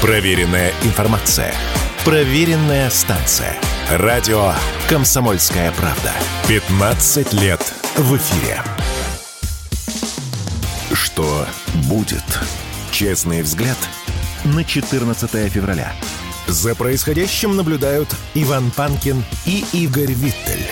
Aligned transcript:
Проверенная 0.00 0.72
информация. 0.84 1.52
Проверенная 2.04 2.88
станция. 2.88 3.56
Радио 3.90 4.52
«Комсомольская 4.88 5.72
правда». 5.72 6.12
15 6.46 7.32
лет 7.32 7.60
в 7.96 8.16
эфире. 8.16 8.62
Что 10.92 11.44
будет? 11.88 12.22
Честный 12.92 13.42
взгляд 13.42 13.76
на 14.44 14.62
14 14.62 15.50
февраля. 15.50 15.92
За 16.46 16.76
происходящим 16.76 17.56
наблюдают 17.56 18.08
Иван 18.34 18.70
Панкин 18.70 19.24
и 19.46 19.64
Игорь 19.72 20.12
Виттель. 20.12 20.64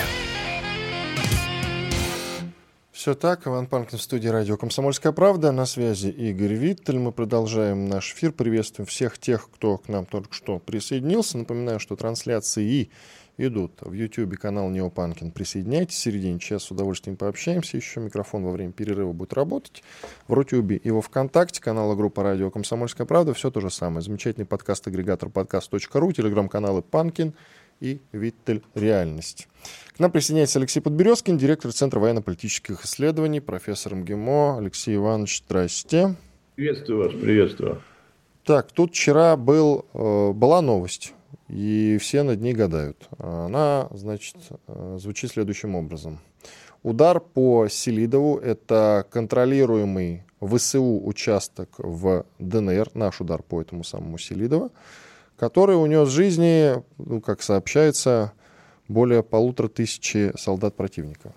Все 3.07 3.15
так. 3.15 3.47
Иван 3.47 3.67
Панкин 3.67 3.97
в 3.97 4.01
студии 4.01 4.27
радио 4.27 4.57
«Комсомольская 4.57 5.13
правда». 5.13 5.53
На 5.53 5.65
связи 5.65 6.09
Игорь 6.09 6.55
Виттель. 6.55 6.99
Мы 6.99 7.13
продолжаем 7.13 7.87
наш 7.87 8.11
эфир. 8.11 8.33
Приветствуем 8.33 8.85
всех 8.85 9.17
тех, 9.17 9.49
кто 9.49 9.77
к 9.77 9.87
нам 9.87 10.05
только 10.05 10.33
что 10.33 10.59
присоединился. 10.59 11.37
Напоминаю, 11.37 11.79
что 11.79 11.95
трансляции 11.95 12.89
идут 13.37 13.71
в 13.79 13.93
YouTube 13.93 14.35
канал 14.37 14.69
Неопанкин. 14.69 15.31
Присоединяйтесь 15.31 15.95
в 15.95 15.99
середине 15.99 16.37
часа, 16.37 16.65
с 16.65 16.71
удовольствием 16.71 17.15
пообщаемся. 17.15 17.77
Еще 17.77 18.01
микрофон 18.01 18.43
во 18.43 18.51
время 18.51 18.73
перерыва 18.73 19.13
будет 19.13 19.31
работать. 19.31 19.83
В 20.27 20.33
Рутюбе 20.33 20.75
и 20.75 20.91
во 20.91 21.01
Вконтакте 21.01 21.61
канала 21.61 21.95
группа 21.95 22.23
радио 22.23 22.51
«Комсомольская 22.51 23.07
правда». 23.07 23.33
Все 23.33 23.49
то 23.49 23.61
же 23.61 23.69
самое. 23.69 24.01
Замечательный 24.01 24.45
подкаст-агрегатор 24.45 25.29
подкаст.ру, 25.29 26.11
телеграм-каналы 26.11 26.81
«Панкин» 26.81 27.33
и 27.79 28.01
«Виттель. 28.11 28.63
Реальность». 28.75 29.47
К 29.97 29.99
нам 29.99 30.11
присоединяется 30.11 30.59
Алексей 30.59 30.79
Подберезкин, 30.79 31.39
директор 31.39 31.73
Центра 31.73 31.99
военно-политических 31.99 32.85
исследований, 32.85 33.39
профессор 33.39 33.95
МГИМО. 33.95 34.59
Алексей 34.59 34.95
Иванович, 34.95 35.41
здрасте. 35.43 36.13
Приветствую 36.55 36.99
вас, 36.99 37.13
приветствую. 37.13 37.81
Так, 38.43 38.71
тут 38.71 38.91
вчера 38.91 39.35
был, 39.35 39.87
э, 39.95 40.33
была 40.33 40.61
новость, 40.61 41.15
и 41.47 41.97
все 41.99 42.21
над 42.21 42.39
ней 42.41 42.53
гадают. 42.53 43.09
Она, 43.17 43.87
значит, 43.89 44.35
э, 44.67 44.97
звучит 44.99 45.31
следующим 45.31 45.73
образом. 45.73 46.19
Удар 46.83 47.19
по 47.19 47.67
Селидову– 47.67 48.37
это 48.43 49.03
контролируемый 49.09 50.25
ВСУ 50.39 51.03
участок 51.07 51.69
в 51.79 52.23
ДНР, 52.37 52.91
наш 52.93 53.19
удар 53.19 53.41
по 53.41 53.61
этому 53.61 53.83
самому 53.83 54.19
Селидову, 54.19 54.71
который 55.37 55.73
унес 55.73 56.09
жизни, 56.09 56.83
ну, 56.99 57.19
как 57.19 57.41
сообщается, 57.41 58.33
более 58.87 59.23
полутора 59.23 59.67
тысячи 59.67 60.31
солдат 60.37 60.75
противника. 60.75 61.33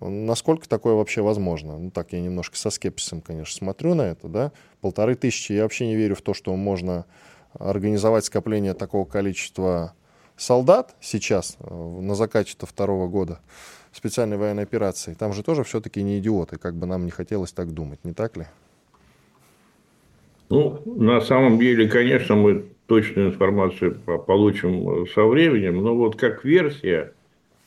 Насколько 0.00 0.68
такое 0.68 0.94
вообще 0.94 1.20
возможно? 1.20 1.78
Ну 1.78 1.90
так, 1.90 2.12
я 2.12 2.20
немножко 2.20 2.56
со 2.56 2.70
скепсисом, 2.70 3.20
конечно, 3.20 3.54
смотрю 3.54 3.94
на 3.94 4.02
это, 4.02 4.28
да. 4.28 4.52
Полторы 4.80 5.14
тысячи, 5.14 5.52
я 5.52 5.64
вообще 5.64 5.86
не 5.86 5.96
верю 5.96 6.14
в 6.14 6.22
то, 6.22 6.32
что 6.32 6.54
можно 6.56 7.04
организовать 7.52 8.24
скопление 8.24 8.74
такого 8.74 9.04
количества 9.04 9.94
солдат 10.36 10.96
сейчас, 11.00 11.56
э, 11.60 11.74
на 11.74 12.14
закате 12.14 12.56
второго 12.58 13.08
года 13.08 13.40
специальной 13.92 14.38
военной 14.38 14.62
операции. 14.62 15.14
Там 15.14 15.32
же 15.32 15.42
тоже 15.42 15.64
все-таки 15.64 16.02
не 16.02 16.18
идиоты, 16.18 16.56
как 16.56 16.76
бы 16.76 16.86
нам 16.86 17.04
не 17.04 17.10
хотелось 17.10 17.52
так 17.52 17.72
думать, 17.72 18.02
не 18.04 18.14
так 18.14 18.36
ли? 18.36 18.46
Ну, 20.48 20.82
на 20.84 21.20
самом 21.20 21.58
деле, 21.58 21.88
конечно, 21.88 22.34
мы 22.36 22.66
точную 22.90 23.28
информацию 23.28 24.00
получим 24.26 25.06
со 25.14 25.24
временем, 25.24 25.80
но 25.80 25.94
вот 25.94 26.16
как 26.16 26.44
версия, 26.44 27.12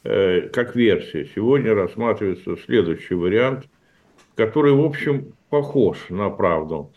э, 0.03 0.49
как 0.49 0.75
версия, 0.75 1.29
сегодня 1.33 1.73
рассматривается 1.73 2.57
следующий 2.57 3.15
вариант, 3.15 3.69
который, 4.35 4.73
в 4.73 4.81
общем, 4.81 5.31
похож 5.49 6.09
на 6.09 6.29
правду. 6.29 6.91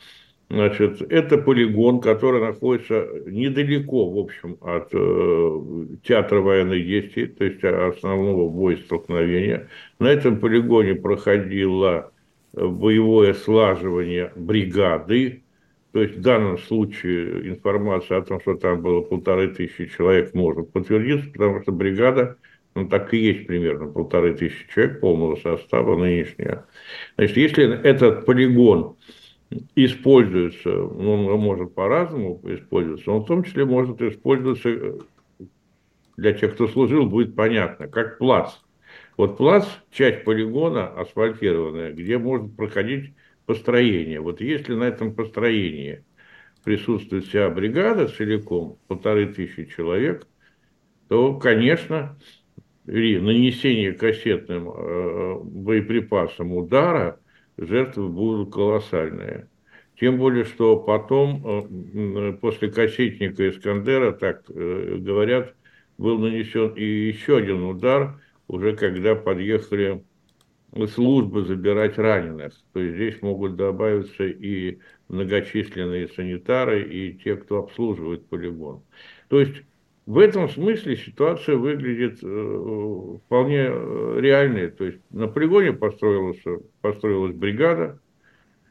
Значит, 0.51 1.03
это 1.03 1.39
полигон, 1.39 2.01
который 2.01 2.41
находится 2.41 3.07
недалеко, 3.27 4.11
в 4.11 4.19
общем, 4.19 4.57
от 4.61 4.89
э, 4.93 5.87
театра 6.03 6.41
военных 6.41 6.85
действий, 6.85 7.29
то 7.29 7.45
есть 7.45 7.63
основного 7.63 8.49
боя 8.49 8.77
столкновения. 8.79 9.69
На 10.01 10.09
этом 10.09 10.41
полигоне 10.41 10.97
проходило 10.97 12.11
боевое 12.53 13.35
слаживание 13.35 14.33
бригады 14.35 15.45
то 15.97 16.03
есть 16.03 16.17
в 16.17 16.21
данном 16.21 16.59
случае 16.59 17.49
информация 17.49 18.19
о 18.19 18.21
том, 18.21 18.39
что 18.43 18.55
там 18.55 18.83
было 18.83 19.01
полторы 19.01 19.49
тысячи 19.49 19.87
человек, 19.87 20.35
может 20.35 20.71
подтвердиться, 20.71 21.31
потому 21.31 21.63
что 21.63 21.73
бригада, 21.73 22.37
ну 22.75 22.87
так 22.87 23.15
и 23.15 23.17
есть 23.17 23.47
примерно 23.47 23.91
полторы 23.91 24.35
тысячи 24.35 24.71
человек 24.75 25.01
полного 25.01 25.37
состава 25.37 25.97
нынешняя. 25.97 26.67
Значит, 27.17 27.39
если 27.39 27.81
этот 27.83 28.27
полигон 28.27 28.97
используется, 29.75 30.69
ну, 30.69 31.29
он 31.29 31.41
может 31.41 31.75
по-разному 31.75 32.43
использоваться, 32.45 33.11
он 33.11 33.23
в 33.23 33.27
том 33.27 33.43
числе 33.43 33.65
может 33.65 34.03
использоваться 34.03 34.99
для 36.19 36.35
тех, 36.35 36.53
кто 36.53 36.69
служил, 36.69 37.07
будет 37.07 37.35
понятно, 37.35 37.89
как 37.89 38.19
плац. 38.19 38.51
Вот 39.17 39.39
плац, 39.39 39.65
часть 39.91 40.25
полигона 40.25 40.89
асфальтированная, 40.89 41.95
где 41.95 42.19
может 42.19 42.55
проходить 42.55 43.15
построения. 43.47 44.21
Вот 44.21 44.41
если 44.41 44.75
на 44.75 44.85
этом 44.85 45.15
построении 45.15 46.05
присутствует 46.65 47.25
вся 47.25 47.49
бригада 47.49 48.09
целиком, 48.09 48.79
полторы 48.89 49.33
тысячи 49.33 49.65
человек, 49.67 50.27
то, 51.09 51.35
конечно, 51.39 52.19
при 52.85 53.19
нанесении 53.19 53.93
кассетным 53.93 54.69
э, 54.69 55.41
боеприпасом 55.43 56.53
удара 56.53 57.21
жертвы 57.57 58.09
будут 58.09 58.53
колоссальные. 58.53 59.49
Тем 59.99 60.19
более, 60.19 60.45
что 60.45 60.77
потом, 60.77 61.43
э, 61.45 62.33
после 62.41 62.71
кассетника 62.71 63.49
Искандера, 63.49 64.13
так 64.13 64.43
э, 64.51 64.97
говорят, 64.99 65.55
был 65.99 66.19
нанесен 66.19 66.75
и 66.75 66.85
еще 66.85 67.39
один 67.39 67.63
удар, 67.63 68.21
уже 68.49 68.77
когда 68.77 69.15
подъехали 69.15 70.05
службы 70.87 71.45
забирать 71.45 71.99
раненых. 71.99 72.53
То 72.73 72.81
есть 72.81 72.95
здесь 72.97 73.23
могут 73.23 73.57
добавиться 73.57 74.25
и 74.25 74.79
многочисленные 75.09 76.09
санитары, 76.09 76.83
и 76.83 77.15
те, 77.15 77.37
кто 77.37 77.59
обслуживает 77.59 78.27
полигон. 78.27 78.83
То 79.29 79.41
есть 79.41 79.63
в 80.07 80.19
этом 80.19 80.49
смысле 80.49 80.97
ситуация 80.97 81.57
выглядит 81.57 82.21
э, 82.23 83.19
вполне 83.27 83.67
э, 83.69 84.17
реальной. 84.21 84.71
То 84.71 84.85
есть 84.85 84.99
на 85.11 85.27
полигоне 85.27 85.73
построилась, 85.73 86.43
построилась 86.81 87.35
бригада. 87.35 87.99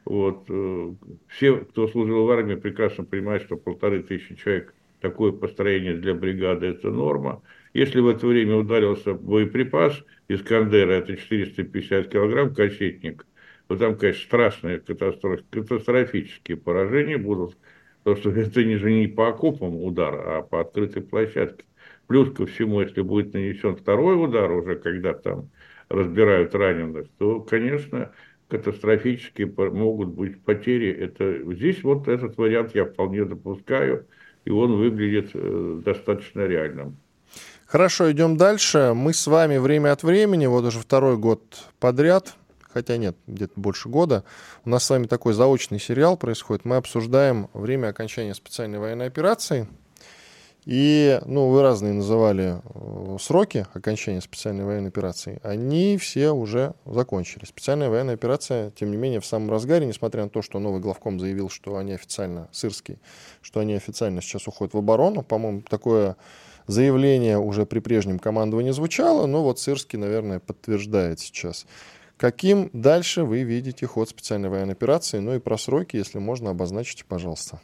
Вот, 0.06 0.46
э, 0.48 0.94
все, 1.28 1.56
кто 1.56 1.88
служил 1.88 2.24
в 2.24 2.30
армии, 2.30 2.54
прекрасно 2.54 3.04
понимают, 3.04 3.42
что 3.42 3.56
полторы 3.56 4.02
тысячи 4.02 4.34
человек 4.36 4.72
такое 5.00 5.32
построение 5.32 5.94
для 5.94 6.14
бригады– 6.14 6.66
это 6.68 6.90
норма. 6.90 7.42
Если 7.76 8.00
в 8.00 8.08
это 8.08 8.26
время 8.26 8.56
ударился 8.56 9.12
боеприпас 9.12 10.02
Искандера, 10.28 10.92
это 10.92 11.14
450 11.14 12.08
килограмм, 12.08 12.54
кассетник, 12.54 13.26
то 13.68 13.76
там, 13.76 13.98
конечно, 13.98 14.22
страшные 14.24 14.80
катастроф, 14.80 15.40
катастрофические 15.50 16.56
поражения 16.56 17.18
будут, 17.18 17.58
потому 18.02 18.16
что 18.16 18.30
это 18.30 18.64
не 18.64 18.76
же 18.76 18.90
не 18.90 19.08
по 19.08 19.28
окопам 19.28 19.76
удар, 19.76 20.14
а 20.14 20.40
по 20.40 20.62
открытой 20.62 21.02
площадке. 21.02 21.66
Плюс 22.06 22.32
ко 22.32 22.46
всему, 22.46 22.80
если 22.80 23.02
будет 23.02 23.34
нанесен 23.34 23.76
второй 23.76 24.24
удар, 24.24 24.50
уже 24.52 24.76
когда 24.76 25.12
там 25.12 25.50
разбирают 25.90 26.54
раненых, 26.54 27.08
то, 27.18 27.40
конечно, 27.40 28.10
катастрофические 28.48 29.52
могут 29.54 30.14
быть 30.14 30.42
потери. 30.42 30.90
Это, 30.90 31.42
здесь 31.52 31.82
вот 31.82 32.08
этот 32.08 32.38
вариант 32.38 32.74
я 32.74 32.86
вполне 32.86 33.26
допускаю, 33.26 34.06
и 34.46 34.50
он 34.50 34.78
выглядит 34.78 35.32
э, 35.34 35.80
достаточно 35.84 36.46
реальным. 36.46 36.96
Хорошо, 37.66 38.12
идем 38.12 38.36
дальше. 38.36 38.92
Мы 38.94 39.12
с 39.12 39.26
вами 39.26 39.56
время 39.56 39.90
от 39.90 40.04
времени, 40.04 40.46
вот 40.46 40.64
уже 40.64 40.78
второй 40.78 41.16
год 41.16 41.42
подряд, 41.80 42.34
хотя 42.60 42.96
нет, 42.96 43.16
где-то 43.26 43.54
больше 43.56 43.88
года, 43.88 44.22
у 44.64 44.70
нас 44.70 44.84
с 44.84 44.90
вами 44.90 45.08
такой 45.08 45.32
заочный 45.32 45.80
сериал 45.80 46.16
происходит. 46.16 46.64
Мы 46.64 46.76
обсуждаем 46.76 47.50
время 47.54 47.88
окончания 47.88 48.34
специальной 48.34 48.78
военной 48.78 49.08
операции. 49.08 49.66
И, 50.64 51.20
ну, 51.26 51.48
вы 51.48 51.62
разные 51.62 51.92
называли 51.92 52.60
э, 52.62 53.16
сроки 53.20 53.66
окончания 53.74 54.20
специальной 54.20 54.64
военной 54.64 54.88
операции. 54.88 55.40
Они 55.42 55.98
все 55.98 56.30
уже 56.30 56.74
закончились. 56.84 57.48
Специальная 57.48 57.88
военная 57.88 58.14
операция, 58.14 58.70
тем 58.72 58.92
не 58.92 58.96
менее, 58.96 59.20
в 59.20 59.26
самом 59.26 59.50
разгаре, 59.50 59.86
несмотря 59.86 60.22
на 60.22 60.28
то, 60.28 60.40
что 60.40 60.60
новый 60.60 60.80
главком 60.80 61.18
заявил, 61.18 61.50
что 61.50 61.76
они 61.76 61.94
официально, 61.94 62.48
Сырский, 62.52 62.98
что 63.42 63.58
они 63.58 63.74
официально 63.74 64.22
сейчас 64.22 64.46
уходят 64.46 64.74
в 64.74 64.78
оборону. 64.78 65.22
По-моему, 65.22 65.62
такое 65.62 66.16
заявление 66.66 67.38
уже 67.38 67.66
при 67.66 67.80
прежнем 67.80 68.18
командовании 68.18 68.70
звучало, 68.70 69.26
но 69.26 69.42
вот 69.42 69.58
Сырский, 69.58 69.98
наверное, 69.98 70.40
подтверждает 70.40 71.20
сейчас. 71.20 71.66
Каким 72.16 72.70
дальше 72.72 73.24
вы 73.24 73.42
видите 73.42 73.86
ход 73.86 74.08
специальной 74.08 74.48
военной 74.48 74.72
операции? 74.72 75.18
Ну 75.18 75.34
и 75.34 75.38
про 75.38 75.58
сроки, 75.58 75.96
если 75.96 76.18
можно, 76.18 76.50
обозначите, 76.50 77.04
пожалуйста. 77.06 77.60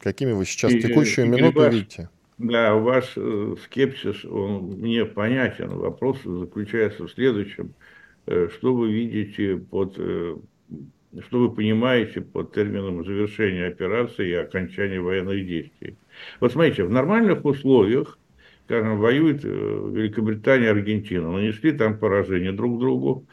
Какими 0.00 0.32
вы 0.32 0.44
сейчас 0.44 0.72
в 0.72 0.80
текущую 0.80 1.26
и, 1.26 1.28
минуту 1.30 1.58
ваш, 1.58 1.74
видите? 1.74 2.08
Да, 2.38 2.74
ваш 2.74 3.14
э, 3.16 3.56
скепсис, 3.64 4.24
он 4.24 4.78
мне 4.78 5.04
понятен. 5.04 5.70
Вопрос 5.70 6.18
заключается 6.22 7.04
в 7.04 7.10
следующем. 7.10 7.74
Э, 8.26 8.48
что 8.52 8.74
вы 8.74 8.92
видите 8.92 9.56
под 9.56 9.94
э, 9.98 10.36
что 11.22 11.40
вы 11.40 11.54
понимаете 11.54 12.20
под 12.20 12.52
термином 12.52 13.04
завершения 13.04 13.66
операции 13.66 14.28
и 14.28 14.34
окончания 14.34 15.00
военных 15.00 15.46
действий. 15.46 15.96
Вот 16.40 16.52
смотрите, 16.52 16.84
в 16.84 16.90
нормальных 16.90 17.44
условиях, 17.44 18.18
скажем, 18.66 18.98
воюет 18.98 19.44
э, 19.44 19.48
Великобритания 19.48 20.66
и 20.66 20.70
Аргентина, 20.70 21.30
нанесли 21.30 21.72
там 21.72 21.96
поражение 21.98 22.52
друг 22.52 22.78
другу, 22.80 23.24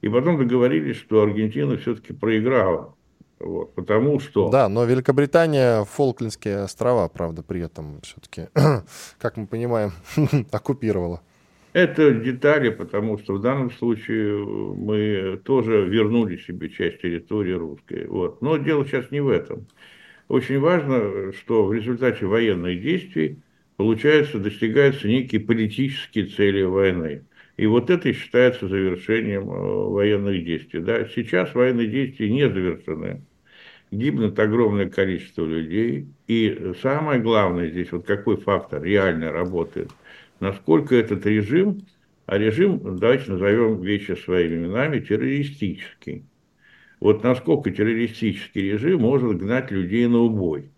и 0.00 0.08
потом 0.08 0.38
договорились, 0.38 0.96
что 0.96 1.22
Аргентина 1.22 1.76
все-таки 1.76 2.12
проиграла. 2.12 2.94
Вот, 3.40 3.74
потому 3.74 4.20
что... 4.20 4.48
Да, 4.48 4.68
но 4.68 4.84
Великобритания 4.84 5.84
Фолклендские 5.84 6.62
острова, 6.62 7.08
правда, 7.08 7.42
при 7.42 7.60
этом 7.60 8.00
все-таки, 8.02 8.48
как 9.18 9.36
мы 9.36 9.46
понимаем, 9.46 9.90
оккупировала. 10.52 11.20
Это 11.72 12.12
детали, 12.12 12.70
потому 12.70 13.18
что 13.18 13.34
в 13.34 13.42
данном 13.42 13.70
случае 13.70 14.42
мы 14.46 15.38
тоже 15.44 15.84
вернули 15.84 16.38
себе 16.38 16.70
часть 16.70 17.02
территории 17.02 17.52
русской. 17.52 18.06
Вот. 18.06 18.40
Но 18.40 18.56
дело 18.56 18.86
сейчас 18.86 19.10
не 19.10 19.20
в 19.20 19.28
этом. 19.28 19.66
Очень 20.28 20.58
важно, 20.58 21.32
что 21.32 21.66
в 21.66 21.74
результате 21.74 22.24
военных 22.24 22.80
действий, 22.80 23.42
получается, 23.76 24.38
достигаются 24.38 25.08
некие 25.08 25.40
политические 25.40 26.26
цели 26.26 26.62
войны. 26.62 27.24
И 27.56 27.66
вот 27.66 27.88
это 27.88 28.12
считается 28.12 28.68
завершением 28.68 29.50
э, 29.50 29.88
военных 29.88 30.44
действий. 30.44 30.80
Да? 30.80 31.06
Сейчас 31.06 31.54
военные 31.54 31.86
действия 31.86 32.30
не 32.30 32.48
завершены. 32.48 33.22
Гибнет 33.90 34.38
огромное 34.38 34.90
количество 34.90 35.44
людей. 35.44 36.06
И 36.26 36.72
самое 36.82 37.20
главное 37.20 37.70
здесь, 37.70 37.92
вот 37.92 38.04
какой 38.06 38.36
фактор 38.36 38.82
реально 38.82 39.32
работает, 39.32 39.90
насколько 40.40 40.94
этот 40.94 41.24
режим, 41.24 41.80
а 42.26 42.36
режим, 42.36 42.98
давайте 42.98 43.30
назовем 43.30 43.80
вещи 43.80 44.12
своими 44.12 44.56
именами, 44.56 44.98
террористический. 44.98 46.24
Вот 47.00 47.22
насколько 47.22 47.70
террористический 47.70 48.72
режим 48.72 49.02
может 49.02 49.38
гнать 49.38 49.70
людей 49.70 50.06
на 50.08 50.18
убой. 50.18 50.70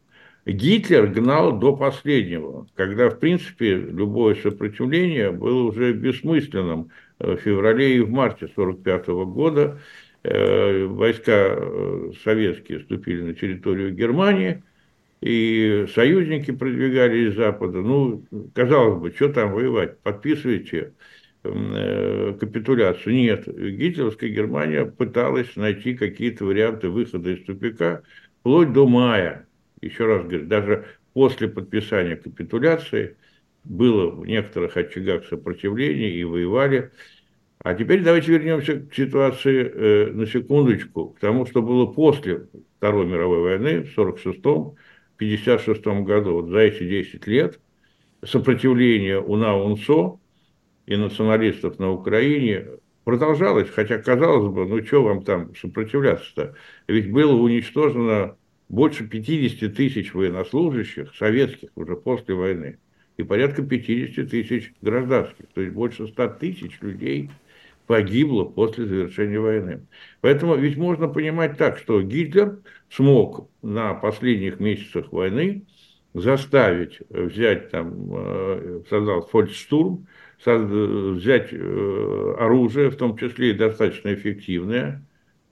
Гитлер 0.48 1.08
гнал 1.08 1.58
до 1.58 1.76
последнего, 1.76 2.66
когда, 2.74 3.10
в 3.10 3.18
принципе, 3.18 3.74
любое 3.74 4.34
сопротивление 4.34 5.30
было 5.30 5.64
уже 5.64 5.92
бессмысленным. 5.92 6.90
В 7.18 7.36
феврале 7.36 7.96
и 7.96 8.00
в 8.00 8.10
марте 8.10 8.46
1945 8.46 9.08
года 9.26 9.78
э, 10.22 10.84
войска 10.84 11.32
э, 11.50 12.12
советские 12.24 12.78
вступили 12.78 13.22
на 13.22 13.34
территорию 13.34 13.92
Германии, 13.92 14.62
и 15.20 15.86
союзники 15.94 16.52
продвигались 16.52 17.32
из 17.32 17.36
Запада. 17.36 17.82
Ну, 17.82 18.24
казалось 18.54 19.00
бы, 19.00 19.10
что 19.10 19.28
там 19.28 19.52
воевать? 19.52 19.98
Подписывайте 19.98 20.94
э, 21.42 22.36
капитуляцию. 22.40 23.16
Нет, 23.16 23.46
гитлеровская 23.46 24.30
Германия 24.30 24.86
пыталась 24.86 25.56
найти 25.56 25.92
какие-то 25.92 26.46
варианты 26.46 26.88
выхода 26.88 27.32
из 27.32 27.44
тупика 27.44 28.02
вплоть 28.40 28.72
до 28.72 28.86
мая 28.86 29.47
еще 29.80 30.06
раз 30.06 30.25
говорю, 30.25 30.46
даже 30.46 30.86
после 31.12 31.48
подписания 31.48 32.16
капитуляции 32.16 33.16
было 33.64 34.10
в 34.10 34.26
некоторых 34.26 34.76
очагах 34.76 35.26
сопротивления 35.26 36.10
и 36.10 36.25
воевали. 36.25 36.92
А 37.60 37.75
теперь 37.75 38.02
давайте 38.02 38.32
вернемся 38.32 38.80
к 38.80 38.94
ситуации 38.94 39.64
э, 39.64 40.12
на 40.12 40.26
секундочку, 40.26 41.10
к 41.10 41.19
тому, 41.19 41.44
что 41.44 41.60
было 41.60 41.86
после 41.86 42.46
Второй 42.78 43.06
мировой 43.06 43.40
войны 43.40 43.82
в 43.82 43.98
1946-1956 45.20 46.02
году. 46.04 46.34
Вот 46.34 46.50
за 46.50 46.58
эти 46.58 46.88
10 46.88 47.26
лет 47.26 47.60
сопротивление 48.24 49.20
УНА-УНСО 49.20 50.20
и 50.86 50.96
националистов 50.96 51.78
на 51.78 51.90
Украине 51.92 52.66
продолжалось, 53.04 53.69
хотя 53.70 53.98
казалось 53.98 54.52
бы, 54.52 54.66
ну 54.66 54.84
что 54.84 55.02
вам 55.02 55.22
там 55.22 55.54
сопротивляться-то? 55.54 56.54
Ведь 56.86 57.10
было 57.10 57.32
уничтожено 57.32 58.38
больше 58.69 59.06
50 59.06 59.75
тысяч 59.75 60.15
военнослужащих, 60.15 61.15
советских 61.17 61.70
уже 61.75 61.97
после 61.97 62.35
войны, 62.35 62.79
и 63.17 63.23
порядка 63.23 63.62
50 63.62 64.31
тысяч 64.31 64.73
гражданских, 64.82 65.47
то 65.55 65.61
есть 65.61 65.75
больше 65.75 66.06
100 66.06 66.29
тысяч 66.41 66.79
людей 66.81 67.31
погибло 67.87 68.44
после 68.44 68.87
завершения 68.87 69.41
войны. 69.41 69.87
Поэтому 70.20 70.55
ведь 70.56 70.76
можно 70.76 71.09
понимать 71.09 71.56
так, 71.56 71.79
что 71.79 72.03
Гитлер 72.03 72.61
смог 72.91 73.49
на 73.62 73.94
последних 73.94 74.61
месяцах 74.61 75.11
войны 75.11 75.65
заставить 76.15 77.00
взять 77.09 77.70
там, 77.70 77.94
э, 78.11 78.82
создал 78.88 79.26
фолькштурм, 79.26 80.06
взять 80.44 81.49
э, 81.53 82.35
оружие, 82.38 82.91
в 82.91 82.97
том 82.97 83.17
числе 83.17 83.50
и 83.50 83.55
достаточно 83.55 84.15
эффективное, 84.15 85.03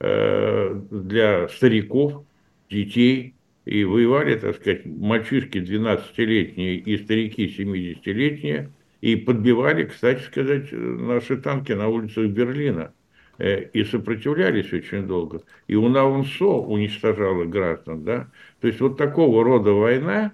э, 0.00 0.80
для 0.90 1.48
стариков, 1.48 2.24
детей, 2.70 3.34
и 3.64 3.84
воевали, 3.84 4.36
так 4.36 4.56
сказать, 4.56 4.86
мальчишки 4.86 5.58
12-летние 5.58 6.76
и 6.76 6.96
старики 6.98 7.46
70-летние, 7.58 8.70
и 9.00 9.16
подбивали, 9.16 9.84
кстати 9.84 10.22
сказать, 10.22 10.68
наши 10.70 11.36
танки 11.36 11.72
на 11.72 11.88
улицах 11.88 12.26
Берлина. 12.26 12.92
Э, 13.38 13.64
и 13.64 13.84
сопротивлялись 13.84 14.72
очень 14.72 15.06
долго. 15.06 15.42
И 15.66 15.74
УНАУНСО 15.74 16.46
уничтожала 16.46 17.44
граждан. 17.44 18.04
Да? 18.04 18.30
То 18.60 18.68
есть 18.68 18.80
вот 18.80 18.96
такого 18.96 19.44
рода 19.44 19.72
война, 19.72 20.32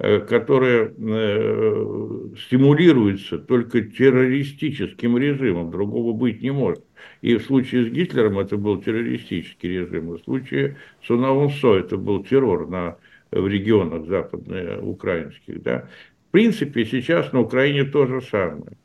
Э, 0.00 0.18
которая 0.18 0.88
э, 0.88 2.28
стимулируется 2.36 3.38
только 3.38 3.80
террористическим 3.80 5.16
режимом, 5.16 5.70
другого 5.70 6.12
быть 6.12 6.42
не 6.42 6.50
может. 6.50 6.84
И 7.22 7.36
в 7.36 7.42
случае 7.42 7.84
с 7.84 7.88
Гитлером 7.88 8.38
это 8.38 8.56
был 8.56 8.80
террористический 8.80 9.80
режим, 9.80 10.10
в 10.10 10.18
случае 10.18 10.76
с 11.02 11.10
Унаунсо 11.10 11.74
это 11.74 11.96
был 11.96 12.24
террор 12.24 12.68
на, 12.68 12.96
в 13.30 13.46
регионах 13.46 14.06
западноукраинских. 14.06 15.62
Да. 15.62 15.88
В 16.28 16.32
принципе, 16.32 16.84
сейчас 16.84 17.32
на 17.32 17.40
Украине 17.40 17.84
то 17.84 18.06
же 18.06 18.20
самое. 18.20 18.76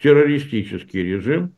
Террористический 0.00 1.02
режим, 1.02 1.52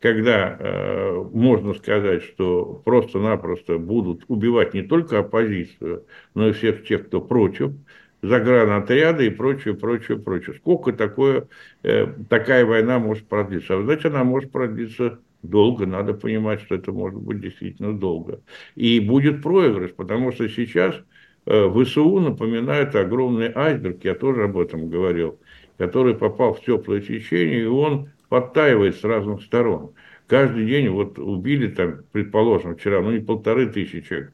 когда 0.00 0.56
э, 0.58 1.24
можно 1.32 1.74
сказать, 1.74 2.22
что 2.22 2.82
просто-напросто 2.84 3.78
будут 3.78 4.24
убивать 4.28 4.74
не 4.74 4.82
только 4.82 5.18
оппозицию, 5.18 6.04
но 6.34 6.48
и 6.48 6.52
всех 6.52 6.84
тех, 6.86 7.06
кто 7.06 7.20
против, 7.20 7.72
загранотряды 8.22 9.26
и 9.26 9.30
прочее, 9.30 9.74
прочее, 9.74 10.18
прочее. 10.18 10.56
Сколько 10.56 10.92
такое, 10.92 11.48
э, 11.82 12.06
такая 12.28 12.64
война 12.64 12.98
может 12.98 13.26
продлиться? 13.26 13.76
А 13.76 13.82
знаете, 13.82 14.08
она 14.08 14.24
может 14.24 14.50
продлиться 14.50 15.20
долго, 15.42 15.86
надо 15.86 16.14
понимать, 16.14 16.60
что 16.62 16.74
это 16.74 16.92
может 16.92 17.20
быть 17.20 17.40
действительно 17.40 17.98
долго. 17.98 18.40
И 18.74 19.00
будет 19.00 19.42
проигрыш, 19.42 19.92
потому 19.94 20.32
что 20.32 20.48
сейчас 20.48 20.94
э, 21.46 21.70
ВСУ 21.70 22.20
напоминает 22.20 22.94
огромный 22.94 23.52
айсберг, 23.54 24.04
я 24.04 24.14
тоже 24.14 24.44
об 24.44 24.58
этом 24.58 24.88
говорил, 24.88 25.38
который 25.76 26.14
попал 26.14 26.54
в 26.54 26.60
теплое 26.60 27.00
течение, 27.00 27.62
и 27.62 27.66
он 27.66 28.10
подтаивает 28.28 28.96
с 28.96 29.04
разных 29.04 29.42
сторон. 29.42 29.92
Каждый 30.26 30.66
день 30.66 30.88
вот 30.90 31.18
убили 31.18 31.68
там, 31.68 32.02
предположим, 32.12 32.76
вчера, 32.76 33.00
ну 33.00 33.12
не 33.12 33.20
полторы 33.20 33.66
тысячи 33.66 34.02
человек, 34.02 34.32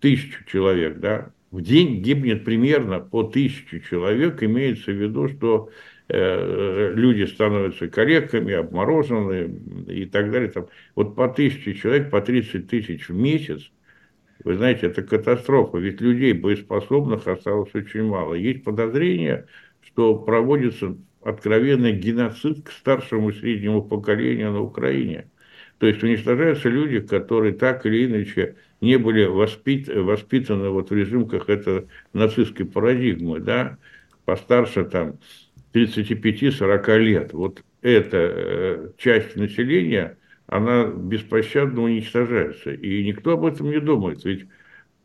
тысячу 0.00 0.44
человек, 0.44 0.98
да, 0.98 1.32
в 1.50 1.62
день 1.62 2.02
гибнет 2.02 2.44
примерно 2.44 2.98
по 2.98 3.22
тысяче 3.22 3.80
человек, 3.80 4.42
имеется 4.42 4.90
в 4.90 4.96
виду, 4.96 5.28
что 5.28 5.70
люди 6.12 7.24
становятся 7.24 7.88
коллегами, 7.88 8.52
обморожены 8.52 9.50
и 9.88 10.04
так 10.04 10.30
далее. 10.30 10.50
Там, 10.50 10.66
вот 10.94 11.16
по 11.16 11.28
тысяче 11.28 11.74
человек, 11.74 12.10
по 12.10 12.20
30 12.20 12.68
тысяч 12.68 13.08
в 13.08 13.14
месяц, 13.14 13.70
вы 14.44 14.56
знаете, 14.56 14.88
это 14.88 15.02
катастрофа, 15.02 15.78
ведь 15.78 16.00
людей 16.00 16.34
боеспособных 16.34 17.26
осталось 17.26 17.74
очень 17.74 18.04
мало. 18.04 18.34
Есть 18.34 18.62
подозрение, 18.62 19.46
что 19.80 20.16
проводится 20.16 20.96
откровенный 21.22 21.92
геноцид 21.92 22.64
к 22.64 22.72
старшему 22.72 23.30
и 23.30 23.32
среднему 23.32 23.82
поколению 23.82 24.52
на 24.52 24.60
Украине. 24.60 25.30
То 25.78 25.86
есть 25.86 26.02
уничтожаются 26.02 26.68
люди, 26.68 27.00
которые 27.00 27.54
так 27.54 27.86
или 27.86 28.04
иначе 28.06 28.56
не 28.80 28.98
были 28.98 29.24
воспит, 29.24 29.88
воспитаны 29.88 30.68
вот 30.68 30.90
в 30.90 30.94
режимках 30.94 31.48
это 31.48 31.86
нацистской 32.12 32.66
парадигмы, 32.66 33.40
да, 33.40 33.78
постарше 34.24 34.84
там 34.84 35.18
35-40 35.72 36.98
лет. 36.98 37.32
Вот 37.32 37.62
эта 37.80 38.16
э, 38.16 38.90
часть 38.98 39.36
населения, 39.36 40.18
она 40.46 40.86
беспощадно 40.86 41.82
уничтожается. 41.82 42.72
И 42.72 43.04
никто 43.04 43.32
об 43.32 43.44
этом 43.44 43.70
не 43.70 43.80
думает. 43.80 44.24
Ведь 44.24 44.46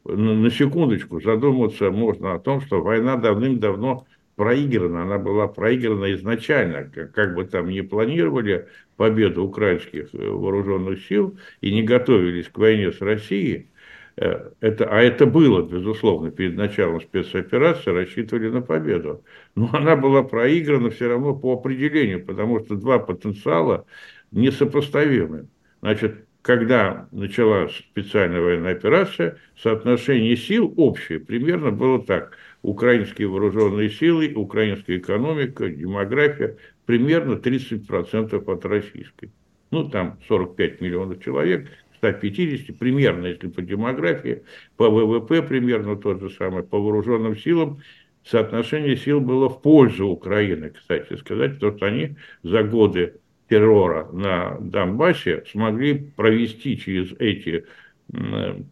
на 0.06 0.50
секундочку 0.50 1.22
задуматься 1.22 1.92
можно 1.92 2.34
о 2.34 2.40
том, 2.40 2.62
что 2.62 2.82
война 2.82 3.18
давным-давно 3.18 4.08
проиграна, 4.38 5.02
она 5.02 5.18
была 5.18 5.48
проиграна 5.48 6.14
изначально, 6.14 6.86
как, 6.86 7.34
бы 7.34 7.44
там 7.44 7.70
не 7.70 7.82
планировали 7.82 8.68
победу 8.96 9.44
украинских 9.44 10.14
э, 10.14 10.30
вооруженных 10.30 11.04
сил 11.06 11.38
и 11.60 11.74
не 11.74 11.82
готовились 11.82 12.48
к 12.48 12.58
войне 12.58 12.92
с 12.92 13.02
Россией, 13.02 13.72
это, 14.18 14.90
а 14.90 15.00
это 15.00 15.28
было, 15.28 15.62
безусловно, 15.62 16.32
перед 16.32 16.56
началом 16.56 17.02
спецоперации, 17.02 17.92
рассчитывали 17.92 18.50
на 18.50 18.62
победу. 18.62 19.24
Но 19.56 19.70
она 19.74 19.96
была 19.96 20.24
проиграна 20.24 20.90
все 20.90 21.08
равно 21.08 21.36
по 21.36 21.54
определению, 21.54 22.26
потому 22.26 22.60
что 22.64 22.76
два 22.76 23.00
потенциала 23.00 23.86
несопоставимы. 24.32 25.48
Значит, 25.82 26.26
когда 26.42 27.08
началась 27.12 27.76
специальная 27.76 28.42
военная 28.42 28.72
операция, 28.72 29.38
соотношение 29.62 30.36
сил 30.36 30.74
общее 30.78 31.20
примерно 31.20 31.72
было 31.72 32.04
так. 32.04 32.36
Украинские 32.64 33.28
вооруженные 33.28 33.90
силы, 33.90 34.34
украинская 34.34 34.98
экономика, 34.98 35.70
демография 35.70 36.58
примерно 36.86 37.34
30% 37.34 38.52
от 38.52 38.66
российской. 38.66 39.32
Ну, 39.70 39.90
там 39.90 40.18
45 40.28 40.82
миллионов 40.82 41.24
человек, 41.24 41.68
150 42.14 42.78
примерно, 42.78 43.28
если 43.28 43.48
по 43.48 43.62
демографии, 43.62 44.44
по 44.76 44.90
ВВП 44.90 45.42
примерно 45.42 45.96
тот 45.96 46.22
же 46.22 46.30
самый, 46.30 46.64
по 46.64 46.80
вооруженным 46.80 47.38
силам 47.38 47.82
соотношение 48.24 48.98
сил 48.98 49.22
было 49.22 49.50
в 49.50 49.62
пользу 49.62 50.08
Украины, 50.08 50.70
кстати 50.70 51.16
сказать, 51.18 51.56
потому 51.56 51.78
что 51.78 51.86
они 51.86 52.16
за 52.44 52.64
годы 52.64 53.16
террора 53.50 54.10
на 54.12 54.58
Донбассе 54.60 55.44
смогли 55.50 56.12
провести 56.16 56.78
через 56.78 57.14
эти 57.20 57.66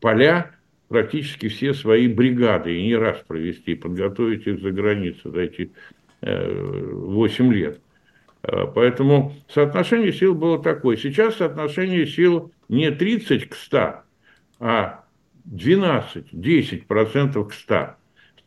поля 0.01 0.51
практически 0.87 1.47
все 1.47 1.73
свои 1.73 2.07
бригады, 2.07 2.77
и 2.77 2.83
не 2.83 2.95
раз 2.95 3.17
провести, 3.27 3.75
подготовить 3.75 4.47
их 4.47 4.61
за 4.61 4.71
границу 4.71 5.31
за 5.31 5.41
эти 5.41 5.71
8 6.21 7.51
э, 7.51 7.53
лет. 7.53 7.79
Э, 8.43 8.65
поэтому 8.73 9.33
соотношение 9.47 10.13
сил 10.13 10.35
было 10.35 10.61
такое. 10.61 10.97
Сейчас 10.97 11.35
соотношение 11.35 12.05
сил 12.05 12.51
не 12.69 12.91
30 12.91 13.49
к 13.49 13.55
100, 13.55 13.95
а 14.59 15.03
12-10% 15.51 17.47
к 17.47 17.53
100. 17.53 17.95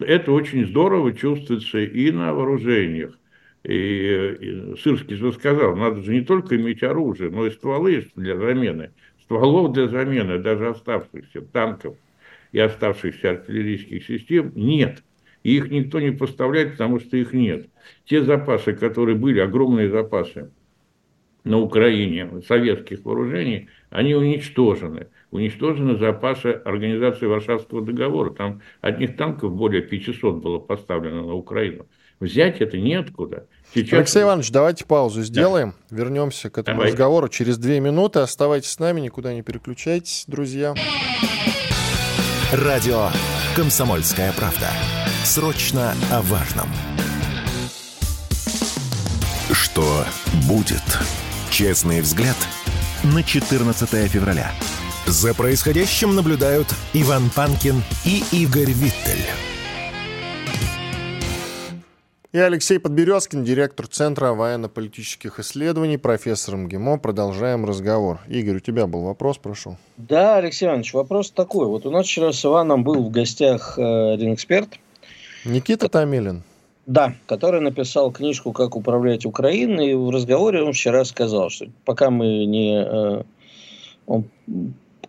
Это 0.00 0.32
очень 0.32 0.66
здорово 0.66 1.12
чувствуется 1.12 1.78
и 1.78 2.10
на 2.10 2.32
вооружениях, 2.32 3.18
и 3.64 4.74
Сырский 4.82 5.16
же 5.16 5.32
сказал, 5.32 5.76
надо 5.76 6.02
же 6.02 6.12
не 6.14 6.22
только 6.22 6.56
иметь 6.56 6.82
оружие, 6.82 7.30
но 7.30 7.46
и 7.46 7.50
стволы 7.50 8.06
для 8.14 8.36
замены. 8.36 8.92
Стволов 9.22 9.72
для 9.72 9.88
замены, 9.88 10.38
даже 10.38 10.68
оставшихся 10.68 11.42
танков 11.42 11.96
и 12.52 12.60
оставшихся 12.60 13.30
артиллерийских 13.30 14.06
систем 14.06 14.52
нет. 14.54 15.02
И 15.42 15.56
их 15.56 15.70
никто 15.70 16.00
не 16.00 16.12
поставляет, 16.12 16.72
потому 16.72 16.98
что 16.98 17.16
их 17.16 17.32
нет. 17.32 17.68
Те 18.06 18.22
запасы, 18.22 18.72
которые 18.72 19.16
были, 19.16 19.40
огромные 19.40 19.90
запасы 19.90 20.50
на 21.44 21.58
Украине 21.58 22.40
советских 22.46 23.04
вооружений, 23.04 23.68
они 23.90 24.14
уничтожены. 24.14 25.08
Уничтожены 25.30 25.96
запасы 25.98 26.60
Организации 26.64 27.26
Варшавского 27.26 27.82
договора. 27.82 28.30
Там 28.30 28.62
одних 28.80 29.16
танков 29.16 29.52
более 29.54 29.82
500 29.82 30.42
было 30.42 30.58
поставлено 30.58 31.22
на 31.22 31.34
Украину. 31.34 31.86
Взять 32.20 32.60
это 32.60 32.78
неоткуда. 32.78 33.46
Сейчас... 33.72 33.98
Алексей 33.98 34.22
Иванович, 34.22 34.50
давайте 34.50 34.84
паузу 34.84 35.22
сделаем. 35.22 35.74
Да. 35.90 35.96
Вернемся 35.96 36.50
к 36.50 36.58
этому 36.58 36.78
Давай. 36.78 36.90
разговору 36.90 37.28
через 37.28 37.58
две 37.58 37.78
минуты. 37.80 38.20
Оставайтесь 38.20 38.70
с 38.70 38.78
нами, 38.78 39.00
никуда 39.00 39.32
не 39.32 39.42
переключайтесь, 39.42 40.24
друзья. 40.26 40.74
Радио 42.52 43.08
«Комсомольская 43.54 44.32
правда». 44.32 44.68
Срочно 45.22 45.94
о 46.10 46.22
важном. 46.22 46.66
Что 49.52 50.04
будет? 50.48 50.82
Честный 51.50 52.00
взгляд 52.00 52.36
на 53.04 53.22
14 53.22 54.10
февраля. 54.10 54.50
За 55.06 55.34
происходящим 55.34 56.14
наблюдают 56.14 56.68
Иван 56.92 57.30
Панкин 57.34 57.82
и 58.04 58.22
Игорь 58.32 58.72
Виттель. 58.72 59.24
И 62.30 62.38
Алексей 62.38 62.78
Подберезкин, 62.78 63.42
директор 63.42 63.86
Центра 63.86 64.32
военно-политических 64.32 65.40
исследований, 65.40 65.96
профессор 65.96 66.56
МГИМО. 66.56 66.98
Продолжаем 66.98 67.64
разговор. 67.64 68.20
Игорь, 68.28 68.56
у 68.56 68.60
тебя 68.60 68.86
был 68.86 69.04
вопрос, 69.04 69.38
прошу. 69.38 69.78
Да, 69.96 70.36
Алексей 70.36 70.66
Иванович, 70.66 70.92
вопрос 70.92 71.30
такой. 71.30 71.66
Вот 71.66 71.86
у 71.86 71.90
нас 71.90 72.04
вчера 72.04 72.32
с 72.32 72.44
Иваном 72.44 72.84
был 72.84 73.02
в 73.02 73.10
гостях 73.10 73.78
э, 73.78 74.12
один 74.12 74.34
эксперт. 74.34 74.68
Никита 75.46 75.88
Томилин. 75.88 76.42
Да, 76.88 77.14
который 77.26 77.60
написал 77.60 78.10
книжку 78.10 78.54
«Как 78.54 78.74
управлять 78.74 79.26
Украиной». 79.26 79.90
И 79.90 79.94
в 79.94 80.08
разговоре 80.08 80.62
он 80.62 80.72
вчера 80.72 81.04
сказал, 81.04 81.50
что 81.50 81.66
пока 81.84 82.08
мы 82.08 82.46
не... 82.46 82.82
Э, 82.82 83.24
он, 84.06 84.24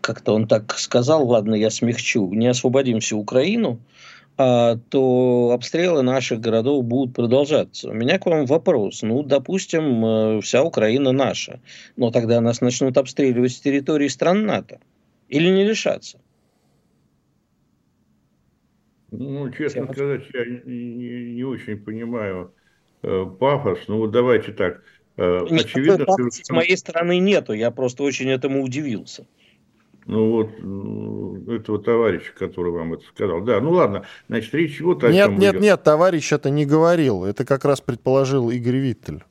как-то 0.01 0.33
он 0.33 0.45
так 0.45 0.77
сказал, 0.77 1.25
ладно, 1.25 1.55
я 1.55 1.69
смягчу, 1.69 2.33
не 2.33 2.47
освободим 2.47 2.99
всю 2.99 3.17
Украину, 3.17 3.79
а, 4.37 4.75
то 4.89 5.51
обстрелы 5.53 6.01
наших 6.01 6.41
городов 6.41 6.83
будут 6.83 7.15
продолжаться. 7.15 7.89
У 7.91 7.93
меня 7.93 8.19
к 8.19 8.25
вам 8.25 8.45
вопрос. 8.45 9.01
Ну, 9.01 9.23
допустим, 9.23 10.05
э, 10.05 10.41
вся 10.41 10.63
Украина 10.63 11.13
наша, 11.13 11.61
но 11.95 12.11
тогда 12.11 12.41
нас 12.41 12.59
начнут 12.59 12.97
обстреливать 12.97 13.53
с 13.53 13.59
территории 13.61 14.09
стран 14.09 14.45
НАТО. 14.45 14.79
Или 15.29 15.49
не 15.49 15.63
решаться? 15.63 16.19
Ну, 19.11 19.49
честно 19.51 19.83
Всем 19.83 19.93
сказать, 19.93 20.23
я 20.33 20.45
не, 20.45 21.33
не 21.33 21.43
очень 21.43 21.77
понимаю 21.77 22.53
э, 23.01 23.25
пафос. 23.39 23.79
Ну, 23.87 23.97
вот 23.97 24.11
давайте 24.11 24.51
так. 24.51 24.83
Э, 25.17 25.45
очевидно, 25.49 26.05
что... 26.05 26.29
с 26.29 26.49
моей 26.49 26.77
стороны 26.77 27.19
нету. 27.19 27.53
Я 27.53 27.71
просто 27.71 28.03
очень 28.03 28.29
этому 28.29 28.63
удивился. 28.63 29.25
Ну 30.05 30.31
вот 30.31 31.51
этого 31.61 31.77
товарища, 31.77 32.31
который 32.33 32.71
вам 32.71 32.93
это 32.93 33.03
сказал. 33.05 33.41
Да, 33.41 33.59
ну 33.59 33.71
ладно, 33.71 34.05
значит, 34.27 34.51
речь 34.55 34.81
вот 34.81 35.03
о 35.03 35.11
Нет, 35.11 35.27
чем 35.27 35.37
нет, 35.37 35.51
идет. 35.51 35.61
нет, 35.61 35.83
товарищ 35.83 36.31
это 36.31 36.49
не 36.49 36.65
говорил. 36.65 37.25
Это 37.25 37.45
как 37.45 37.63
раз 37.63 37.79
предположил 37.79 38.49
Игорь 38.49 38.77
Виттель. 38.77 39.23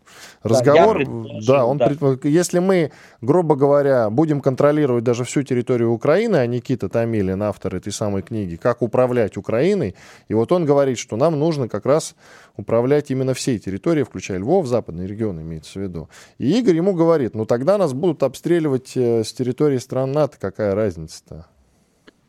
Разговор, 0.48 1.04
да, 1.04 1.46
да 1.46 1.64
он 1.64 1.78
да. 1.78 1.88
Пред... 1.88 2.24
если 2.24 2.58
мы, 2.58 2.90
грубо 3.20 3.56
говоря, 3.56 4.10
будем 4.10 4.40
контролировать 4.40 5.04
даже 5.04 5.24
всю 5.24 5.42
территорию 5.42 5.92
Украины, 5.92 6.36
а 6.36 6.46
Никита 6.46 6.88
Томилин, 6.88 7.42
автор 7.42 7.76
этой 7.76 7.92
самой 7.92 8.22
книги, 8.22 8.56
как 8.56 8.82
управлять 8.82 9.36
Украиной, 9.36 9.94
и 10.28 10.34
вот 10.34 10.52
он 10.52 10.64
говорит, 10.64 10.98
что 10.98 11.16
нам 11.16 11.38
нужно 11.38 11.68
как 11.68 11.86
раз 11.86 12.14
управлять 12.56 13.10
именно 13.10 13.34
всей 13.34 13.58
территорией, 13.58 14.04
включая 14.04 14.38
Львов, 14.38 14.66
западный 14.66 15.06
регион 15.06 15.40
имеется 15.40 15.78
в 15.78 15.82
виду. 15.82 16.08
И 16.38 16.58
Игорь 16.58 16.76
ему 16.76 16.94
говорит, 16.94 17.34
ну 17.34 17.46
тогда 17.46 17.78
нас 17.78 17.92
будут 17.92 18.22
обстреливать 18.22 18.96
э, 18.96 19.24
с 19.24 19.32
территории 19.32 19.78
стран 19.78 20.12
НАТО, 20.12 20.36
какая 20.40 20.74
разница-то? 20.74 21.46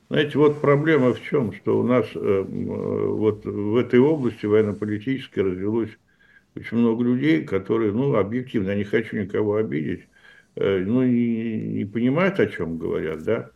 Знаете, 0.09 0.39
вот 0.39 0.59
проблема 0.59 1.13
в 1.13 1.21
чем, 1.21 1.53
что 1.53 1.79
у 1.79 1.83
нас 1.83 2.05
э, 2.15 2.19
э, 2.19 2.43
вот 2.43 3.45
в 3.45 3.75
этой 3.77 3.99
области 3.99 4.47
военно-политической 4.47 5.41
развелось 5.41 5.91
очень 6.55 6.77
много 6.77 7.03
людей, 7.03 7.43
которые, 7.43 7.91
ну, 7.91 8.15
объективно, 8.15 8.71
я 8.71 8.75
не 8.75 8.83
хочу 8.83 9.17
никого 9.17 9.55
обидеть, 9.55 10.07
э, 10.55 10.83
ну, 10.85 11.03
не, 11.03 11.57
не 11.57 11.85
понимают, 11.85 12.39
о 12.39 12.47
чем 12.47 12.77
говорят, 12.77 13.23
да. 13.23 13.51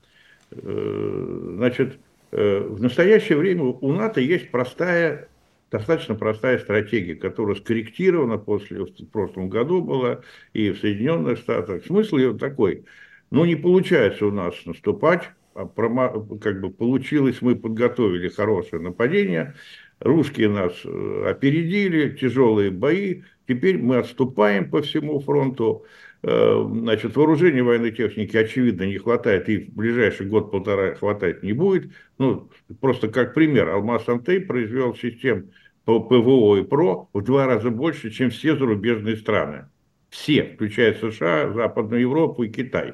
Э, 0.52 1.54
значит, 1.56 1.98
э, 2.32 2.60
в 2.60 2.82
настоящее 2.82 3.38
время 3.38 3.64
у 3.64 3.92
НАТО 3.94 4.22
есть 4.22 4.52
простая, 4.52 5.28
достаточно 5.72 6.16
простая 6.16 6.60
стратегия, 6.60 7.16
которая 7.16 7.56
скорректирована 7.56 8.38
после, 8.38 8.84
в 8.84 9.06
прошлом 9.12 9.50
году 9.50 9.82
была 9.82 10.22
и 10.54 10.72
в 10.72 10.80
Соединенных 10.80 11.40
Штатах. 11.40 11.86
Смысл 11.86 12.18
ее 12.18 12.38
такой, 12.38 12.86
ну, 13.32 13.46
не 13.46 13.56
получается 13.56 14.28
у 14.28 14.32
нас 14.32 14.54
наступать, 14.66 15.30
а 15.56 15.68
как 15.68 16.62
бы 16.62 16.72
получилось, 16.72 17.42
мы 17.42 17.56
подготовили 17.56 18.30
хорошее 18.30 18.82
нападение, 18.82 19.56
Русские 20.00 20.50
нас 20.50 20.74
э, 20.84 21.26
опередили, 21.30 22.16
тяжелые 22.16 22.72
бои. 22.72 23.22
Теперь 23.48 23.78
мы 23.78 23.98
отступаем 23.98 24.70
по 24.70 24.82
всему 24.82 25.20
фронту. 25.20 25.86
Э, 26.24 26.66
значит, 26.70 27.16
вооружения 27.16 27.64
военной 27.64 27.92
техники, 27.92 28.36
очевидно, 28.38 28.84
не 28.84 28.98
хватает, 28.98 29.50
и 29.50 29.58
в 29.58 29.74
ближайший 29.74 30.28
год-полтора 30.28 30.96
хватать 30.96 31.44
не 31.44 31.54
будет. 31.54 31.92
Ну, 32.18 32.50
просто 32.80 33.08
как 33.10 33.34
пример, 33.34 33.70
Алмаз 33.70 34.08
Антей 34.08 34.40
произвел 34.40 34.96
систем 34.96 35.52
по 35.86 36.00
ПВО 36.00 36.58
и 36.58 36.64
ПРО 36.64 37.10
в 37.14 37.22
два 37.22 37.46
раза 37.46 37.70
больше, 37.70 38.10
чем 38.10 38.30
все 38.30 38.56
зарубежные 38.56 39.18
страны. 39.18 39.68
Все, 40.10 40.44
включая 40.44 40.94
США, 40.94 41.52
Западную 41.52 42.02
Европу 42.02 42.44
и 42.44 42.50
Китай. 42.50 42.94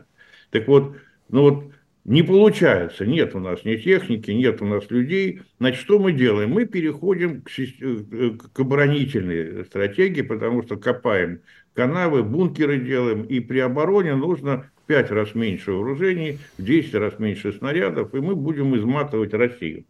Так 0.52 0.68
вот, 0.68 0.96
ну 1.30 1.42
вот 1.42 1.74
не 2.06 2.24
получается, 2.24 3.06
нет 3.06 3.36
у 3.36 3.40
нас 3.40 3.66
ни 3.66 3.76
техники, 3.76 4.32
нет 4.32 4.62
у 4.62 4.66
нас 4.66 4.90
людей. 4.90 5.42
Значит, 5.60 5.82
что 5.82 6.00
мы 6.00 6.12
делаем? 6.12 6.52
Мы 6.52 6.66
переходим 6.66 7.42
к, 7.42 7.50
э, 7.60 8.32
к 8.54 8.60
оборонительной 8.60 9.66
стратегии, 9.66 10.22
потому 10.22 10.64
что 10.64 10.78
копаем 10.78 11.42
канавы, 11.74 12.24
бункеры 12.24 12.80
делаем, 12.80 13.24
и 13.24 13.40
при 13.40 13.60
обороне 13.60 14.16
нужно 14.16 14.72
в 14.84 14.88
5 14.88 15.12
раз 15.12 15.36
меньше 15.36 15.72
вооружений, 15.72 16.40
в 16.58 16.64
10 16.64 16.94
раз 16.96 17.20
меньше 17.20 17.54
снарядов, 17.54 18.14
и 18.14 18.20
мы 18.20 18.36
будем 18.36 18.76
изматывать 18.76 19.34
Россию. 19.34 19.86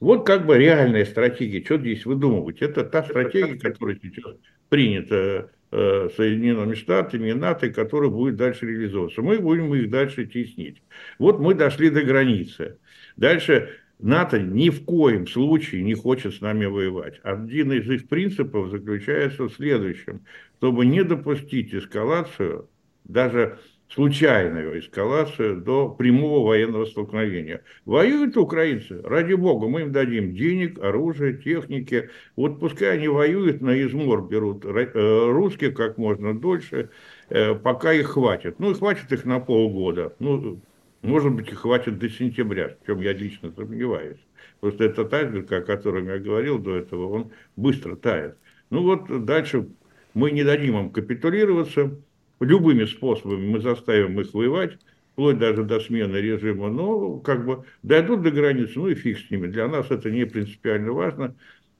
Вот 0.00 0.26
как 0.26 0.46
бы 0.46 0.58
реальная 0.58 1.04
стратегия. 1.04 1.62
Что 1.64 1.78
здесь 1.78 2.04
выдумывать? 2.06 2.60
Это 2.60 2.82
та 2.82 3.04
стратегия, 3.04 3.56
которая 3.56 3.96
сейчас 4.02 4.34
принята 4.68 5.50
Соединенными 5.72 6.74
Штатами 6.74 7.30
и 7.30 7.32
НАТО, 7.32 7.70
которые 7.70 8.10
будет 8.10 8.36
дальше 8.36 8.66
реализовываться. 8.66 9.22
Мы 9.22 9.38
будем 9.38 9.74
их 9.74 9.88
дальше 9.88 10.26
теснить. 10.26 10.82
Вот 11.18 11.40
мы 11.40 11.54
дошли 11.54 11.88
до 11.88 12.02
границы. 12.02 12.76
Дальше 13.16 13.70
НАТО 13.98 14.38
ни 14.38 14.68
в 14.68 14.84
коем 14.84 15.26
случае 15.26 15.82
не 15.82 15.94
хочет 15.94 16.34
с 16.34 16.42
нами 16.42 16.66
воевать. 16.66 17.20
Один 17.22 17.72
из 17.72 17.88
их 17.88 18.08
принципов 18.08 18.70
заключается 18.70 19.44
в 19.44 19.54
следующем. 19.54 20.20
Чтобы 20.58 20.84
не 20.84 21.02
допустить 21.04 21.74
эскалацию 21.74 22.68
даже 23.04 23.58
случайную 23.94 24.80
эскалацию 24.80 25.60
до 25.60 25.88
прямого 25.88 26.46
военного 26.46 26.86
столкновения. 26.86 27.62
Воюют 27.84 28.36
украинцы, 28.36 29.00
ради 29.02 29.34
бога, 29.34 29.68
мы 29.68 29.82
им 29.82 29.92
дадим 29.92 30.34
денег, 30.34 30.78
оружие, 30.82 31.36
техники. 31.36 32.10
Вот 32.36 32.58
пускай 32.58 32.94
они 32.94 33.08
воюют, 33.08 33.60
на 33.60 33.80
измор 33.82 34.26
берут 34.26 34.64
э, 34.64 35.30
русских 35.30 35.74
как 35.74 35.98
можно 35.98 36.38
дольше, 36.38 36.90
э, 37.28 37.54
пока 37.54 37.92
их 37.92 38.08
хватит. 38.08 38.58
Ну, 38.58 38.70
и 38.70 38.74
хватит 38.74 39.12
их 39.12 39.24
на 39.24 39.40
полгода. 39.40 40.14
Ну, 40.18 40.60
может 41.02 41.32
быть, 41.32 41.48
их 41.50 41.60
хватит 41.60 41.98
до 41.98 42.08
сентября, 42.08 42.76
в 42.82 42.86
чем 42.86 43.00
я 43.00 43.12
лично 43.12 43.52
сомневаюсь. 43.52 44.20
Просто 44.60 44.84
этот 44.84 45.12
айсберг, 45.12 45.50
о 45.52 45.60
котором 45.60 46.06
я 46.06 46.18
говорил 46.18 46.58
до 46.58 46.76
этого, 46.76 47.08
он 47.08 47.32
быстро 47.56 47.96
тает. 47.96 48.38
Ну 48.70 48.84
вот 48.84 49.24
дальше 49.26 49.68
мы 50.14 50.30
не 50.30 50.44
дадим 50.44 50.78
им 50.78 50.90
капитулироваться, 50.90 51.98
любыми 52.44 52.84
способами 52.84 53.46
мы 53.46 53.60
заставим 53.60 54.20
их 54.20 54.32
воевать, 54.34 54.78
вплоть 55.12 55.38
даже 55.38 55.64
до 55.64 55.80
смены 55.80 56.16
режима, 56.16 56.70
но 56.70 57.18
как 57.18 57.44
бы 57.44 57.64
дойдут 57.82 58.22
до 58.22 58.30
границы, 58.30 58.72
ну 58.76 58.88
и 58.88 58.94
фиг 58.94 59.18
с 59.18 59.30
ними. 59.30 59.46
Для 59.46 59.68
нас 59.68 59.90
это 59.90 60.10
не 60.10 60.24
принципиально 60.24 60.92
важно, 60.92 61.34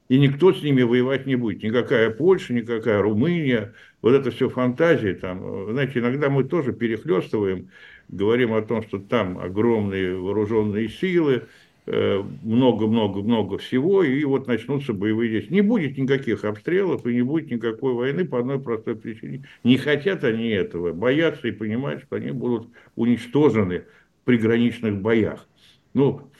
и 0.09 0.19
никто 0.19 0.53
с 0.53 0.61
ними 0.61 0.83
воевать 0.83 1.25
не 1.25 1.35
будет. 1.35 1.63
Никакая 1.63 2.09
Польша, 2.09 2.53
никакая 2.53 3.01
Румыния, 3.01 3.73
вот 4.01 4.13
это 4.13 4.31
все 4.31 4.49
фантазии. 4.49 5.13
Там, 5.13 5.71
знаете, 5.71 5.99
иногда 5.99 6.29
мы 6.29 6.43
тоже 6.43 6.73
перехлестываем, 6.73 7.69
говорим 8.09 8.53
о 8.53 8.61
том, 8.61 8.83
что 8.83 8.99
там 8.99 9.39
огромные 9.39 10.15
вооруженные 10.15 10.89
силы, 10.89 11.43
много-много-много 11.85 13.57
всего, 13.57 14.03
и 14.03 14.23
вот 14.23 14.47
начнутся 14.47 14.93
боевые 14.93 15.29
действия. 15.31 15.55
Не 15.55 15.61
будет 15.61 15.97
никаких 15.97 16.45
обстрелов 16.45 17.05
и 17.05 17.13
не 17.13 17.21
будет 17.21 17.51
никакой 17.51 17.93
войны 17.93 18.25
по 18.25 18.39
одной 18.39 18.59
простой 18.59 18.95
причине. 18.95 19.43
Не 19.63 19.77
хотят 19.77 20.23
они 20.23 20.49
этого, 20.49 20.93
боятся 20.93 21.47
и 21.47 21.51
понимают, 21.51 22.03
что 22.03 22.15
они 22.15 22.31
будут 22.31 22.69
уничтожены 22.95 23.83
в 24.21 24.25
приграничных 24.25 25.01
боях. 25.01 25.47
Ну, 25.93 26.31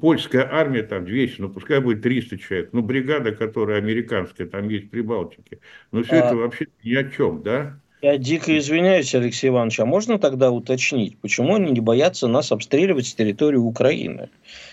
польская 0.00 0.48
армия 0.50 0.82
там 0.82 1.04
200, 1.04 1.42
ну, 1.42 1.50
пускай 1.50 1.80
будет 1.80 2.02
300 2.02 2.38
человек. 2.38 2.70
Ну, 2.72 2.80
бригада, 2.80 3.32
которая 3.32 3.78
американская, 3.78 4.46
там 4.46 4.68
есть 4.68 4.88
при 4.88 5.02
Балтике. 5.02 5.58
Но 5.90 6.02
все 6.02 6.14
а... 6.14 6.26
это 6.26 6.36
вообще 6.36 6.68
ни 6.82 6.94
о 6.94 7.04
чем, 7.10 7.42
да? 7.42 7.78
Я 8.02 8.18
дико 8.18 8.58
извиняюсь, 8.58 9.14
Алексей 9.14 9.48
Иванович, 9.48 9.78
а 9.78 9.86
можно 9.86 10.18
тогда 10.18 10.50
уточнить, 10.50 11.16
почему 11.18 11.54
они 11.54 11.70
не 11.70 11.80
боятся 11.80 12.26
нас 12.26 12.50
обстреливать 12.50 13.06
с 13.06 13.14
территории 13.14 13.58
Украины? 13.58 14.28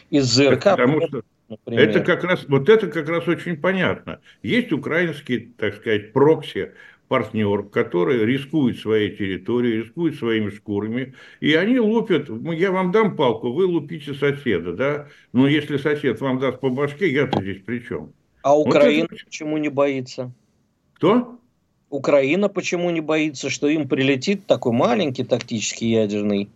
Из 0.09 0.25
ЗРК, 0.25 0.63
Потому 0.63 1.01
что 1.07 1.21
например. 1.48 1.89
это 1.89 2.00
как 2.00 2.24
раз, 2.24 2.45
вот 2.48 2.67
это 2.69 2.88
как 2.88 3.07
раз 3.07 3.27
очень 3.27 3.55
понятно. 3.55 4.19
Есть 4.41 4.71
украинский, 4.71 5.53
так 5.55 5.75
сказать, 5.75 6.12
прокси, 6.12 6.71
партнер, 7.07 7.63
который 7.63 8.25
рискует 8.25 8.79
своей 8.79 9.15
территорией, 9.15 9.83
рискует 9.83 10.15
своими 10.15 10.50
шкурами, 10.50 11.13
и 11.39 11.53
они 11.53 11.79
лупят, 11.79 12.29
«Ну, 12.29 12.51
я 12.51 12.71
вам 12.71 12.91
дам 12.91 13.15
палку, 13.15 13.51
вы 13.51 13.65
лупите 13.65 14.15
соседа, 14.15 14.74
да, 14.74 15.07
но 15.33 15.48
если 15.48 15.77
сосед 15.77 16.19
вам 16.19 16.39
даст 16.39 16.59
по 16.59 16.69
башке, 16.69 17.12
я-то 17.12 17.43
здесь 17.43 17.62
при 17.63 17.79
чем? 17.79 18.12
А 18.41 18.57
Украина 18.57 19.07
вот 19.12 19.19
это... 19.19 19.25
почему 19.25 19.57
не 19.57 19.69
боится? 19.69 20.31
Кто? 20.95 21.39
Украина 21.89 22.50
почему 22.50 22.89
не 22.91 23.01
боится, 23.01 23.50
что 23.50 23.67
им 23.67 23.88
прилетит 23.88 24.46
такой 24.46 24.74
маленький 24.74 25.24
тактический 25.24 25.91
ядерный? 25.91 26.50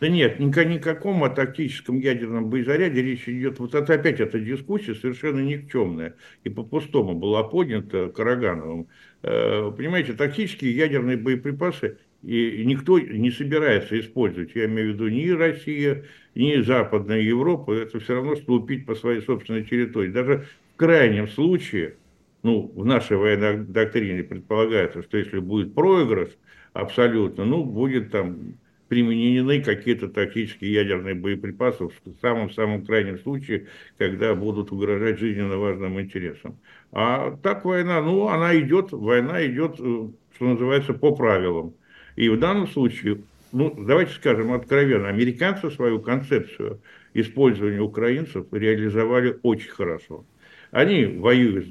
Да 0.00 0.08
нет, 0.08 0.38
ни 0.38 0.56
о 0.56 0.64
никаком 0.64 1.34
тактическом 1.34 1.98
ядерном 1.98 2.50
боезаряде 2.50 3.02
речь 3.02 3.28
идет. 3.28 3.58
Вот 3.58 3.74
это 3.74 3.94
опять 3.94 4.20
эта 4.20 4.38
дискуссия 4.38 4.94
совершенно 4.94 5.40
никчемная 5.40 6.14
и 6.44 6.48
по-пустому 6.48 7.14
была 7.14 7.42
поднята 7.42 8.08
Карагановым. 8.08 8.86
Э, 9.22 9.72
понимаете, 9.76 10.12
тактические 10.12 10.76
ядерные 10.76 11.16
боеприпасы 11.16 11.98
и 12.22 12.62
никто 12.64 12.98
не 12.98 13.32
собирается 13.32 13.98
использовать. 13.98 14.54
Я 14.54 14.66
имею 14.66 14.92
в 14.92 14.94
виду 14.94 15.08
ни 15.08 15.28
Россия, 15.30 16.04
ни 16.36 16.62
Западная 16.62 17.20
Европа. 17.20 17.72
Это 17.72 17.98
все 17.98 18.14
равно, 18.14 18.36
что 18.36 18.52
лупить 18.52 18.86
по 18.86 18.94
своей 18.94 19.20
собственной 19.20 19.64
территории. 19.64 20.10
Даже 20.10 20.46
в 20.74 20.76
крайнем 20.76 21.28
случае– 21.28 21.96
ну, 22.42 22.72
в 22.74 22.84
нашей 22.84 23.16
военной 23.16 23.58
доктрине 23.64 24.22
предполагается, 24.22 25.02
что 25.02 25.18
если 25.18 25.38
будет 25.38 25.74
проигрыш 25.74 26.30
абсолютно, 26.72 27.44
ну, 27.44 27.64
будет 27.64 28.10
там 28.10 28.54
применены 28.88 29.62
какие-то 29.62 30.08
тактические 30.08 30.72
ядерные 30.72 31.14
боеприпасы 31.14 31.84
в 31.84 31.92
самом-самом 32.20 32.86
крайнем 32.86 33.18
случае, 33.18 33.66
когда 33.98 34.34
будут 34.34 34.72
угрожать 34.72 35.18
жизненно 35.18 35.58
важным 35.58 36.00
интересам. 36.00 36.58
А 36.92 37.36
так 37.42 37.64
война, 37.64 38.00
ну, 38.00 38.28
она 38.28 38.58
идет, 38.58 38.92
война 38.92 39.46
идет, 39.46 39.74
э, 39.78 40.08
что 40.34 40.44
называется, 40.44 40.94
по 40.94 41.14
правилам. 41.14 41.74
И 42.16 42.28
в 42.30 42.38
данном 42.38 42.66
случае, 42.66 43.20
ну, 43.52 43.74
давайте 43.78 44.12
скажем 44.12 44.52
откровенно, 44.52 45.08
американцы 45.08 45.70
свою 45.70 46.00
концепцию 46.00 46.80
использования 47.12 47.80
украинцев 47.80 48.46
реализовали 48.52 49.38
очень 49.42 49.70
хорошо. 49.70 50.24
Они 50.70 51.04
воюют 51.04 51.66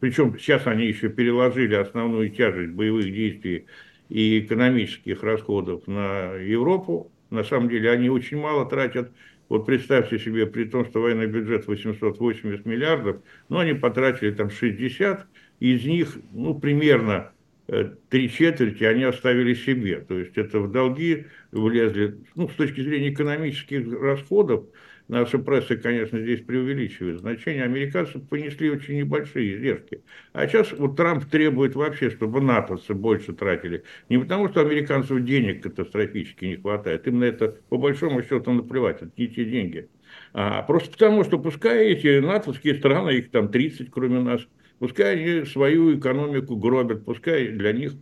причем 0.00 0.36
сейчас 0.38 0.66
они 0.66 0.86
еще 0.86 1.10
переложили 1.10 1.74
основную 1.74 2.30
тяжесть 2.30 2.72
боевых 2.72 3.04
действий 3.04 3.66
и 4.08 4.40
экономических 4.40 5.22
расходов 5.22 5.86
на 5.86 6.34
Европу. 6.34 7.12
На 7.28 7.44
самом 7.44 7.68
деле 7.68 7.90
они 7.90 8.08
очень 8.08 8.38
мало 8.38 8.66
тратят. 8.66 9.12
Вот 9.48 9.66
представьте 9.66 10.18
себе, 10.18 10.46
при 10.46 10.64
том, 10.64 10.86
что 10.86 11.02
военный 11.02 11.26
бюджет 11.26 11.66
880 11.66 12.64
миллиардов, 12.66 13.18
ну, 13.48 13.58
они 13.58 13.74
потратили 13.74 14.30
там 14.30 14.48
60, 14.48 15.26
из 15.58 15.84
них, 15.84 16.16
ну, 16.32 16.58
примерно 16.58 17.32
э, 17.68 17.90
три 18.08 18.30
четверти 18.30 18.84
они 18.84 19.04
оставили 19.04 19.54
себе. 19.54 20.00
То 20.00 20.18
есть 20.18 20.38
это 20.38 20.60
в 20.60 20.70
долги 20.70 21.26
влезли, 21.52 22.16
ну, 22.36 22.48
с 22.48 22.54
точки 22.54 22.80
зрения 22.80 23.12
экономических 23.12 23.92
расходов, 24.00 24.66
Наша 25.10 25.40
пресса, 25.40 25.74
конечно, 25.76 26.20
здесь 26.20 26.40
преувеличивает 26.40 27.18
значение. 27.18 27.64
Американцы 27.64 28.20
понесли 28.20 28.70
очень 28.70 28.96
небольшие 28.96 29.56
издержки. 29.56 30.04
А 30.32 30.46
сейчас 30.46 30.70
вот 30.70 30.96
Трамп 30.96 31.24
требует 31.24 31.74
вообще, 31.74 32.10
чтобы 32.10 32.40
натовцы 32.40 32.94
больше 32.94 33.32
тратили. 33.32 33.82
Не 34.08 34.18
потому, 34.18 34.48
что 34.48 34.60
американцев 34.60 35.20
денег 35.24 35.64
катастрофически 35.64 36.44
не 36.44 36.56
хватает. 36.58 37.08
Им 37.08 37.18
на 37.18 37.24
это, 37.24 37.56
по 37.70 37.76
большому 37.76 38.22
счету, 38.22 38.52
наплевать. 38.52 39.02
Это 39.02 39.10
не 39.16 39.26
те 39.26 39.44
деньги. 39.44 39.88
А 40.32 40.62
просто 40.62 40.92
потому, 40.92 41.24
что 41.24 41.40
пускай 41.40 41.88
эти 41.88 42.20
натовские 42.20 42.76
страны, 42.76 43.10
их 43.10 43.32
там 43.32 43.48
30, 43.48 43.90
кроме 43.90 44.20
нас, 44.20 44.46
пускай 44.78 45.16
они 45.16 45.44
свою 45.44 45.98
экономику 45.98 46.54
гробят, 46.54 47.04
пускай 47.04 47.48
для 47.48 47.72
них 47.72 47.94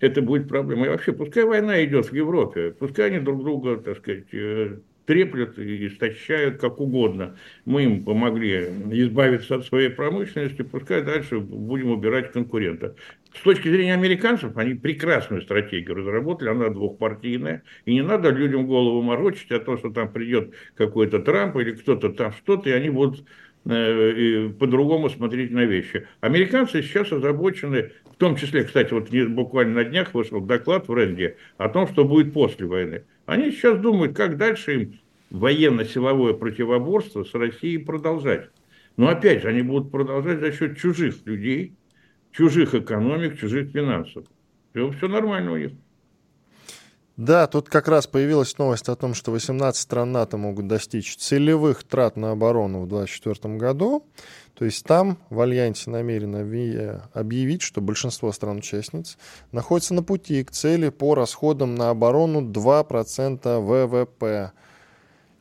это 0.00 0.20
будет 0.20 0.48
проблема. 0.48 0.86
И 0.86 0.88
вообще, 0.88 1.12
пускай 1.12 1.44
война 1.44 1.84
идет 1.84 2.06
в 2.06 2.12
Европе, 2.12 2.72
пускай 2.72 3.06
они 3.06 3.20
друг 3.20 3.44
друга, 3.44 3.76
так 3.76 3.98
сказать, 3.98 4.34
э, 4.34 4.80
треплют 5.06 5.58
и 5.58 5.86
истощают 5.86 6.60
как 6.60 6.80
угодно. 6.80 7.36
Мы 7.64 7.84
им 7.84 8.04
помогли 8.04 8.68
избавиться 8.90 9.56
от 9.56 9.66
своей 9.66 9.88
промышленности, 9.88 10.62
пускай 10.62 11.02
дальше 11.02 11.38
будем 11.38 11.90
убирать 11.90 12.32
конкурента. 12.32 12.94
С 13.34 13.40
точки 13.40 13.68
зрения 13.68 13.94
американцев, 13.94 14.56
они 14.56 14.74
прекрасную 14.74 15.42
стратегию 15.42 15.96
разработали, 15.96 16.48
она 16.48 16.70
двухпартийная, 16.70 17.62
и 17.84 17.94
не 17.94 18.02
надо 18.02 18.30
людям 18.30 18.66
голову 18.66 19.02
морочить 19.02 19.50
о 19.52 19.60
том, 19.60 19.78
что 19.78 19.90
там 19.90 20.10
придет 20.10 20.54
какой-то 20.74 21.20
Трамп 21.20 21.56
или 21.56 21.72
кто-то 21.72 22.08
там 22.10 22.32
что-то, 22.32 22.70
и 22.70 22.72
они 22.72 22.88
будут 22.88 23.24
э, 23.66 24.50
по-другому 24.58 25.10
смотреть 25.10 25.50
на 25.50 25.64
вещи. 25.64 26.08
Американцы 26.20 26.82
сейчас 26.82 27.12
озабочены, 27.12 27.92
в 28.10 28.16
том 28.16 28.36
числе, 28.36 28.64
кстати, 28.64 28.94
вот 28.94 29.10
буквально 29.10 29.74
на 29.74 29.84
днях 29.84 30.14
вышел 30.14 30.40
доклад 30.40 30.88
в 30.88 30.96
Ренде 30.96 31.36
о 31.58 31.68
том, 31.68 31.86
что 31.86 32.04
будет 32.04 32.32
после 32.32 32.66
войны. 32.66 33.04
Они 33.26 33.50
сейчас 33.50 33.78
думают, 33.78 34.16
как 34.16 34.36
дальше 34.36 34.74
им 34.74 35.00
военно-силовое 35.30 36.32
противоборство 36.32 37.24
с 37.24 37.34
Россией 37.34 37.78
продолжать. 37.78 38.48
Но 38.96 39.08
опять 39.08 39.42
же, 39.42 39.48
они 39.48 39.62
будут 39.62 39.90
продолжать 39.90 40.40
за 40.40 40.52
счет 40.52 40.78
чужих 40.78 41.26
людей, 41.26 41.74
чужих 42.32 42.74
экономик, 42.74 43.38
чужих 43.38 43.70
финансов. 43.70 44.24
Все, 44.72 44.90
все 44.92 45.08
нормально 45.08 45.52
у 45.52 45.56
них. 45.56 45.72
Да, 47.16 47.46
тут 47.46 47.70
как 47.70 47.88
раз 47.88 48.06
появилась 48.06 48.56
новость 48.58 48.90
о 48.90 48.94
том, 48.94 49.14
что 49.14 49.32
18 49.32 49.80
стран 49.80 50.12
НАТО 50.12 50.36
могут 50.36 50.66
достичь 50.66 51.16
целевых 51.16 51.82
трат 51.82 52.16
на 52.16 52.32
оборону 52.32 52.82
в 52.82 52.88
2024 52.88 53.56
году. 53.56 54.06
То 54.58 54.64
есть 54.64 54.84
там 54.84 55.18
в 55.28 55.40
Альянсе 55.40 55.90
намерены 55.90 57.02
объявить, 57.12 57.60
что 57.60 57.82
большинство 57.82 58.32
стран-участниц 58.32 59.18
находится 59.52 59.92
на 59.92 60.02
пути 60.02 60.42
к 60.44 60.50
цели 60.50 60.88
по 60.88 61.14
расходам 61.14 61.74
на 61.74 61.90
оборону 61.90 62.40
2% 62.40 63.60
ВВП. 63.60 64.52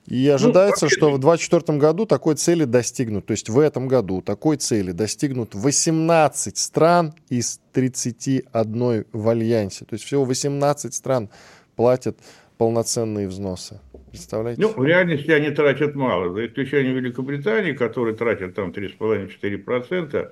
И 0.05 0.27
ну, 0.27 0.35
ожидается, 0.35 0.85
ну, 0.85 0.89
что 0.89 1.11
в 1.11 1.19
2024 1.19 1.79
году 1.79 2.05
такой 2.05 2.35
цели 2.35 2.65
достигнут. 2.65 3.25
То 3.25 3.31
есть 3.31 3.47
в 3.47 3.57
этом 3.57 3.87
году 3.87 4.21
такой 4.21 4.57
цели 4.57 4.91
достигнут 4.91 5.55
18 5.55 6.57
стран 6.57 7.13
из 7.29 7.61
31 7.71 9.05
в 9.13 9.29
Альянсе. 9.29 9.85
То 9.85 9.93
есть 9.93 10.03
всего 10.03 10.25
18 10.25 10.93
стран 10.93 11.29
платят 11.77 12.19
полноценные 12.57 13.29
взносы. 13.29 13.79
Представляете? 14.17 14.61
Ну, 14.61 14.73
в 14.73 14.85
реальности 14.85 15.31
они 15.31 15.51
тратят 15.51 15.95
мало, 15.95 16.33
за 16.33 16.47
исключением 16.47 16.95
Великобритании, 16.95 17.73
которые 17.73 18.15
тратят 18.15 18.55
там 18.55 18.71
3,5-4%. 18.71 20.31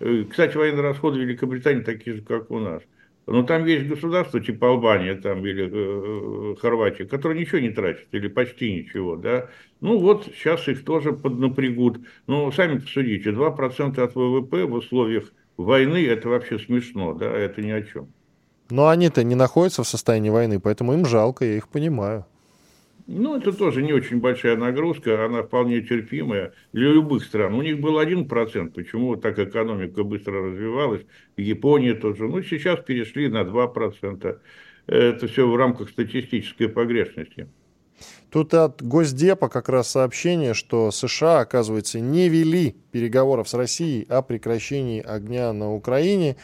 Э, 0.00 0.24
кстати, 0.28 0.56
военные 0.56 0.82
расходы 0.82 1.20
Великобритании 1.20 1.82
такие 1.82 2.16
же, 2.16 2.22
как 2.22 2.50
у 2.50 2.58
нас. 2.58 2.82
Но 3.26 3.42
там 3.42 3.64
есть 3.64 3.86
государства 3.86 4.38
типа 4.40 4.68
Албания 4.68 5.14
там, 5.14 5.46
или 5.46 5.64
э, 5.64 6.52
э 6.52 6.56
Хорватия, 6.60 7.06
которые 7.06 7.40
ничего 7.40 7.58
не 7.58 7.70
тратят, 7.70 8.06
или 8.12 8.28
почти 8.28 8.72
ничего. 8.72 9.16
Да? 9.16 9.48
Ну 9.80 9.98
вот 9.98 10.26
сейчас 10.26 10.68
их 10.68 10.84
тоже 10.84 11.12
поднапрягут. 11.12 12.00
Ну, 12.26 12.52
сами 12.52 12.78
посудите, 12.78 13.30
2% 13.30 14.00
от 14.00 14.14
ВВП 14.14 14.64
в 14.64 14.74
условиях 14.74 15.32
войны– 15.56 16.06
это 16.08 16.28
вообще 16.28 16.58
смешно, 16.58 17.14
да, 17.14 17.30
это 17.30 17.62
ни 17.62 17.70
о 17.70 17.82
чем. 17.82 18.08
Но 18.70 18.88
они-то 18.88 19.22
не 19.24 19.34
находятся 19.34 19.82
в 19.84 19.88
состоянии 19.88 20.30
войны, 20.30 20.58
поэтому 20.60 20.94
им 20.94 21.06
жалко, 21.06 21.44
я 21.44 21.56
их 21.56 21.68
понимаю. 21.68 22.26
Ну, 23.06 23.36
это 23.36 23.52
тоже 23.52 23.82
не 23.82 23.92
очень 23.92 24.20
большая 24.20 24.56
нагрузка, 24.56 25.26
она 25.26 25.42
вполне 25.42 25.82
терпимая 25.82 26.54
для 26.72 26.90
любых 26.90 27.22
стран. 27.24 27.54
У 27.54 27.60
них 27.60 27.78
был 27.78 27.98
один 27.98 28.26
процент, 28.26 28.74
почему 28.74 29.16
так 29.16 29.38
экономика 29.38 30.02
быстро 30.04 30.50
развивалась, 30.50 31.02
в 31.36 31.40
Японии 31.40 31.92
тоже. 31.92 32.26
Ну, 32.26 32.42
сейчас 32.42 32.80
перешли 32.80 33.28
на 33.28 33.42
2%. 33.42 34.38
Это 34.86 35.28
все 35.28 35.48
в 35.48 35.56
рамках 35.56 35.90
статистической 35.90 36.68
погрешности. 36.68 37.46
Тут 38.30 38.54
от 38.54 38.82
Госдепа 38.82 39.48
как 39.48 39.68
раз 39.68 39.90
сообщение, 39.90 40.54
что 40.54 40.90
США, 40.90 41.40
оказывается, 41.40 42.00
не 42.00 42.28
вели 42.28 42.74
переговоров 42.90 43.48
с 43.48 43.54
Россией 43.54 44.06
о 44.08 44.22
прекращении 44.22 45.00
огня 45.00 45.52
на 45.52 45.72
Украине. 45.72 46.36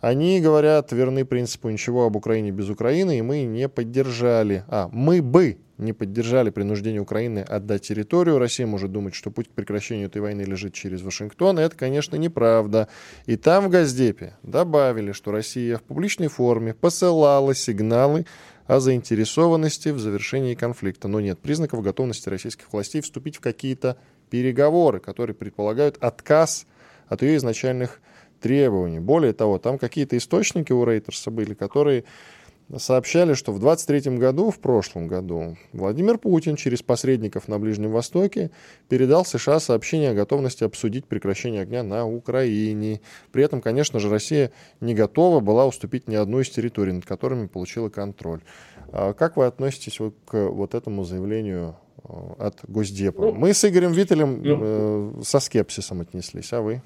Они 0.00 0.40
говорят, 0.40 0.92
верны 0.92 1.24
принципу 1.24 1.68
ничего 1.70 2.06
об 2.06 2.16
Украине 2.16 2.52
без 2.52 2.68
Украины, 2.68 3.18
и 3.18 3.22
мы 3.22 3.42
не 3.42 3.68
поддержали. 3.68 4.64
А, 4.68 4.88
мы 4.92 5.22
бы 5.22 5.58
не 5.76 5.92
поддержали 5.92 6.50
принуждение 6.50 7.00
Украины 7.00 7.40
отдать 7.40 7.82
территорию. 7.82 8.38
Россия 8.38 8.66
может 8.66 8.92
думать, 8.92 9.14
что 9.14 9.30
путь 9.30 9.48
к 9.48 9.52
прекращению 9.52 10.06
этой 10.06 10.20
войны 10.20 10.42
лежит 10.42 10.74
через 10.74 11.02
Вашингтон. 11.02 11.58
Это, 11.58 11.76
конечно, 11.76 12.16
неправда. 12.16 12.88
И 13.26 13.36
там 13.36 13.66
в 13.66 13.70
Газдепе 13.70 14.36
добавили, 14.42 15.12
что 15.12 15.32
Россия 15.32 15.78
в 15.78 15.82
публичной 15.82 16.28
форме 16.28 16.74
посылала 16.74 17.54
сигналы 17.54 18.26
о 18.66 18.80
заинтересованности 18.80 19.88
в 19.88 19.98
завершении 19.98 20.54
конфликта. 20.54 21.08
Но 21.08 21.20
нет 21.20 21.38
признаков 21.38 21.82
готовности 21.82 22.28
российских 22.28 22.72
властей 22.72 23.00
вступить 23.00 23.36
в 23.36 23.40
какие-то 23.40 23.96
переговоры, 24.30 25.00
которые 25.00 25.34
предполагают 25.34 25.96
отказ 26.00 26.66
от 27.08 27.22
ее 27.22 27.36
изначальных 27.36 28.00
требований. 28.40 29.00
Более 29.00 29.32
того, 29.32 29.58
там 29.58 29.78
какие-то 29.78 30.16
источники 30.16 30.72
у 30.72 30.84
Рейтерса 30.84 31.30
были, 31.30 31.54
которые 31.54 32.04
сообщали, 32.76 33.32
что 33.32 33.52
в 33.52 33.58
23 33.58 34.18
году, 34.18 34.50
в 34.50 34.58
прошлом 34.58 35.08
году, 35.08 35.56
Владимир 35.72 36.18
Путин 36.18 36.56
через 36.56 36.82
посредников 36.82 37.48
на 37.48 37.58
Ближнем 37.58 37.90
Востоке 37.90 38.50
передал 38.88 39.24
США 39.24 39.58
сообщение 39.58 40.10
о 40.10 40.14
готовности 40.14 40.64
обсудить 40.64 41.06
прекращение 41.06 41.62
огня 41.62 41.82
на 41.82 42.06
Украине. 42.06 43.00
При 43.32 43.42
этом, 43.42 43.62
конечно 43.62 43.98
же, 44.00 44.10
Россия 44.10 44.52
не 44.80 44.94
готова 44.94 45.40
была 45.40 45.66
уступить 45.66 46.08
ни 46.08 46.14
одну 46.14 46.40
из 46.40 46.50
территорий, 46.50 46.92
над 46.92 47.06
которыми 47.06 47.46
получила 47.46 47.88
контроль. 47.88 48.42
А 48.92 49.14
как 49.14 49.36
вы 49.36 49.46
относитесь 49.46 49.98
вот 50.00 50.14
к 50.26 50.48
вот 50.48 50.74
этому 50.74 51.04
заявлению 51.04 51.76
э, 52.04 52.12
от 52.38 52.58
Госдепа? 52.68 53.22
Ну, 53.22 53.32
Мы 53.32 53.54
с 53.54 53.64
Игорем 53.64 53.92
Виттелем 53.92 54.42
ну, 54.42 54.58
э, 54.60 55.22
со 55.22 55.40
скепсисом 55.40 56.00
отнеслись, 56.00 56.52
а 56.52 56.60
вы? 56.60 56.82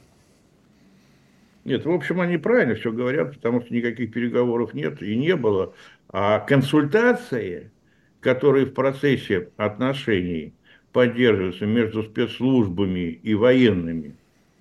Нет, 1.65 1.85
в 1.85 1.91
общем, 1.91 2.21
они 2.21 2.39
правильно 2.39 2.75
все 2.75 2.91
говорят, 2.93 3.35
потому 3.35 3.61
что 3.61 3.73
никаких 3.73 4.13
переговоров 4.13 4.75
нет 4.75 5.01
и 5.03 5.17
не 5.17 5.37
было. 5.37 5.75
А 6.09 6.41
консультации, 6.41 7.71
которые 8.21 8.67
в 8.67 8.75
процессе 8.75 9.51
отношений 9.57 10.55
поддерживаются 10.93 11.67
между 11.67 12.03
спецслужбами 12.03 13.11
и 13.23 13.35
военными, 13.35 14.17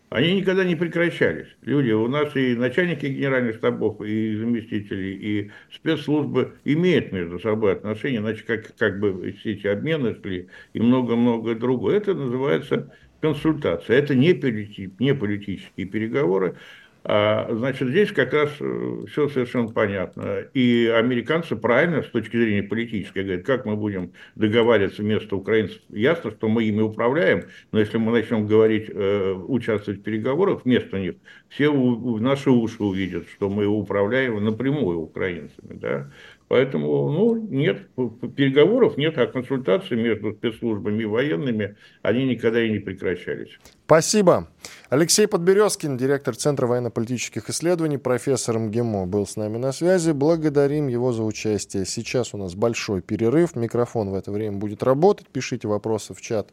они 0.09 0.35
никогда 0.35 0.65
не 0.65 0.75
прекращались. 0.75 1.47
Люди, 1.61 1.91
у 1.91 2.07
нас 2.07 2.35
и 2.35 2.53
начальники 2.53 3.05
генеральных 3.05 3.55
штабов, 3.55 4.01
и 4.01 4.35
заместители, 4.35 5.07
и 5.13 5.51
спецслужбы 5.73 6.53
имеют 6.65 7.13
между 7.13 7.39
собой 7.39 7.73
отношения, 7.73 8.17
иначе 8.17 8.43
как, 8.43 8.75
как 8.75 8.99
бы 8.99 9.31
все 9.39 9.53
эти 9.53 9.67
обмены 9.67 10.15
шли 10.21 10.49
и 10.73 10.79
много-много 10.81 11.55
другое. 11.55 11.97
Это 11.97 12.13
называется 12.13 12.93
консультация. 13.21 13.97
Это 13.99 14.13
не, 14.13 14.33
полити, 14.33 14.93
не 14.99 15.15
политические 15.15 15.87
переговоры, 15.87 16.57
значит, 17.03 17.89
здесь 17.89 18.11
как 18.11 18.31
раз 18.33 18.51
э, 18.59 19.05
все 19.09 19.27
совершенно 19.27 19.69
понятно. 19.69 20.45
И 20.53 20.85
американцы 20.85 21.55
правильно, 21.55 22.03
с 22.03 22.07
точки 22.07 22.37
зрения 22.37 22.61
политической, 22.61 23.23
говорят, 23.23 23.45
как 23.45 23.65
мы 23.65 23.75
будем 23.75 24.13
договариваться 24.35 25.01
вместо 25.01 25.35
украинцев. 25.35 25.81
Ясно, 25.89 26.29
что 26.31 26.47
мы 26.47 26.63
ими 26.65 26.81
управляем, 26.81 27.45
но 27.71 27.79
если 27.79 27.97
мы 27.97 28.11
начнем 28.11 28.45
говорить, 28.45 28.89
э, 28.89 29.33
участвовать 29.33 30.01
в 30.01 30.03
переговорах 30.03 30.63
вместо 30.63 30.99
них, 30.99 31.15
все 31.49 31.73
наши 31.73 32.51
уши 32.51 32.83
увидят, 32.83 33.27
что 33.29 33.49
мы 33.49 33.65
управляем 33.65 34.43
напрямую 34.43 34.99
украинцами. 34.99 35.73
Да? 35.73 36.11
Поэтому, 36.51 37.09
ну, 37.09 37.37
нет, 37.37 37.87
переговоров 38.35 38.97
нет, 38.97 39.17
а 39.17 39.25
консультации 39.25 39.95
между 39.95 40.33
спецслужбами 40.33 41.03
и 41.03 41.05
военными, 41.05 41.77
они 42.01 42.25
никогда 42.25 42.61
и 42.61 42.69
не 42.69 42.79
прекращались. 42.79 43.57
Спасибо. 43.85 44.49
Алексей 44.89 45.27
Подберезкин, 45.27 45.95
директор 45.95 46.35
Центра 46.35 46.67
военно-политических 46.67 47.49
исследований, 47.49 47.97
профессор 47.97 48.59
МГИМО, 48.59 49.05
был 49.05 49.25
с 49.25 49.37
нами 49.37 49.55
на 49.55 49.71
связи. 49.71 50.11
Благодарим 50.11 50.89
его 50.89 51.13
за 51.13 51.23
участие. 51.23 51.85
Сейчас 51.85 52.33
у 52.33 52.37
нас 52.37 52.53
большой 52.53 53.01
перерыв. 53.01 53.55
Микрофон 53.55 54.09
в 54.09 54.15
это 54.15 54.33
время 54.33 54.57
будет 54.57 54.83
работать. 54.83 55.27
Пишите 55.27 55.69
вопросы 55.69 56.13
в 56.13 56.19
чат, 56.19 56.49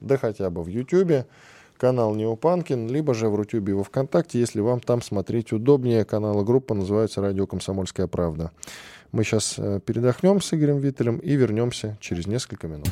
да 0.00 0.16
хотя 0.16 0.48
бы 0.50 0.62
в 0.62 0.68
YouTube 0.68 1.26
канал 1.80 2.14
Неопанкин, 2.14 2.88
либо 2.88 3.14
же 3.14 3.28
в 3.28 3.34
Рутюбе 3.34 3.74
во 3.74 3.82
Вконтакте, 3.82 4.38
если 4.38 4.60
вам 4.60 4.80
там 4.80 5.00
смотреть 5.00 5.52
удобнее. 5.52 6.04
Канал 6.04 6.42
и 6.42 6.44
группа 6.44 6.74
называется 6.74 7.22
«Радио 7.22 7.46
Комсомольская 7.46 8.06
правда». 8.06 8.52
Мы 9.12 9.24
сейчас 9.24 9.54
э, 9.56 9.80
передохнем 9.84 10.40
с 10.40 10.52
Игорем 10.52 10.78
Виттелем 10.78 11.16
и 11.16 11.34
вернемся 11.34 11.96
через 12.00 12.26
несколько 12.26 12.68
минут. 12.68 12.88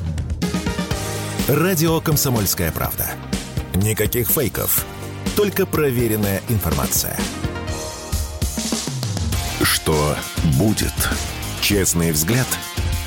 Радио 1.47 2.01
«Комсомольская 2.01 2.71
правда». 2.71 3.05
Никаких 3.75 4.27
фейков, 4.27 4.85
только 5.37 5.65
проверенная 5.65 6.41
информация. 6.49 7.15
Что 9.61 10.15
будет? 10.57 10.93
Честный 11.61 12.11
взгляд 12.11 12.47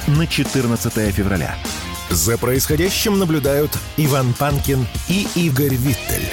на 0.07 0.27
14 0.27 0.93
февраля. 1.13 1.57
За 2.13 2.37
происходящим 2.37 3.19
наблюдают 3.19 3.71
Иван 3.97 4.35
Панкин 4.39 4.87
и 5.09 5.27
Игорь 5.35 5.75
Виттель. 5.75 6.29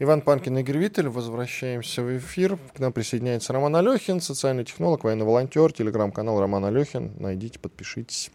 Иван 0.00 0.22
Панкин, 0.22 0.58
Игорь 0.58 0.78
Виттель. 0.78 1.08
Возвращаемся 1.08 2.02
в 2.02 2.18
эфир. 2.18 2.58
К 2.74 2.80
нам 2.80 2.92
присоединяется 2.92 3.52
Роман 3.52 3.76
Алехин, 3.76 4.20
социальный 4.20 4.64
технолог, 4.64 5.04
военный 5.04 5.24
волонтер, 5.24 5.72
телеграм-канал 5.72 6.40
Роман 6.40 6.64
Алехин. 6.64 7.12
Найдите, 7.20 7.60
подпишитесь. 7.60 8.32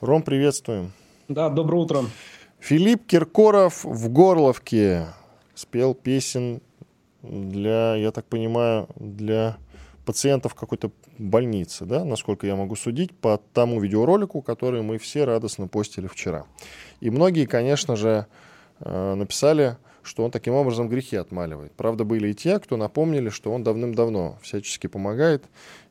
Ром, 0.00 0.22
приветствуем. 0.22 0.90
Да, 1.28 1.50
доброе 1.50 1.82
утро. 1.82 2.04
Филипп 2.58 3.06
Киркоров 3.06 3.84
в 3.84 4.08
Горловке 4.08 5.08
спел 5.54 5.92
песен 5.92 6.62
для, 7.20 7.96
я 7.96 8.12
так 8.12 8.24
понимаю, 8.24 8.88
для 8.96 9.58
пациентов 10.06 10.54
какой-то 10.54 10.90
больницы, 11.18 11.84
да, 11.84 12.04
насколько 12.04 12.46
я 12.46 12.56
могу 12.56 12.76
судить, 12.76 13.12
по 13.12 13.40
тому 13.52 13.80
видеоролику, 13.80 14.42
который 14.42 14.82
мы 14.82 14.98
все 14.98 15.24
радостно 15.24 15.68
постили 15.68 16.06
вчера. 16.06 16.46
И 17.00 17.10
многие, 17.10 17.46
конечно 17.46 17.96
же, 17.96 18.26
э, 18.80 19.14
написали 19.14 19.76
что 20.02 20.24
он 20.24 20.30
таким 20.30 20.54
образом 20.54 20.88
грехи 20.88 21.16
отмаливает. 21.16 21.72
Правда, 21.72 22.04
были 22.04 22.28
и 22.28 22.34
те, 22.34 22.58
кто 22.58 22.76
напомнили, 22.76 23.28
что 23.28 23.52
он 23.52 23.62
давным-давно 23.62 24.38
всячески 24.42 24.86
помогает, 24.86 25.44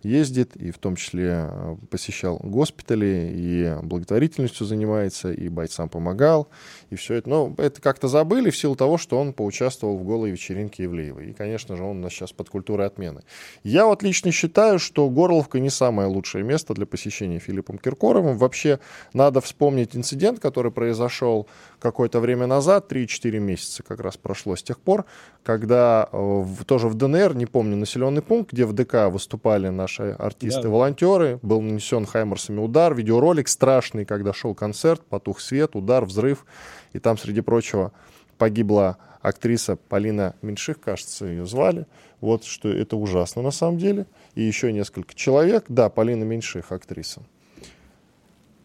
ездит, 0.03 0.55
и 0.55 0.71
в 0.71 0.77
том 0.77 0.95
числе 0.95 1.49
э, 1.49 1.75
посещал 1.89 2.39
госпитали, 2.43 3.31
и 3.33 3.75
благотворительностью 3.83 4.65
занимается, 4.65 5.31
и 5.31 5.49
бойцам 5.49 5.89
помогал, 5.89 6.49
и 6.89 6.95
все 6.95 7.15
это. 7.15 7.29
Но 7.29 7.53
это 7.57 7.81
как-то 7.81 8.07
забыли 8.07 8.49
в 8.49 8.57
силу 8.57 8.75
того, 8.75 8.97
что 8.97 9.19
он 9.19 9.33
поучаствовал 9.33 9.97
в 9.97 10.03
голой 10.03 10.31
вечеринке 10.31 10.85
Ивлеевой. 10.85 11.29
И, 11.29 11.33
конечно 11.33 11.75
же, 11.75 11.83
он 11.83 11.97
у 11.97 12.01
нас 12.01 12.13
сейчас 12.13 12.31
под 12.31 12.49
культурой 12.49 12.87
отмены. 12.87 13.21
Я 13.63 13.85
вот 13.85 14.03
лично 14.03 14.31
считаю, 14.31 14.79
что 14.79 15.09
Горловка 15.09 15.59
не 15.59 15.69
самое 15.69 16.07
лучшее 16.07 16.43
место 16.43 16.73
для 16.73 16.85
посещения 16.85 17.39
Филиппом 17.39 17.77
Киркоровым. 17.77 18.37
Вообще, 18.37 18.79
надо 19.13 19.41
вспомнить 19.41 19.95
инцидент, 19.95 20.39
который 20.39 20.71
произошел 20.71 21.47
какое-то 21.79 22.19
время 22.19 22.47
назад, 22.47 22.91
3-4 22.91 23.39
месяца 23.39 23.83
как 23.83 23.99
раз 23.99 24.17
прошло 24.17 24.55
с 24.55 24.63
тех 24.63 24.79
пор, 24.79 25.05
когда 25.43 26.07
э, 26.11 26.17
в, 26.17 26.63
тоже 26.65 26.87
в 26.87 26.93
ДНР, 26.93 27.35
не 27.35 27.45
помню, 27.45 27.75
населенный 27.75 28.21
пункт, 28.21 28.53
где 28.53 28.65
в 28.65 28.73
ДК 28.73 29.09
выступали 29.09 29.69
наши 29.69 29.90
артисты-волонтеры, 29.99 31.39
был 31.41 31.61
нанесен 31.61 32.05
хаймерсами 32.05 32.59
удар, 32.59 32.93
видеоролик 32.93 33.47
страшный, 33.47 34.05
когда 34.05 34.33
шел 34.33 34.55
концерт, 34.55 35.01
потух 35.05 35.39
свет, 35.39 35.75
удар, 35.75 36.05
взрыв, 36.05 36.45
и 36.93 36.99
там, 36.99 37.17
среди 37.17 37.41
прочего, 37.41 37.91
погибла 38.37 38.97
актриса 39.21 39.75
Полина 39.75 40.35
Меньших, 40.41 40.79
кажется, 40.79 41.25
ее 41.25 41.45
звали. 41.45 41.85
Вот 42.19 42.43
что 42.43 42.69
это 42.69 42.97
ужасно 42.97 43.41
на 43.41 43.51
самом 43.51 43.77
деле. 43.77 44.05
И 44.35 44.41
еще 44.41 44.71
несколько 44.71 45.13
человек. 45.13 45.65
Да, 45.67 45.89
Полина 45.89 46.23
Меньших, 46.23 46.71
актриса. 46.71 47.21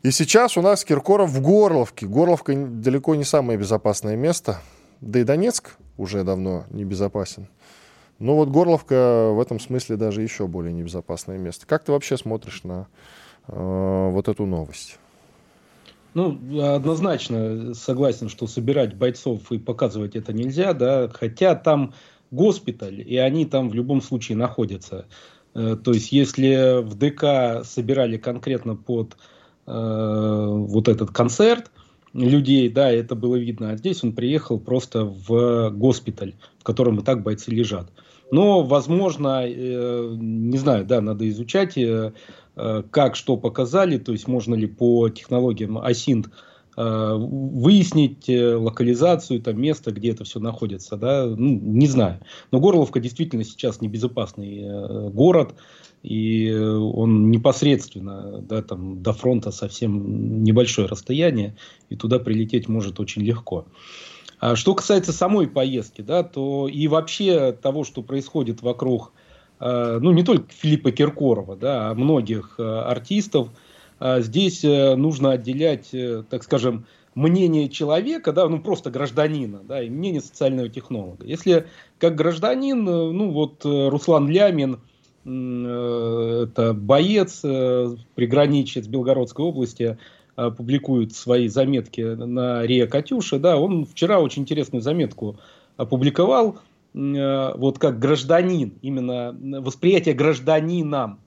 И 0.02 0.10
сейчас 0.10 0.56
у 0.56 0.62
нас 0.62 0.84
Киркоров 0.84 1.30
в 1.30 1.40
Горловке. 1.42 2.06
Горловка 2.06 2.54
далеко 2.54 3.14
не 3.14 3.24
самое 3.24 3.58
безопасное 3.58 4.16
место. 4.16 4.60
Да 5.00 5.20
и 5.20 5.24
Донецк 5.24 5.76
уже 5.96 6.24
давно 6.24 6.64
не 6.70 6.84
безопасен. 6.84 7.48
Но 8.18 8.36
вот 8.36 8.48
Горловка 8.48 9.30
в 9.32 9.40
этом 9.40 9.60
смысле 9.60 9.96
даже 9.96 10.22
еще 10.22 10.46
более 10.46 10.72
небезопасное 10.72 11.38
место. 11.38 11.66
Как 11.66 11.84
ты 11.84 11.92
вообще 11.92 12.16
смотришь 12.16 12.64
на 12.64 12.88
э, 13.48 14.10
вот 14.10 14.28
эту 14.28 14.46
новость? 14.46 14.98
Ну, 16.14 16.38
однозначно 16.62 17.74
согласен, 17.74 18.30
что 18.30 18.46
собирать 18.46 18.94
бойцов 18.94 19.52
и 19.52 19.58
показывать 19.58 20.16
это 20.16 20.32
нельзя, 20.32 20.72
да, 20.72 21.08
хотя 21.08 21.54
там 21.54 21.92
госпиталь, 22.30 23.02
и 23.02 23.18
они 23.18 23.44
там 23.44 23.68
в 23.68 23.74
любом 23.74 24.00
случае 24.00 24.38
находятся. 24.38 25.06
Э, 25.54 25.76
то 25.76 25.92
есть, 25.92 26.12
если 26.12 26.82
в 26.82 26.94
ДК 26.94 27.66
собирали 27.66 28.16
конкретно 28.16 28.76
под 28.76 29.18
э, 29.66 30.46
вот 30.50 30.88
этот 30.88 31.10
концерт 31.10 31.70
людей, 32.14 32.70
да, 32.70 32.90
это 32.90 33.14
было 33.14 33.36
видно, 33.36 33.72
а 33.72 33.76
здесь 33.76 34.02
он 34.02 34.14
приехал 34.14 34.58
просто 34.58 35.04
в 35.04 35.68
госпиталь, 35.70 36.34
в 36.58 36.64
котором 36.64 37.00
и 37.00 37.04
так 37.04 37.22
бойцы 37.22 37.50
лежат. 37.50 37.90
Но, 38.30 38.62
возможно, 38.62 39.44
э, 39.46 40.16
не 40.18 40.58
знаю, 40.58 40.84
да, 40.84 41.00
надо 41.00 41.28
изучать 41.28 41.78
э, 41.78 42.12
Э, 42.56 42.82
как 42.90 43.16
что 43.16 43.36
показали, 43.36 43.98
то 43.98 44.12
есть 44.12 44.26
можно 44.26 44.54
ли 44.54 44.66
по 44.66 45.10
технологиям 45.10 45.78
э, 45.78 47.14
выяснить 47.18 48.28
э, 48.30 48.54
локализацию, 48.56 49.42
там 49.42 49.60
место, 49.60 49.92
где 49.92 50.12
это 50.12 50.24
все 50.24 50.40
находится, 50.40 50.96
да, 50.96 51.26
ну, 51.26 51.50
не 51.50 51.86
знаю. 51.86 52.20
Но 52.52 52.60
Горловка 52.60 52.98
действительно 52.98 53.44
сейчас 53.44 53.82
небезопасный 53.82 55.10
город, 55.10 55.54
и 56.02 56.50
он 56.54 57.30
непосредственно, 57.30 58.40
да, 58.40 58.62
там 58.62 59.02
до 59.02 59.12
фронта 59.12 59.50
совсем 59.50 60.42
небольшое 60.42 60.88
расстояние, 60.88 61.56
и 61.90 61.96
туда 61.96 62.18
прилететь 62.18 62.68
может 62.68 63.00
очень 63.00 63.22
легко. 63.22 63.66
А 63.66 63.70
что 64.54 64.74
касается 64.74 65.12
самой 65.12 65.48
поездки, 65.48 66.02
да, 66.02 66.22
то 66.22 66.68
и 66.68 66.88
вообще 66.88 67.52
того, 67.52 67.84
что 67.84 68.02
происходит 68.02 68.62
вокруг 68.62 69.12
Э, 69.60 69.98
ну, 70.00 70.12
не 70.12 70.22
только 70.22 70.46
Филиппа 70.52 70.92
Киркорова, 70.92 71.56
да, 71.56 71.90
а 71.90 71.94
многих 71.94 72.56
э, 72.58 72.62
артистов. 72.62 73.48
А 73.98 74.20
здесь 74.20 74.62
э, 74.64 74.94
нужно 74.94 75.32
отделять, 75.32 75.94
так 76.28 76.42
скажем, 76.44 76.86
мнение 77.14 77.70
человека, 77.70 78.32
да, 78.32 78.46
ну 78.48 78.60
просто 78.60 78.90
гражданина, 78.90 79.60
да, 79.64 79.82
и 79.82 79.88
мнение 79.88 80.20
социального 80.20 80.68
технолога. 80.68 81.26
Если 81.26 81.66
как 81.98 82.14
гражданин, 82.14 82.84
ну 82.84 83.30
вот 83.30 83.64
Руслан 83.64 84.28
Лямин, 84.28 84.80
это 85.24 86.74
боец, 86.74 87.40
приграничец 87.40 88.86
Белгородской 88.86 89.46
области, 89.46 89.96
публикует 90.36 91.14
свои 91.14 91.48
заметки 91.48 92.00
на 92.00 92.66
Рия 92.66 92.86
Катюша, 92.86 93.38
да, 93.38 93.56
он 93.56 93.86
вчера 93.86 94.20
очень 94.20 94.42
интересную 94.42 94.82
заметку 94.82 95.38
опубликовал, 95.76 96.58
Э, 96.96 97.52
вот 97.56 97.78
как 97.78 97.98
гражданин, 97.98 98.72
именно 98.80 99.36
восприятие 99.60 100.14
гражданином 100.14 101.20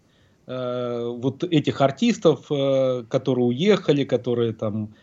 э, 0.48 1.14
вот 1.16 1.44
этих 1.44 1.82
артистов, 1.82 2.48
э, 2.52 3.04
которые 3.08 3.46
уехали, 3.46 4.04
которые 4.04 4.54
там 4.54 4.94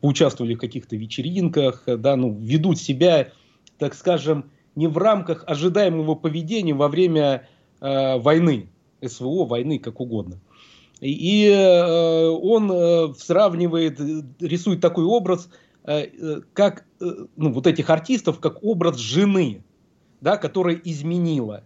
поучаствовали 0.00 0.54
в 0.54 0.58
каких-то 0.58 0.96
вечеринках, 0.96 1.82
да, 1.86 2.16
ну, 2.16 2.34
ведут 2.40 2.78
себя, 2.78 3.32
так 3.76 3.92
скажем, 3.92 4.46
не 4.76 4.86
в 4.86 4.96
рамках 4.96 5.44
ожидаемого 5.46 6.14
поведения 6.14 6.72
во 6.72 6.88
время 6.88 7.46
войны, 7.78 8.70
СВО, 9.06 9.44
войны, 9.44 9.78
как 9.78 10.00
угодно. 10.00 10.40
И 11.04 11.50
он 12.40 13.14
сравнивает, 13.16 13.98
рисует 14.40 14.80
такой 14.80 15.04
образ, 15.04 15.48
как 16.52 16.84
ну, 17.00 17.52
вот 17.52 17.66
этих 17.66 17.90
артистов, 17.90 18.38
как 18.38 18.62
образ 18.62 18.98
жены 18.98 19.64
да, 20.22 20.36
которая 20.38 20.80
изменила. 20.82 21.64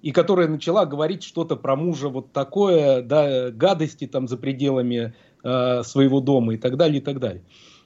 И 0.00 0.10
которая 0.10 0.48
начала 0.48 0.86
говорить 0.86 1.22
что-то 1.22 1.56
про 1.56 1.76
мужа 1.76 2.08
вот 2.08 2.32
такое, 2.32 3.02
да, 3.02 3.50
гадости 3.50 4.06
там 4.06 4.26
за 4.26 4.36
пределами 4.36 5.14
э, 5.44 5.82
своего 5.82 6.20
дома 6.20 6.54
и 6.54 6.56
так 6.56 6.76
далее, 6.76 6.98
и 6.98 7.02
так 7.02 7.20
далее. 7.20 7.42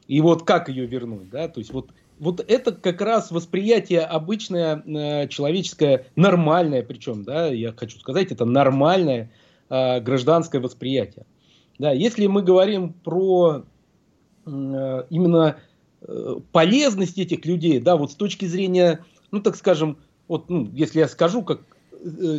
И 0.09 0.21
вот 0.21 0.45
как 0.45 0.69
ее 0.69 0.87
вернуть, 0.87 1.31
да, 1.31 1.49
то 1.49 1.59
есть 1.59 1.73
вот, 1.73 1.91
вот 2.19 2.45
это 2.47 2.73
как 2.73 3.01
раз 3.01 3.31
восприятие 3.31 4.03
обычное, 4.03 4.83
э, 4.87 5.29
человеческое, 5.29 6.07
нормальное 6.15 6.83
причем, 6.83 7.25
да, 7.25 7.49
я 7.49 7.73
хочу 7.73 7.99
сказать, 7.99 8.31
это 8.31 8.45
нормальное 8.45 9.31
э, 9.73 10.01
гражданское 10.01 10.61
восприятие. 10.61 11.27
Да, 11.79 11.93
если 11.93 12.27
мы 12.27 12.43
говорим 12.43 12.93
про 12.93 13.65
э, 14.47 15.03
именно 15.11 15.57
э, 16.01 16.37
полезность 16.53 17.19
этих 17.19 17.45
людей, 17.47 17.81
да, 17.81 17.97
вот 17.97 18.13
с 18.13 18.15
точки 18.15 18.45
зрения 18.45 19.05
ну, 19.33 19.41
так 19.41 19.57
скажем, 19.57 19.99
вот, 20.29 20.49
ну, 20.49 20.71
если 20.73 21.01
я 21.01 21.09
скажу, 21.09 21.43
как 21.43 21.63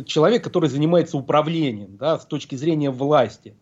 человек, 0.06 0.44
который 0.44 0.68
занимается 0.68 1.18
управлением, 1.18 1.96
да, 1.98 2.18
с 2.18 2.24
точки 2.24 2.54
зрения 2.54 2.90
власти, 2.90 3.54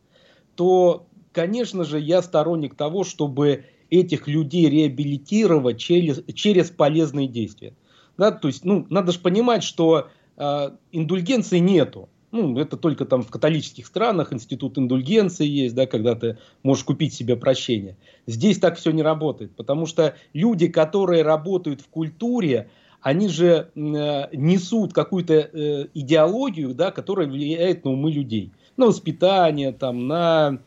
то, 0.54 1.06
конечно 1.32 1.84
же, 1.84 1.98
я 1.98 2.22
сторонник 2.22 2.74
того, 2.74 3.04
чтобы 3.04 3.64
этих 3.90 4.28
людей 4.28 4.68
реабилитировать 4.68 5.78
через, 5.78 6.22
через 6.34 6.70
полезные 6.70 7.26
действия. 7.26 7.74
Да, 8.16 8.30
то 8.30 8.48
есть, 8.48 8.64
ну, 8.64 8.86
надо 8.90 9.12
же 9.12 9.18
понимать, 9.18 9.62
что 9.62 10.08
э, 10.36 10.70
индульгенции 10.92 11.58
нету. 11.58 12.08
Ну, 12.32 12.58
это 12.58 12.78
только 12.78 13.04
там 13.04 13.22
в 13.22 13.30
католических 13.30 13.86
странах 13.86 14.32
институт 14.32 14.78
индульгенции 14.78 15.46
есть, 15.46 15.74
да, 15.74 15.86
когда 15.86 16.14
ты 16.14 16.38
можешь 16.62 16.82
купить 16.82 17.12
себе 17.12 17.36
прощение. 17.36 17.98
Здесь 18.26 18.58
так 18.58 18.78
все 18.78 18.90
не 18.90 19.02
работает, 19.02 19.54
потому 19.54 19.84
что 19.84 20.16
люди, 20.32 20.68
которые 20.68 21.24
работают 21.24 21.82
в 21.82 21.88
культуре, 21.88 22.70
они 23.02 23.28
же 23.28 23.70
э, 23.74 24.28
несут 24.32 24.94
какую-то 24.94 25.34
э, 25.34 25.86
идеологию, 25.92 26.74
да, 26.74 26.90
которая 26.90 27.28
влияет 27.28 27.84
на 27.84 27.90
умы 27.90 28.10
людей, 28.10 28.52
на 28.78 28.86
воспитание, 28.86 29.72
там, 29.72 30.06
на 30.06 30.58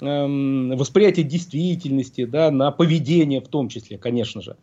э, 0.00 0.26
восприятие 0.76 1.26
действительности, 1.26 2.26
да, 2.26 2.52
на 2.52 2.70
поведение 2.70 3.40
в 3.40 3.48
том 3.48 3.68
числе, 3.68 3.98
конечно 3.98 4.40
же. 4.40 4.56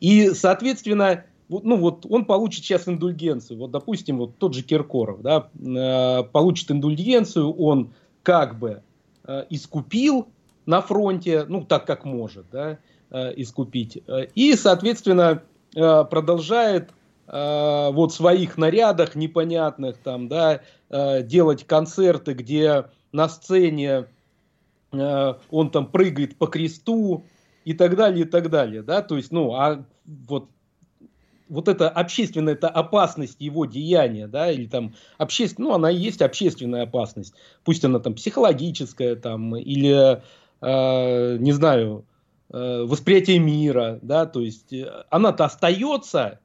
И, 0.00 0.30
соответственно, 0.30 1.26
ну 1.48 1.76
вот 1.76 2.06
он 2.08 2.24
получит 2.24 2.64
сейчас 2.64 2.88
индульгенцию. 2.88 3.58
Вот, 3.58 3.70
допустим, 3.70 4.18
вот 4.18 4.38
тот 4.38 4.54
же 4.54 4.62
Киркоров, 4.62 5.22
да, 5.22 5.48
э, 5.54 6.22
получит 6.24 6.70
индульгенцию, 6.70 7.52
он 7.52 7.92
как 8.22 8.58
бы 8.58 8.82
э, 9.24 9.44
искупил 9.50 10.28
на 10.66 10.80
фронте, 10.80 11.44
ну 11.48 11.64
так 11.64 11.86
как 11.86 12.04
может, 12.04 12.46
да, 12.50 12.78
э, 13.10 13.32
искупить. 13.36 14.02
И, 14.34 14.54
соответственно, 14.54 15.42
продолжает 15.72 16.90
э, 17.26 17.90
вот 17.92 18.12
своих 18.12 18.58
нарядах 18.58 19.14
непонятных 19.14 19.96
там, 19.98 20.28
да, 20.28 20.60
делать 20.90 21.66
концерты, 21.66 22.34
где 22.34 22.86
на 23.12 23.28
сцене 23.30 24.06
он 24.92 25.70
там 25.70 25.86
прыгает 25.86 26.36
по 26.36 26.46
кресту 26.46 27.24
и 27.64 27.72
так 27.72 27.96
далее, 27.96 28.26
и 28.26 28.28
так 28.28 28.50
далее, 28.50 28.82
да, 28.82 29.00
то 29.00 29.16
есть, 29.16 29.32
ну, 29.32 29.54
а 29.54 29.82
вот 30.04 30.50
вот 31.52 31.68
эта 31.68 31.88
общественная 31.88 32.54
это 32.54 32.68
опасность 32.68 33.40
его 33.40 33.66
деяния, 33.66 34.26
да, 34.26 34.50
или 34.50 34.66
там 34.66 34.94
общественная, 35.18 35.68
ну, 35.68 35.74
она 35.74 35.90
и 35.90 35.96
есть 35.96 36.22
общественная 36.22 36.82
опасность, 36.82 37.34
пусть 37.64 37.84
она 37.84 37.98
там 37.98 38.14
психологическая, 38.14 39.16
там, 39.16 39.56
или, 39.56 40.22
э, 40.60 41.36
не 41.38 41.52
знаю, 41.52 42.04
Э, 42.52 42.84
восприятие 42.86 43.38
мира, 43.38 43.98
да, 44.02 44.26
то 44.26 44.40
есть 44.40 44.74
э, 44.74 44.86
она-то 45.08 45.46
остается, 45.46 46.38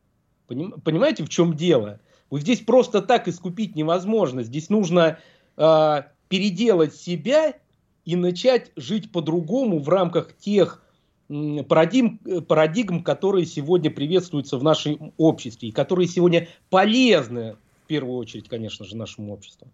поним, 0.48 0.72
понимаете, 0.80 1.26
в 1.26 1.30
чем 1.30 1.54
дело? 1.54 2.00
Вот 2.30 2.42
здесь 2.42 2.62
просто 2.62 3.02
так 3.02 3.28
искупить 3.28 3.76
невозможно, 3.76 4.42
здесь 4.44 4.70
нужно 4.70 5.20
э, 5.58 6.04
переделать 6.30 6.96
себя 6.96 7.56
и 8.06 8.16
начать 8.16 8.72
жить 8.78 9.12
по-другому 9.12 9.80
в 9.80 9.90
рамках 9.90 10.34
тех 10.38 10.82
парадигм, 11.28 12.20
парадигм, 12.48 13.04
которые 13.04 13.46
сегодня 13.46 13.92
приветствуются 13.92 14.58
в 14.58 14.64
нашем 14.64 15.14
обществе 15.18 15.70
и 15.70 15.72
которые 15.72 16.08
сегодня 16.08 16.48
полезны, 16.70 17.58
в 17.84 17.88
первую 17.88 18.18
очередь, 18.18 18.50
конечно 18.50 18.86
же, 18.86 18.96
нашему 18.98 19.34
обществу. 19.34 19.68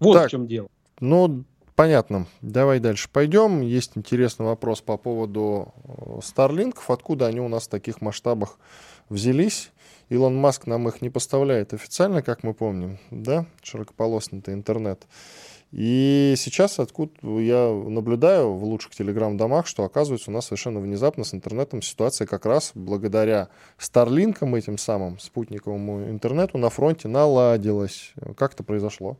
Вот 0.00 0.14
так, 0.14 0.28
в 0.28 0.30
чем 0.30 0.46
дело. 0.46 0.68
Ну, 1.00 1.44
Понятно. 1.76 2.28
Давай 2.40 2.78
дальше 2.78 3.08
пойдем. 3.12 3.60
Есть 3.60 3.92
интересный 3.96 4.46
вопрос 4.46 4.80
по 4.80 4.96
поводу 4.96 5.74
Старлинков. 6.22 6.88
Э, 6.88 6.92
Откуда 6.92 7.26
они 7.26 7.40
у 7.40 7.48
нас 7.48 7.66
в 7.66 7.68
таких 7.68 8.00
масштабах 8.00 8.60
взялись? 9.08 9.72
Илон 10.08 10.36
Маск 10.36 10.66
нам 10.66 10.86
их 10.88 11.02
не 11.02 11.10
поставляет 11.10 11.74
официально, 11.74 12.22
как 12.22 12.44
мы 12.44 12.54
помним, 12.54 12.98
да, 13.10 13.46
широкополосный 13.62 14.40
интернет. 14.46 15.04
И 15.76 16.34
сейчас 16.36 16.78
откуда 16.78 17.10
я 17.40 17.68
наблюдаю 17.68 18.54
в 18.54 18.62
лучших 18.62 18.94
телеграм-домах, 18.94 19.66
что 19.66 19.82
оказывается 19.82 20.30
у 20.30 20.32
нас 20.32 20.46
совершенно 20.46 20.78
внезапно 20.78 21.24
с 21.24 21.34
интернетом 21.34 21.82
ситуация 21.82 22.28
как 22.28 22.46
раз 22.46 22.70
благодаря 22.76 23.48
Старлинкам, 23.76 24.54
этим 24.54 24.78
самым 24.78 25.18
спутниковому 25.18 26.10
интернету 26.10 26.58
на 26.58 26.70
фронте 26.70 27.08
наладилась. 27.08 28.12
Как 28.36 28.54
это 28.54 28.62
произошло? 28.62 29.18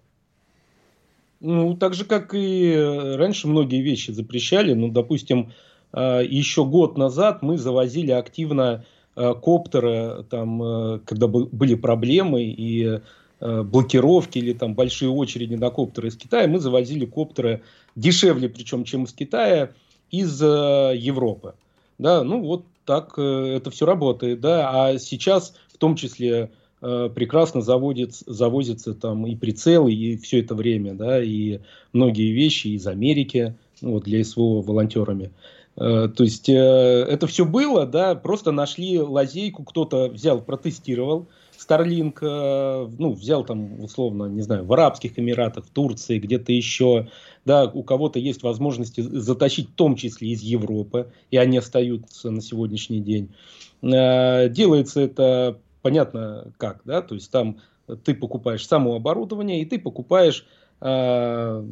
Ну, 1.41 1.75
так 1.75 1.95
же, 1.95 2.05
как 2.05 2.35
и 2.35 2.71
э, 2.71 3.17
раньше 3.17 3.49
многие 3.49 3.83
вещи 3.83 4.13
запрещали. 4.13 4.75
Ну, 4.75 4.91
допустим, 4.91 5.51
э, 5.93 6.23
еще 6.25 6.65
год 6.65 6.97
назад 6.97 7.43
мы 7.43 7.59
завозили 7.59 8.13
активно 8.13 8.85
коптеры, 9.17 10.25
там, 10.29 11.01
когда 11.05 11.29
были 11.29 11.77
проблемы 11.77 12.43
и 12.43 13.01
блокировки 13.45 14.39
или 14.39 14.55
там 14.55 14.75
большие 14.75 15.11
очереди 15.11 15.55
на 15.55 15.71
коптеры 15.71 16.09
из 16.09 16.17
Китая, 16.17 16.49
мы 16.49 16.59
завозили 16.59 17.05
коптеры 17.05 17.63
дешевле, 17.95 18.49
причем, 18.49 18.85
чем 18.85 19.05
из 19.05 19.13
Китая, 19.13 19.73
из 20.11 20.41
Европы. 20.41 21.55
Да, 21.99 22.25
ну 22.25 22.41
вот 22.41 22.65
так 22.87 23.19
это 23.19 23.71
все 23.71 23.85
работает, 23.85 24.41
да, 24.41 24.71
а 24.71 24.99
сейчас 24.99 25.55
в 25.73 25.77
том 25.77 25.95
числе 25.95 26.51
Э, 26.87 27.09
прекрасно 27.09 27.63
заводит, 27.63 28.13
завозится 28.15 28.93
там 28.93 29.27
и 29.27 29.35
прицелы, 29.35 29.95
и 29.95 30.19
все 30.19 30.41
это 30.41 30.55
время, 30.55 30.93
да, 30.93 31.23
и 31.23 31.61
многие 31.95 32.31
вещи 32.33 32.69
из 32.69 32.87
Америки, 32.87 33.55
ну, 33.81 33.93
вот 33.93 34.05
для 34.05 34.23
СВО 34.23 34.61
волонтерами. 34.61 35.31
Э, 35.77 36.11
то 36.15 36.25
есть 36.25 36.51
э, 36.51 36.53
это 36.53 37.27
все 37.27 37.47
было, 37.47 37.87
да, 37.87 38.15
просто 38.15 38.53
нашли 38.53 39.01
лазейку, 39.01 39.65
кто-то 39.65 40.11
взял, 40.11 40.43
протестировал, 40.43 41.27
Starlink, 41.59 42.19
ну, 42.99 43.13
взял 43.13 43.45
там, 43.45 43.81
условно, 43.81 44.27
не 44.27 44.43
знаю, 44.43 44.65
в 44.65 44.73
Арабских 44.73 45.19
Эмиратах, 45.19 45.67
в 45.67 45.71
Турции, 45.71 46.19
где-то 46.19 46.53
еще, 46.53 47.09
да, 47.45 47.65
у 47.65 47.83
кого-то 47.83 48.19
есть 48.19 48.43
возможности 48.43 49.01
затащить, 49.01 49.71
в 49.71 49.75
том 49.75 49.97
числе 49.97 50.31
из 50.31 50.43
Европы, 50.43 51.11
и 51.31 51.37
они 51.37 51.59
остаются 51.59 52.31
на 52.31 52.41
сегодняшний 52.41 53.01
день. 53.01 53.35
Делается 53.83 55.01
это 55.01 55.59
понятно 55.85 56.53
как, 56.57 56.81
да, 56.85 57.03
то 57.03 57.15
есть 57.15 57.31
там 57.31 57.59
ты 58.05 58.15
покупаешь 58.15 58.67
само 58.67 58.97
оборудование 58.97 59.61
и 59.61 59.67
ты 59.67 59.79
покупаешь 59.79 60.47
э, 60.81 61.65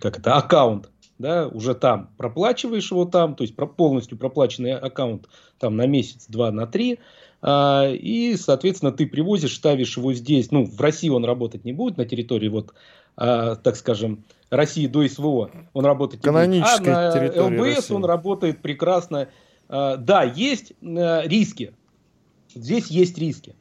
как 0.00 0.18
это 0.18 0.34
аккаунт, 0.36 0.90
да, 1.18 1.48
уже 1.48 1.74
там 1.74 2.10
проплачиваешь 2.16 2.90
его 2.90 3.04
там, 3.04 3.34
то 3.34 3.42
есть 3.42 3.56
полностью 3.76 4.16
проплаченный 4.18 4.74
аккаунт 4.74 5.28
там 5.58 5.76
на 5.76 5.86
месяц, 5.86 6.26
два, 6.28 6.52
на 6.52 6.66
три, 6.66 6.94
э, 6.94 6.98
и 7.46 8.36
соответственно 8.36 8.92
ты 8.92 9.06
привозишь, 9.06 9.54
ставишь 9.54 9.96
его 9.96 10.12
здесь, 10.12 10.50
ну 10.50 10.64
в 10.64 10.80
России 10.80 11.08
он 11.08 11.24
работать 11.24 11.64
не 11.64 11.72
будет 11.72 11.96
на 11.96 12.04
территории 12.04 12.48
вот, 12.48 12.74
э, 13.16 13.56
так 13.62 13.76
скажем, 13.76 14.24
России 14.50 14.86
до 14.86 15.06
СВО 15.06 15.50
он 15.72 15.84
работать 15.84 16.24
не 16.24 16.30
будет, 16.30 16.64
а 16.64 16.80
на 16.80 17.46
ЛБС 17.46 17.76
России. 17.76 17.94
он 17.94 18.04
работает 18.04 18.62
прекрасно. 18.62 19.28
Э, 19.68 19.96
да, 19.96 20.24
есть 20.24 20.72
э, 20.82 21.28
риски, 21.28 21.72
Здесь 22.54 22.86
есть 22.86 23.18
риски. 23.18 23.54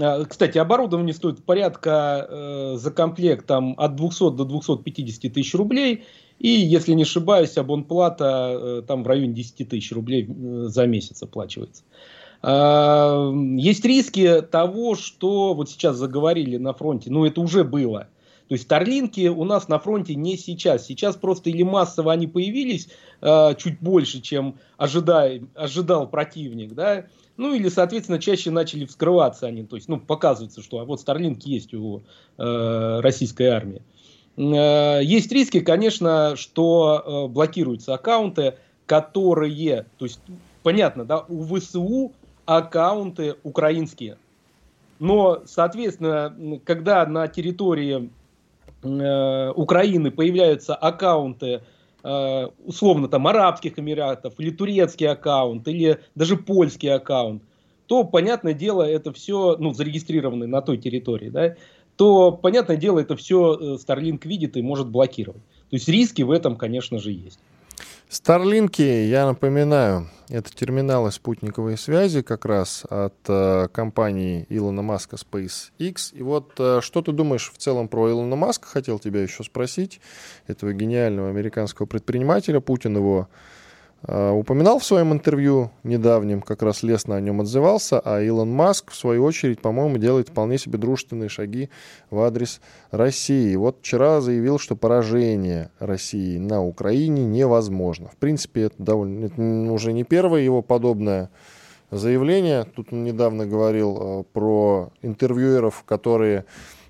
А, 0.00 0.24
кстати, 0.24 0.58
оборудование 0.58 1.14
стоит 1.14 1.44
порядка 1.44 2.26
э, 2.28 2.76
за 2.76 2.90
комплект 2.90 3.46
там, 3.46 3.74
от 3.76 3.96
200 3.96 4.36
до 4.36 4.44
250 4.44 5.32
тысяч 5.32 5.54
рублей. 5.54 6.04
И, 6.38 6.48
если 6.48 6.94
не 6.94 7.02
ошибаюсь, 7.02 7.58
абонплата 7.58 8.56
э, 8.58 8.82
там 8.88 9.04
в 9.04 9.06
районе 9.06 9.34
10 9.34 9.68
тысяч 9.68 9.92
рублей 9.92 10.26
э, 10.26 10.64
за 10.68 10.86
месяц 10.86 11.22
оплачивается. 11.22 11.82
Э, 11.82 12.19
есть 12.42 13.84
риски 13.84 14.40
того, 14.40 14.94
что 14.94 15.52
вот 15.52 15.68
сейчас 15.68 15.96
заговорили 15.96 16.56
на 16.56 16.72
фронте, 16.72 17.10
ну 17.10 17.26
это 17.26 17.40
уже 17.40 17.64
было. 17.64 18.08
То 18.50 18.54
есть 18.54 18.64
Старлинки 18.64 19.28
у 19.28 19.44
нас 19.44 19.68
на 19.68 19.78
фронте 19.78 20.16
не 20.16 20.36
сейчас. 20.36 20.84
Сейчас 20.84 21.14
просто 21.14 21.50
или 21.50 21.62
массово 21.62 22.12
они 22.12 22.26
появились 22.26 22.88
э, 23.20 23.54
чуть 23.56 23.78
больше, 23.78 24.20
чем 24.20 24.56
ожидая, 24.76 25.42
ожидал 25.54 26.08
противник, 26.08 26.74
да, 26.74 27.06
ну 27.36 27.54
или, 27.54 27.68
соответственно, 27.68 28.18
чаще 28.18 28.50
начали 28.50 28.86
вскрываться 28.86 29.46
они, 29.46 29.64
то 29.64 29.76
есть, 29.76 29.88
ну, 29.88 30.00
показывается, 30.00 30.62
что 30.62 30.80
а 30.80 30.84
вот 30.84 31.00
Starlink 31.00 31.42
есть 31.44 31.72
у 31.74 32.02
э, 32.38 33.00
российской 33.00 33.44
армии. 33.44 33.82
Э, 34.36 34.98
есть 35.00 35.30
риски, 35.30 35.60
конечно, 35.60 36.34
что 36.34 37.04
э, 37.28 37.32
блокируются 37.32 37.94
аккаунты, 37.94 38.56
которые, 38.84 39.86
то 39.96 40.04
есть, 40.06 40.18
понятно, 40.64 41.04
да, 41.04 41.20
у 41.28 41.44
ВСУ 41.44 42.12
аккаунты 42.56 43.36
украинские. 43.42 44.18
Но, 44.98 45.42
соответственно, 45.46 46.60
когда 46.64 47.06
на 47.06 47.26
территории 47.28 48.10
э, 48.82 49.52
Украины 49.54 50.10
появляются 50.10 50.74
аккаунты 50.74 51.62
Э, 52.02 52.48
условно 52.64 53.08
там 53.08 53.26
Арабских 53.26 53.78
Эмиратов, 53.78 54.34
или 54.38 54.50
турецкий 54.50 55.06
аккаунт, 55.06 55.68
или 55.68 56.00
даже 56.14 56.36
польский 56.36 56.88
аккаунт, 56.88 57.42
то, 57.86 58.04
понятное 58.04 58.54
дело, 58.54 58.82
это 58.82 59.12
все, 59.12 59.56
ну, 59.58 59.74
зарегистрированы 59.74 60.46
на 60.46 60.62
той 60.62 60.78
территории, 60.78 61.28
да, 61.28 61.56
то, 61.96 62.32
понятное 62.32 62.76
дело, 62.76 63.00
это 63.00 63.16
все 63.16 63.54
э, 63.54 63.76
Starlink 63.76 64.26
видит 64.26 64.56
и 64.56 64.62
может 64.62 64.88
блокировать. 64.88 65.42
То 65.68 65.76
есть 65.76 65.88
риски 65.88 66.22
в 66.22 66.30
этом, 66.30 66.56
конечно 66.56 66.98
же, 66.98 67.12
есть. 67.12 67.40
Старлинки, 68.10 68.82
я 68.82 69.24
напоминаю, 69.24 70.08
это 70.28 70.52
терминалы 70.52 71.12
спутниковой 71.12 71.78
связи 71.78 72.22
как 72.22 72.44
раз 72.44 72.84
от 72.90 73.14
э, 73.28 73.68
компании 73.72 74.46
Илона 74.48 74.82
Маска 74.82 75.14
SpaceX. 75.14 76.12
И 76.12 76.20
вот 76.20 76.54
э, 76.58 76.80
что 76.82 77.02
ты 77.02 77.12
думаешь 77.12 77.52
в 77.54 77.58
целом 77.58 77.86
про 77.86 78.10
Илона 78.10 78.34
Маска? 78.34 78.66
Хотел 78.66 78.98
тебя 78.98 79.22
еще 79.22 79.44
спросить, 79.44 80.00
этого 80.48 80.72
гениального 80.72 81.28
американского 81.28 81.86
предпринимателя. 81.86 82.58
Путин 82.58 82.96
его 82.96 83.28
упоминал 84.02 84.78
в 84.78 84.84
своем 84.84 85.12
интервью 85.12 85.70
недавнем, 85.82 86.40
как 86.40 86.62
раз 86.62 86.82
лестно 86.82 87.16
о 87.16 87.20
нем 87.20 87.42
отзывался, 87.42 88.00
а 88.00 88.22
Илон 88.22 88.50
Маск, 88.50 88.90
в 88.92 88.96
свою 88.96 89.24
очередь, 89.24 89.60
по-моему, 89.60 89.98
делает 89.98 90.30
вполне 90.30 90.56
себе 90.56 90.78
дружественные 90.78 91.28
шаги 91.28 91.68
в 92.08 92.20
адрес 92.20 92.60
России. 92.90 93.54
Вот 93.56 93.78
вчера 93.80 94.22
заявил, 94.22 94.58
что 94.58 94.74
поражение 94.74 95.70
России 95.78 96.38
на 96.38 96.64
Украине 96.64 97.26
невозможно. 97.26 98.08
В 98.08 98.16
принципе, 98.16 98.62
это, 98.62 98.76
довольно, 98.78 99.26
это 99.26 99.42
уже 99.72 99.92
не 99.92 100.04
первое 100.04 100.40
его 100.40 100.62
подобное 100.62 101.28
заявление. 101.90 102.64
Тут 102.64 102.92
он 102.92 103.04
недавно 103.04 103.46
говорил 103.46 103.98
э, 104.00 104.24
про 104.32 104.90
интервьюеров, 105.02 105.84
которые 105.84 106.46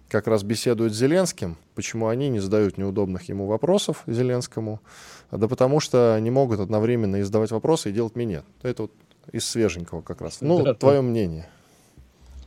как 0.09 0.27
раз 0.27 0.43
беседуют 0.43 0.93
с 0.93 0.97
Зеленским, 0.97 1.57
почему 1.75 2.09
они 2.09 2.29
не 2.29 2.41
задают 2.41 2.79
неудобных 2.79 3.29
ему 3.29 3.47
вопросов 3.47 4.03
Зеленскому. 4.07 4.81
Да 5.31 5.49
потому 5.49 5.81
что 5.81 6.19
не 6.21 6.31
могут 6.31 6.61
одновременно 6.61 7.17
и 7.17 7.23
задавать 7.23 7.51
вопросы 7.51 7.91
и 7.91 7.93
делать 7.93 8.17
минет. 8.17 8.45
Это 8.63 8.83
вот 8.83 8.93
из 9.33 9.49
свеженького 9.49 10.03
как 10.03 10.21
раз. 10.21 10.41
Ну, 10.41 10.63
да, 10.63 10.75
твое 10.75 10.99
да. 10.99 11.03
мнение. 11.03 11.49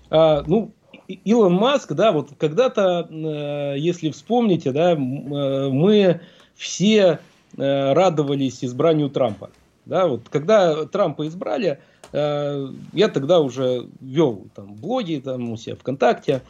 А, 0.10 0.44
ну, 0.46 0.72
Илон 1.08 1.54
Маск, 1.54 1.94
да, 1.94 2.12
вот 2.12 2.30
когда-то, 2.38 3.08
э, 3.10 3.76
если 3.78 4.10
вспомните, 4.12 4.72
да, 4.72 4.94
э, 4.94 4.96
мы 4.96 6.22
все 6.56 7.20
э, 7.58 7.94
радовались 7.94 8.64
избранию 8.64 9.10
Трампа. 9.10 9.50
Да, 9.86 10.08
вот 10.08 10.30
когда 10.30 10.86
Трампа 10.86 11.28
избрали, 11.28 11.80
я 12.14 13.10
тогда 13.12 13.40
уже 13.40 13.88
вел 14.00 14.46
там 14.54 14.76
блоги 14.76 15.20
там 15.22 15.52
у 15.52 15.58
себя 15.58 15.76
ВКонтакте, 15.76 16.44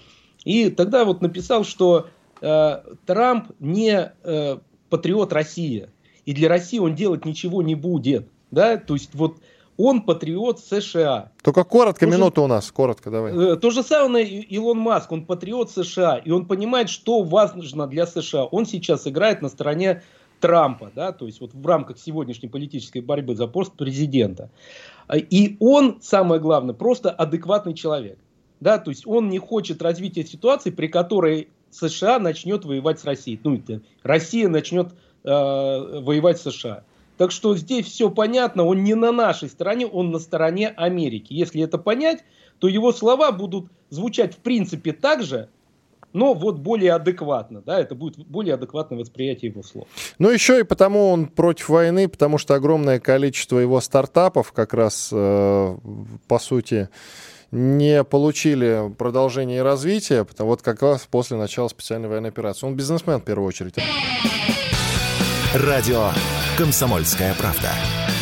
и 0.44 0.70
тогда 0.70 1.06
вот 1.06 1.22
написал, 1.22 1.64
что 1.64 2.08
Трамп 2.42 3.52
не 3.60 4.12
патриот 4.90 5.32
России, 5.32 5.88
и 6.26 6.34
для 6.34 6.50
России 6.50 6.80
он 6.80 6.96
делать 6.96 7.26
ничего 7.26 7.62
не 7.62 7.76
будет. 7.76 8.28
Да? 8.52 8.78
То 8.78 8.94
есть 8.94 9.12
вот 9.14 9.38
он 9.78 10.04
патриот 10.04 10.60
США. 10.60 11.32
Только 11.42 11.64
коротко, 11.64 12.06
то 12.06 12.12
минута 12.12 12.42
у 12.42 12.48
нас, 12.48 12.72
коротко 12.72 13.10
давай. 13.10 13.54
Э, 13.54 13.56
то 13.56 13.72
же 13.72 13.84
самое 13.84 14.26
Илон 14.26 14.78
Маск, 14.78 15.12
он 15.12 15.26
патриот 15.26 15.72
США, 15.72 16.18
и 16.18 16.30
он 16.32 16.46
понимает, 16.46 16.90
что 16.90 17.24
важно 17.24 17.88
для 17.88 18.06
США. 18.06 18.46
Он 18.46 18.66
сейчас 18.66 19.08
играет 19.08 19.42
на 19.42 19.50
стороне 19.50 20.04
Трампа, 20.40 20.92
да, 20.94 21.14
то 21.14 21.26
есть 21.26 21.40
вот 21.40 21.54
в 21.54 21.66
рамках 21.66 21.98
сегодняшней 21.98 22.50
политической 22.50 23.00
борьбы 23.00 23.34
за 23.34 23.48
пост 23.48 23.74
президента. 23.74 24.50
И 25.16 25.56
он, 25.62 26.00
самое 26.02 26.42
главное, 26.42 26.76
просто 26.76 27.12
адекватный 27.12 27.74
человек. 27.74 28.20
Да, 28.60 28.78
то 28.78 28.92
есть 28.92 29.08
он 29.08 29.30
не 29.30 29.40
хочет 29.40 29.82
развития 29.82 30.26
ситуации, 30.26 30.70
при 30.70 30.88
которой 30.88 31.48
США 31.70 32.20
начнет 32.20 32.66
воевать 32.66 33.00
с 33.00 33.06
Россией. 33.06 33.40
Ну, 33.44 33.62
Россия 34.04 34.48
начнет 34.48 34.94
э, 35.24 35.30
воевать 35.30 36.40
США. 36.40 36.84
Так 37.18 37.32
что 37.32 37.56
здесь 37.56 37.86
все 37.86 38.10
понятно, 38.10 38.66
он 38.66 38.84
не 38.84 38.96
на 38.96 39.12
нашей 39.12 39.50
стороне, 39.50 39.86
он 39.86 40.12
на 40.12 40.20
стороне 40.20 40.70
Америки. 40.70 41.34
Если 41.34 41.62
это 41.62 41.78
понять, 41.78 42.24
то 42.60 42.68
его 42.68 42.92
слова 42.92 43.32
будут 43.32 43.68
звучать 43.90 44.34
в 44.34 44.38
принципе 44.38 44.94
так 44.94 45.24
же, 45.24 45.50
но 46.14 46.34
вот 46.34 46.60
более 46.60 46.94
адекватно, 46.94 47.62
да, 47.66 47.80
это 47.80 47.96
будет 47.96 48.18
более 48.28 48.54
адекватное 48.54 49.00
восприятие 49.00 49.52
его 49.52 49.64
слов. 49.64 49.88
Ну, 50.20 50.30
еще 50.30 50.60
и 50.60 50.64
потому 50.64 51.10
он 51.10 51.26
против 51.26 51.70
войны, 51.70 52.08
потому 52.08 52.38
что 52.38 52.54
огромное 52.54 53.00
количество 53.00 53.58
его 53.58 53.82
стартапов 53.82 54.52
как 54.52 54.74
раз, 54.74 55.10
э, 55.12 55.78
по 56.28 56.40
сути, 56.40 56.90
не 57.52 58.04
получили 58.04 58.94
продолжение 58.98 59.60
и 59.60 59.62
развитие, 59.62 60.26
потому 60.26 60.52
вот 60.52 60.62
как 60.62 60.82
раз 60.82 61.08
после 61.10 61.38
начала 61.38 61.68
специальной 61.68 62.10
военной 62.10 62.30
операции. 62.30 62.66
Он 62.66 62.76
бизнесмен 62.76 63.20
в 63.20 63.26
первую 63.26 63.48
очередь. 63.48 63.76
Радио 65.54 66.10
«Комсомольская 66.58 67.36
правда». 67.36 67.70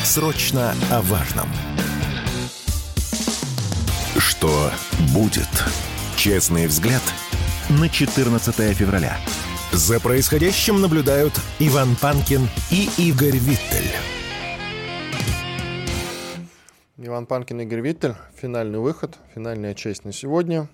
Срочно 0.04 0.76
о 0.92 1.02
важном. 1.02 1.48
Что 4.18 4.70
будет? 5.14 5.48
Честный 6.18 6.68
взгляд 6.68 7.02
на 7.70 7.88
14 7.88 8.76
февраля. 8.76 9.16
За 9.72 10.02
происходящим 10.02 10.82
наблюдают 10.82 11.32
Иван 11.60 11.96
Панкин 11.96 12.50
и 12.70 12.90
Игорь 12.98 13.38
Виттель. 13.38 13.92
Иван 16.98 17.28
Панкин, 17.28 17.62
Игорь 17.62 17.80
Виттель. 17.80 18.16
Финальный 18.36 18.80
выход, 18.80 19.18
финальная 19.34 19.74
часть 19.74 20.04
на 20.04 20.12
сегодня. 20.12 20.68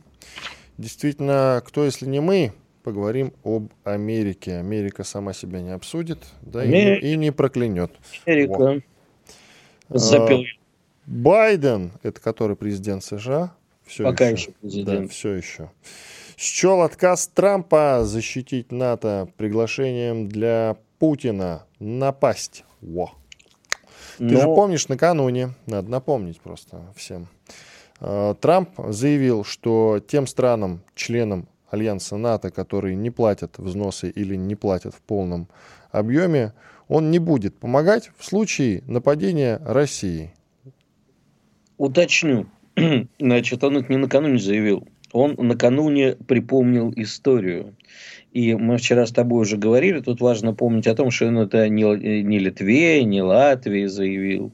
Действительно, 0.80 1.62
кто, 1.64 1.86
если 1.86 2.08
не 2.08 2.20
мы, 2.20 2.52
поговорим 2.88 3.34
об 3.44 3.74
Америке. 3.84 4.60
Америка 4.60 5.04
сама 5.04 5.34
себя 5.34 5.60
не 5.60 5.72
обсудит, 5.72 6.20
да, 6.42 6.64
и, 6.64 7.00
и 7.02 7.18
не 7.18 7.32
проклянет. 7.32 7.92
Америка. 8.26 8.82
Запил. 9.90 10.40
А, 10.40 10.44
Байден, 11.06 11.92
это 12.02 12.22
который 12.22 12.56
президент 12.56 13.04
США, 13.04 13.54
все 13.86 14.06
Пока 14.06 14.30
еще, 14.30 14.44
еще 14.44 14.52
президент. 14.62 15.02
Да, 15.02 15.08
все 15.10 15.34
еще. 15.34 15.70
Счел 16.38 16.82
отказ 16.82 17.28
Трампа 17.28 18.06
защитить 18.06 18.72
НАТО 18.72 19.28
приглашением 19.36 20.30
для 20.30 20.78
Путина 20.98 21.66
напасть. 21.80 22.64
Во. 22.80 23.12
Ты 24.18 24.24
Но... 24.24 24.40
же 24.40 24.46
помнишь 24.46 24.88
накануне, 24.88 25.50
надо 25.66 25.90
напомнить 25.90 26.40
просто 26.40 26.94
всем. 26.96 27.28
А, 28.00 28.34
Трамп 28.36 28.70
заявил, 28.78 29.44
что 29.44 30.02
тем 30.08 30.26
странам, 30.26 30.84
членам 30.96 31.50
альянса 31.70 32.18
НАТО, 32.18 32.50
которые 32.52 32.96
не 32.96 33.10
платят 33.10 33.58
взносы 33.58 34.10
или 34.10 34.36
не 34.36 34.56
платят 34.56 34.94
в 34.94 35.02
полном 35.02 35.48
объеме, 35.92 36.54
он 36.88 37.12
не 37.12 37.20
будет 37.20 37.56
помогать 37.58 38.12
в 38.18 38.26
случае 38.26 38.84
нападения 38.88 39.60
России. 39.66 40.32
Уточню. 41.78 42.48
Значит, 43.20 43.64
он 43.64 43.78
это 43.78 43.92
не 43.92 43.98
накануне 43.98 44.40
заявил. 44.40 44.88
Он 45.14 45.36
накануне 45.38 46.16
припомнил 46.28 46.92
историю. 46.96 47.76
И 48.34 48.54
мы 48.54 48.78
вчера 48.78 49.06
с 49.06 49.12
тобой 49.12 49.42
уже 49.42 49.58
говорили, 49.58 50.00
тут 50.00 50.22
важно 50.22 50.54
помнить 50.54 50.86
о 50.86 50.96
том, 50.96 51.12
что 51.12 51.28
он 51.28 51.40
это 51.40 51.70
не, 51.70 51.84
не 52.22 52.40
Литве, 52.40 53.04
не 53.04 53.22
Латвии 53.22 53.86
заявил, 53.86 54.54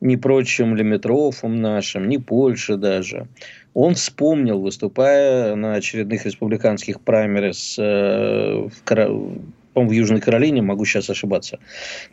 не 0.00 0.16
прочим 0.16 0.74
лимитрофам 0.74 1.60
нашим, 1.60 2.08
не 2.08 2.18
Польше 2.18 2.76
даже 2.76 3.26
он 3.74 3.94
вспомнил, 3.94 4.60
выступая 4.60 5.54
на 5.54 5.74
очередных 5.74 6.26
республиканских 6.26 7.00
праймерис 7.00 7.76
э, 7.78 8.68
в, 8.68 8.82
в 9.74 9.90
Южной 9.90 10.20
Каролине, 10.20 10.62
могу 10.62 10.84
сейчас 10.84 11.10
ошибаться, 11.10 11.58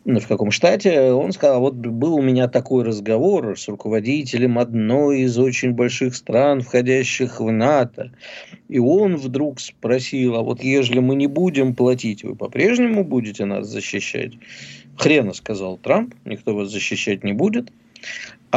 в 0.06 0.28
каком 0.28 0.52
штате, 0.52 1.12
он 1.12 1.32
сказал, 1.32 1.62
вот 1.62 1.74
был 1.74 2.16
у 2.16 2.22
меня 2.22 2.48
такой 2.48 2.84
разговор 2.84 3.58
с 3.58 3.68
руководителем 3.68 4.60
одной 4.60 5.22
из 5.22 5.38
очень 5.38 5.72
больших 5.72 6.16
стран, 6.16 6.62
входящих 6.62 7.40
в 7.40 7.52
НАТО, 7.52 8.12
и 8.68 8.80
он 8.80 9.16
вдруг 9.16 9.60
спросил, 9.60 10.36
а 10.36 10.42
вот 10.42 10.62
ежели 10.62 11.00
мы 11.00 11.16
не 11.16 11.28
будем 11.28 11.76
платить, 11.76 12.24
вы 12.24 12.36
по-прежнему 12.36 13.04
будете 13.04 13.46
нас 13.46 13.68
защищать? 13.68 14.34
Хрена, 14.98 15.34
сказал 15.34 15.78
Трамп, 15.78 16.14
никто 16.24 16.56
вас 16.56 16.70
защищать 16.70 17.24
не 17.24 17.34
будет. 17.34 17.72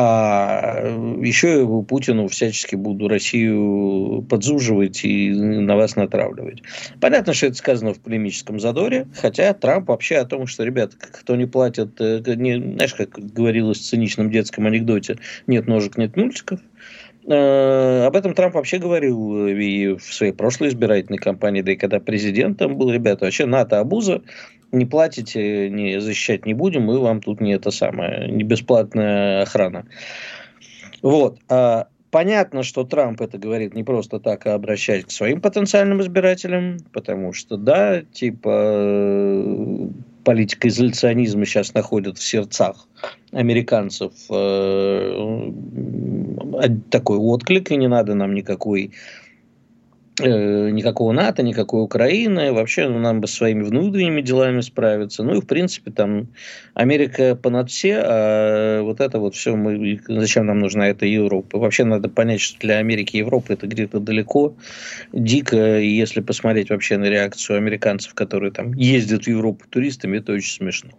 А 0.00 0.78
еще 1.20 1.66
Путину 1.82 2.28
всячески 2.28 2.76
буду 2.76 3.08
Россию 3.08 4.24
подзуживать 4.30 5.04
и 5.04 5.32
на 5.32 5.74
вас 5.74 5.96
натравливать. 5.96 6.62
Понятно, 7.00 7.34
что 7.34 7.46
это 7.46 7.56
сказано 7.56 7.94
в 7.94 7.98
полемическом 7.98 8.60
задоре, 8.60 9.08
хотя 9.16 9.52
Трамп 9.54 9.88
вообще 9.88 10.18
о 10.18 10.24
том, 10.24 10.46
что, 10.46 10.62
ребят, 10.62 10.94
кто 10.94 11.34
не 11.34 11.46
платит, 11.46 12.00
э, 12.00 12.22
не, 12.36 12.74
знаешь, 12.74 12.94
как 12.94 13.18
говорилось 13.18 13.78
в 13.78 13.88
циничном 13.88 14.30
детском 14.30 14.68
анекдоте, 14.68 15.18
нет 15.48 15.66
ножек, 15.66 15.98
нет 15.98 16.16
мультиков. 16.16 16.60
Э, 17.26 18.04
об 18.06 18.14
этом 18.14 18.34
Трамп 18.34 18.54
вообще 18.54 18.78
говорил 18.78 19.48
и 19.48 19.96
в 19.96 20.14
своей 20.14 20.32
прошлой 20.32 20.68
избирательной 20.68 21.18
кампании, 21.18 21.62
да 21.62 21.72
и 21.72 21.76
когда 21.76 21.98
президентом 21.98 22.76
был, 22.76 22.92
ребята, 22.92 23.24
вообще 23.24 23.46
НАТО 23.46 23.80
обуза, 23.80 24.22
не 24.72 24.84
платите, 24.86 25.70
не 25.70 26.00
защищать 26.00 26.46
не 26.46 26.54
будем, 26.54 26.82
мы 26.82 26.98
вам 26.98 27.20
тут 27.20 27.40
не 27.40 27.52
это 27.52 27.70
самое, 27.70 28.30
не 28.30 28.44
бесплатная 28.44 29.42
охрана. 29.42 29.86
Вот. 31.02 31.38
А 31.48 31.88
понятно, 32.10 32.62
что 32.62 32.84
Трамп 32.84 33.20
это 33.20 33.38
говорит 33.38 33.74
не 33.74 33.84
просто 33.84 34.20
так, 34.20 34.46
а 34.46 34.54
обращаясь 34.54 35.04
к 35.04 35.10
своим 35.10 35.40
потенциальным 35.40 36.00
избирателям, 36.00 36.78
потому 36.92 37.32
что, 37.32 37.56
да, 37.56 38.02
типа 38.02 39.90
политика 40.24 40.68
изоляционизма 40.68 41.46
сейчас 41.46 41.72
находит 41.72 42.18
в 42.18 42.22
сердцах 42.22 42.86
американцев 43.32 44.12
э, 44.30 45.50
такой 46.90 47.18
отклик, 47.18 47.70
и 47.70 47.76
не 47.76 47.88
надо 47.88 48.14
нам 48.14 48.34
никакой 48.34 48.90
Э, 48.90 49.27
никакого 50.20 51.12
НАТО, 51.12 51.42
никакой 51.42 51.82
Украины, 51.82 52.52
вообще 52.52 52.88
ну, 52.88 52.98
нам 52.98 53.20
бы 53.20 53.26
своими 53.26 53.62
внутренними 53.62 54.20
делами 54.20 54.60
справиться. 54.60 55.22
Ну 55.22 55.36
и, 55.36 55.40
в 55.40 55.46
принципе, 55.46 55.90
там 55.90 56.28
Америка 56.74 57.34
понад 57.34 57.70
все, 57.70 58.00
а 58.04 58.82
вот 58.82 59.00
это 59.00 59.18
вот 59.18 59.34
все, 59.34 59.56
мы, 59.56 60.00
зачем 60.08 60.46
нам 60.46 60.58
нужна 60.58 60.88
эта 60.88 61.06
Европа? 61.06 61.58
Вообще 61.58 61.84
надо 61.84 62.08
понять, 62.08 62.40
что 62.40 62.58
для 62.60 62.78
Америки 62.78 63.16
Европа 63.16 63.52
это 63.52 63.66
где-то 63.66 64.00
далеко, 64.00 64.54
дико, 65.12 65.78
и 65.78 65.88
если 65.88 66.20
посмотреть 66.20 66.70
вообще 66.70 66.98
на 66.98 67.06
реакцию 67.06 67.56
американцев, 67.56 68.14
которые 68.14 68.52
там 68.52 68.72
ездят 68.74 69.24
в 69.24 69.28
Европу 69.28 69.64
туристами, 69.68 70.18
это 70.18 70.32
очень 70.32 70.52
смешно. 70.52 70.90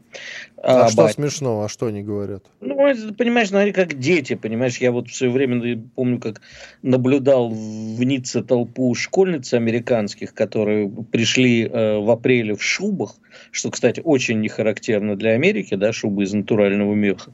А, 0.61 0.85
а 0.85 0.89
что 0.89 1.03
бать... 1.03 1.15
смешно, 1.15 1.63
а 1.63 1.69
что 1.69 1.85
они 1.85 2.03
говорят? 2.03 2.43
Ну, 2.59 2.75
понимаешь, 3.13 3.51
ну, 3.51 3.59
они 3.59 3.71
как 3.71 3.97
дети, 3.97 4.35
понимаешь, 4.35 4.77
я 4.77 4.91
вот 4.91 5.07
в 5.07 5.15
свое 5.15 5.31
время 5.31 5.81
помню, 5.95 6.19
как 6.19 6.41
наблюдал 6.81 7.49
в 7.49 8.03
Ницце 8.03 8.43
толпу 8.43 8.93
школьниц 9.09 9.53
американских, 9.53 10.35
которые 10.35 10.87
пришли 10.87 11.65
э, 11.65 11.97
в 11.97 12.11
апреле 12.11 12.53
в 12.53 12.61
шубах, 12.61 13.15
что, 13.51 13.71
кстати, 13.71 14.01
очень 14.03 14.39
не 14.39 14.49
характерно 14.49 15.15
для 15.15 15.31
Америки, 15.31 15.73
да, 15.73 15.91
шубы 15.91 16.23
из 16.23 16.33
натурального 16.33 16.93
меха, 16.93 17.31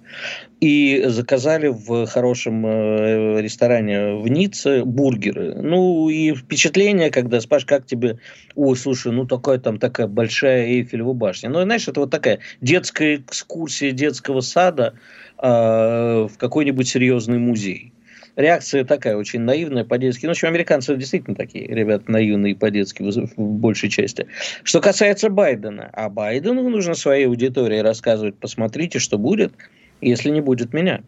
и 0.62 1.04
заказали 1.08 1.68
в 1.68 2.06
хорошем 2.08 2.66
э, 2.66 3.42
ресторане 3.42 4.16
в 4.16 4.28
Ницце 4.30 4.86
бургеры. 4.86 5.56
Ну, 5.56 6.08
и 6.08 6.34
впечатление, 6.34 7.12
когда 7.12 7.42
спрашиваешь, 7.42 7.80
как 7.80 7.86
тебе, 7.86 8.20
ой, 8.56 8.78
слушай, 8.78 9.12
ну, 9.12 9.26
такая 9.26 9.58
там 9.58 9.78
такая 9.78 10.08
большая 10.08 10.68
Эйфелева 10.68 11.12
башня. 11.12 11.50
Ну, 11.50 11.62
знаешь, 11.62 11.90
это 11.90 12.00
вот 12.00 12.10
такая 12.10 12.40
детская 12.62 13.18
экскурсия 13.18 13.92
детского 13.92 14.40
сада 14.40 14.94
э, 15.42 15.48
в 15.48 16.38
какой-нибудь 16.38 16.88
серьезный 16.88 17.40
музей 17.40 17.92
реакция 18.36 18.84
такая, 18.84 19.16
очень 19.16 19.42
наивная, 19.42 19.84
по-детски. 19.84 20.26
Ну, 20.26 20.30
в 20.30 20.32
общем, 20.32 20.50
американцы 20.50 20.96
действительно 20.96 21.36
такие, 21.36 21.68
ребята, 21.68 22.12
наивные 22.12 22.56
по-детски 22.56 23.04
в, 23.04 23.12
в 23.12 23.38
большей 23.38 23.90
части. 23.90 24.28
Что 24.64 24.82
касается 24.82 25.30
Байдена, 25.30 25.90
а 25.94 26.10
Байдену 26.10 26.70
нужно 26.70 26.96
своей 26.96 27.28
аудитории 27.28 27.80
рассказывать, 27.80 28.36
посмотрите, 28.38 29.00
что 29.00 29.18
будет, 29.18 29.54
если 30.02 30.30
не 30.30 30.42
будет 30.42 30.74
меня. 30.74 31.02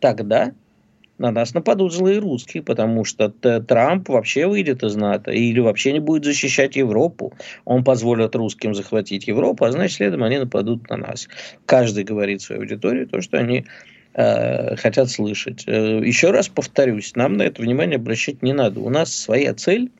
Тогда 0.00 0.52
на 1.20 1.30
нас 1.30 1.52
нападут 1.52 1.92
злые 1.92 2.18
русские, 2.18 2.62
потому 2.62 3.04
что 3.04 3.28
Трамп 3.28 4.08
вообще 4.08 4.46
выйдет 4.46 4.82
из 4.82 4.96
НАТО 4.96 5.30
или 5.30 5.60
вообще 5.60 5.92
не 5.92 6.00
будет 6.00 6.24
защищать 6.24 6.76
Европу. 6.76 7.34
Он 7.66 7.84
позволит 7.84 8.34
русским 8.34 8.74
захватить 8.74 9.28
Европу, 9.28 9.66
а 9.66 9.70
значит, 9.70 9.98
следом 9.98 10.24
они 10.24 10.38
нападут 10.38 10.88
на 10.88 10.96
нас. 10.96 11.28
Каждый 11.66 12.04
говорит 12.04 12.40
своей 12.40 12.62
аудитории 12.62 13.04
то, 13.04 13.20
что 13.20 13.36
они 13.36 13.66
Э, 14.12 14.74
хотят 14.76 15.08
слышать. 15.08 15.64
Э, 15.66 16.00
еще 16.04 16.30
раз 16.30 16.48
повторюсь, 16.48 17.14
нам 17.14 17.36
на 17.36 17.42
это 17.42 17.62
внимание 17.62 17.96
обращать 17.96 18.42
не 18.42 18.52
надо. 18.52 18.80
У 18.80 18.90
нас 18.90 19.14
своя 19.14 19.54
цель, 19.54 19.92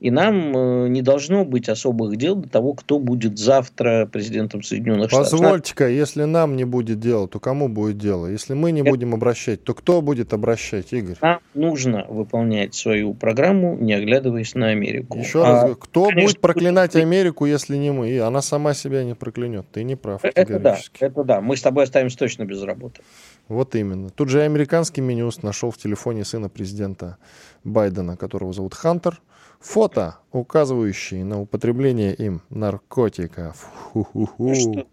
и 0.00 0.10
нам 0.10 0.56
э, 0.56 0.88
не 0.88 1.02
должно 1.02 1.44
быть 1.44 1.68
особых 1.68 2.16
дел 2.16 2.36
до 2.36 2.48
того, 2.48 2.72
кто 2.72 2.98
будет 2.98 3.38
завтра 3.38 4.08
президентом 4.10 4.62
Соединенных 4.62 5.10
Штатов. 5.10 5.32
Позвольте-ка, 5.32 5.88
если 5.88 6.24
нам 6.24 6.56
не 6.56 6.64
будет 6.64 7.00
дела, 7.00 7.28
то 7.28 7.38
кому 7.38 7.68
будет 7.68 7.98
дело? 7.98 8.26
Если 8.26 8.54
мы 8.54 8.72
не 8.72 8.80
это... 8.80 8.88
будем 8.88 9.12
обращать, 9.12 9.62
то 9.62 9.74
кто 9.74 10.00
будет 10.00 10.32
обращать, 10.32 10.94
Игорь? 10.94 11.16
Нам 11.20 11.40
нужно 11.52 12.06
выполнять 12.08 12.74
свою 12.74 13.12
программу, 13.12 13.76
не 13.76 13.92
оглядываясь 13.92 14.54
на 14.54 14.68
Америку. 14.68 15.18
Еще 15.18 15.44
а, 15.44 15.64
раз, 15.64 15.76
кто 15.78 16.06
конечно, 16.06 16.28
будет 16.28 16.40
проклинать 16.40 16.92
будет... 16.94 17.02
Америку, 17.02 17.44
если 17.44 17.76
не 17.76 17.92
мы? 17.92 18.08
И 18.08 18.16
она 18.16 18.40
сама 18.40 18.72
себя 18.72 19.04
не 19.04 19.14
проклянет. 19.14 19.66
Ты 19.70 19.84
не 19.84 19.96
прав. 19.96 20.24
Это 20.24 20.58
да, 20.58 20.78
это 20.98 21.24
да. 21.24 21.40
Мы 21.42 21.58
с 21.58 21.60
тобой 21.60 21.84
останемся 21.84 22.16
точно 22.16 22.44
без 22.44 22.62
работы. 22.62 23.02
Вот 23.50 23.74
именно. 23.74 24.10
Тут 24.10 24.28
же 24.28 24.42
американский 24.42 25.00
Минюс 25.00 25.42
нашел 25.42 25.72
в 25.72 25.76
телефоне 25.76 26.24
сына 26.24 26.48
президента 26.48 27.18
Байдена, 27.64 28.16
которого 28.16 28.52
зовут 28.52 28.74
Хантер, 28.74 29.20
фото, 29.58 30.18
указывающие 30.30 31.24
на 31.24 31.40
употребление 31.40 32.14
им 32.14 32.42
наркотиков. 32.48 33.68
Ну 33.92 34.86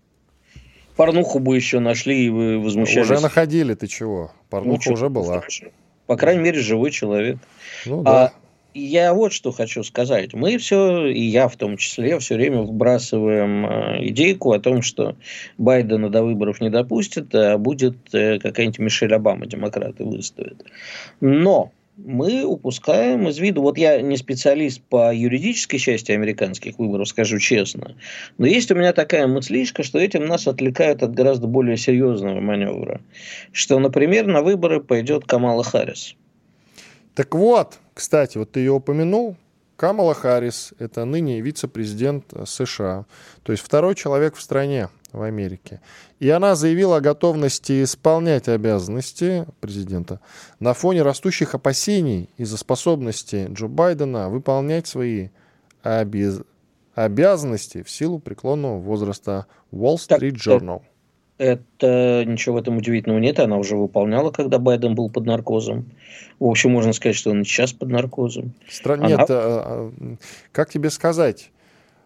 Порнуху 0.95 1.37
бы 1.37 1.55
еще 1.55 1.77
нашли 1.77 2.25
и 2.25 2.29
вы 2.29 2.59
возмущались. 2.59 3.11
Уже 3.11 3.19
находили, 3.19 3.75
ты 3.75 3.85
чего? 3.85 4.31
Порнуха 4.49 4.89
ну, 4.89 4.93
уже 4.95 5.09
была. 5.09 5.43
По 6.07 6.17
крайней 6.17 6.41
мере, 6.41 6.59
живой 6.59 6.89
человек. 6.89 7.37
Ну, 7.85 8.01
да. 8.01 8.25
а, 8.25 8.33
я 8.79 9.13
вот 9.13 9.33
что 9.33 9.51
хочу 9.51 9.83
сказать. 9.83 10.33
Мы 10.33 10.57
все, 10.57 11.07
и 11.07 11.21
я 11.21 11.47
в 11.47 11.55
том 11.55 11.77
числе, 11.77 12.19
все 12.19 12.35
время 12.35 12.61
вбрасываем 12.61 13.65
э, 13.65 14.07
идейку 14.07 14.51
о 14.51 14.59
том, 14.59 14.81
что 14.81 15.15
Байдена 15.57 16.09
до 16.09 16.23
выборов 16.23 16.61
не 16.61 16.69
допустят, 16.69 17.33
а 17.33 17.57
будет 17.57 17.97
э, 18.13 18.39
какая-нибудь 18.39 18.79
Мишель 18.79 19.13
Обама, 19.13 19.45
демократы 19.45 20.03
выставят. 20.03 20.63
Но 21.21 21.71
мы 21.97 22.43
упускаем 22.43 23.27
из 23.27 23.39
виду, 23.39 23.61
вот 23.61 23.77
я 23.77 24.01
не 24.01 24.17
специалист 24.17 24.81
по 24.81 25.13
юридической 25.13 25.79
части 25.79 26.11
американских 26.11 26.77
выборов, 26.77 27.07
скажу 27.07 27.39
честно, 27.39 27.95
но 28.37 28.45
есть 28.45 28.71
у 28.71 28.75
меня 28.75 28.93
такая 28.93 29.25
мыслишка, 29.25 29.81
что 29.81 29.97
этим 29.97 30.25
нас 30.25 30.47
отвлекают 30.47 31.01
от 31.01 31.15
гораздо 31.15 31.47
более 31.47 31.75
серьезного 31.75 32.39
маневра, 32.39 33.01
что, 33.51 33.79
например, 33.79 34.27
на 34.27 34.43
выборы 34.43 34.79
пойдет 34.79 35.25
Камала 35.25 35.63
Харрис. 35.63 36.15
Так 37.17 37.33
вот, 37.33 37.79
кстати, 37.95 38.37
вот 38.37 38.51
ты 38.51 38.59
ее 38.59 38.73
упомянул, 38.73 39.37
Камала 39.75 40.13
Харрис– 40.13 40.75
это 40.77 41.03
ныне 41.03 41.41
вице-президент 41.41 42.31
США, 42.45 43.07
то 43.41 43.51
есть 43.51 43.63
второй 43.63 43.95
человек 43.95 44.35
в 44.35 44.41
стране, 44.41 44.89
в 45.11 45.23
Америке. 45.23 45.81
И 46.19 46.29
она 46.29 46.53
заявила 46.53 46.97
о 46.97 47.01
готовности 47.01 47.83
исполнять 47.83 48.47
обязанности 48.47 49.47
президента 49.61 50.19
на 50.59 50.75
фоне 50.75 51.01
растущих 51.01 51.55
опасений 51.55 52.29
из-за 52.37 52.55
способности 52.55 53.47
Джо 53.49 53.65
Байдена 53.65 54.29
выполнять 54.29 54.85
свои 54.85 55.29
обез... 55.81 56.41
обязанности 56.93 57.81
в 57.81 57.89
силу 57.89 58.19
преклонного 58.19 58.77
возраста 58.77 59.47
Wall 59.71 59.95
Street 59.95 60.35
Journal. 60.35 60.83
Это 61.37 62.23
ничего 62.25 62.55
в 62.55 62.57
этом 62.57 62.77
удивительного 62.77 63.19
нет, 63.19 63.39
она 63.39 63.57
уже 63.57 63.75
выполняла, 63.75 64.31
когда 64.31 64.57
Байден 64.57 64.95
был 64.95 65.09
под 65.09 65.25
наркозом. 65.25 65.85
В 66.39 66.45
общем, 66.45 66.71
можно 66.71 66.93
сказать, 66.93 67.15
что 67.15 67.29
он 67.29 67.43
сейчас 67.43 67.73
под 67.73 67.89
наркозом. 67.89 68.53
Стра... 68.69 68.95
Она... 68.95 69.07
Нет, 69.07 69.19
а, 69.29 69.29
а, 69.29 69.91
как 70.51 70.69
тебе 70.71 70.89
сказать? 70.89 71.51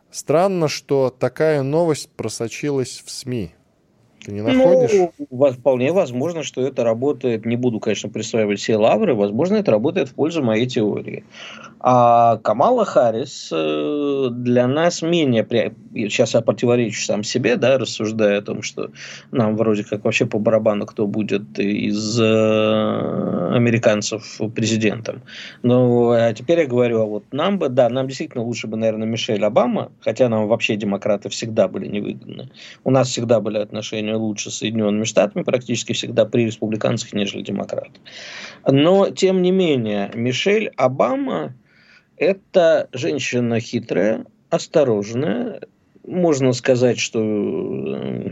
Странно, 0.09 0.67
что 0.67 1.09
такая 1.17 1.63
новость 1.63 2.09
просочилась 2.09 3.01
в 3.05 3.09
СМИ. 3.09 3.51
Ты 4.25 4.33
не 4.33 4.41
находишь? 4.41 4.91
Ну, 5.29 5.51
вполне 5.51 5.93
возможно, 5.93 6.43
что 6.43 6.61
это 6.61 6.83
работает, 6.83 7.45
не 7.45 7.55
буду, 7.55 7.79
конечно, 7.79 8.09
присваивать 8.09 8.59
все 8.59 8.75
лавры, 8.75 9.15
возможно, 9.15 9.55
это 9.55 9.71
работает 9.71 10.09
в 10.09 10.13
пользу 10.13 10.43
моей 10.43 10.67
теории. 10.67 11.23
А 11.83 12.37
Камала 12.37 12.85
Харрис 12.85 13.49
э, 13.51 14.27
для 14.31 14.67
нас 14.67 15.01
менее... 15.01 15.47
Сейчас 15.93 16.35
я 16.35 16.41
противоречу 16.41 17.01
сам 17.01 17.23
себе, 17.23 17.55
да, 17.55 17.79
рассуждая 17.79 18.37
о 18.37 18.41
том, 18.43 18.61
что 18.61 18.91
нам 19.31 19.57
вроде 19.57 19.83
как 19.83 20.05
вообще 20.05 20.27
по 20.27 20.37
барабану, 20.37 20.85
кто 20.85 21.07
будет 21.07 21.57
из 21.57 22.19
э, 22.19 23.55
американцев 23.55 24.39
президентом. 24.53 25.23
Но 25.63 26.11
а 26.11 26.33
теперь 26.33 26.59
я 26.59 26.67
говорю, 26.67 27.01
а 27.01 27.05
вот 27.05 27.23
нам 27.31 27.57
бы, 27.57 27.67
да, 27.69 27.89
нам 27.89 28.07
действительно 28.07 28.43
лучше 28.43 28.67
бы, 28.67 28.77
наверное, 28.77 29.07
Мишель 29.07 29.43
Обама, 29.43 29.91
хотя 30.01 30.29
нам 30.29 30.47
вообще 30.47 30.75
демократы 30.75 31.29
всегда 31.29 31.67
были 31.67 31.87
невыгодны. 31.87 32.51
У 32.83 32.91
нас 32.91 33.09
всегда 33.09 33.39
были 33.39 33.57
отношения 33.57 34.15
лучше 34.15 34.51
с 34.51 34.57
Соединенными 34.57 35.05
Штатами, 35.05 35.41
практически 35.43 35.93
всегда 35.93 36.25
при 36.25 36.45
республиканцах, 36.45 37.13
нежели 37.13 37.41
демократах. 37.41 38.01
Но, 38.67 39.09
тем 39.09 39.41
не 39.41 39.49
менее, 39.49 40.11
Мишель 40.13 40.71
Обама 40.77 41.55
это 42.21 42.87
женщина 42.93 43.59
хитрая, 43.59 44.25
осторожная. 44.51 45.61
Можно 46.05 46.53
сказать, 46.53 46.99
что, 46.99 47.19
э, 47.19 48.29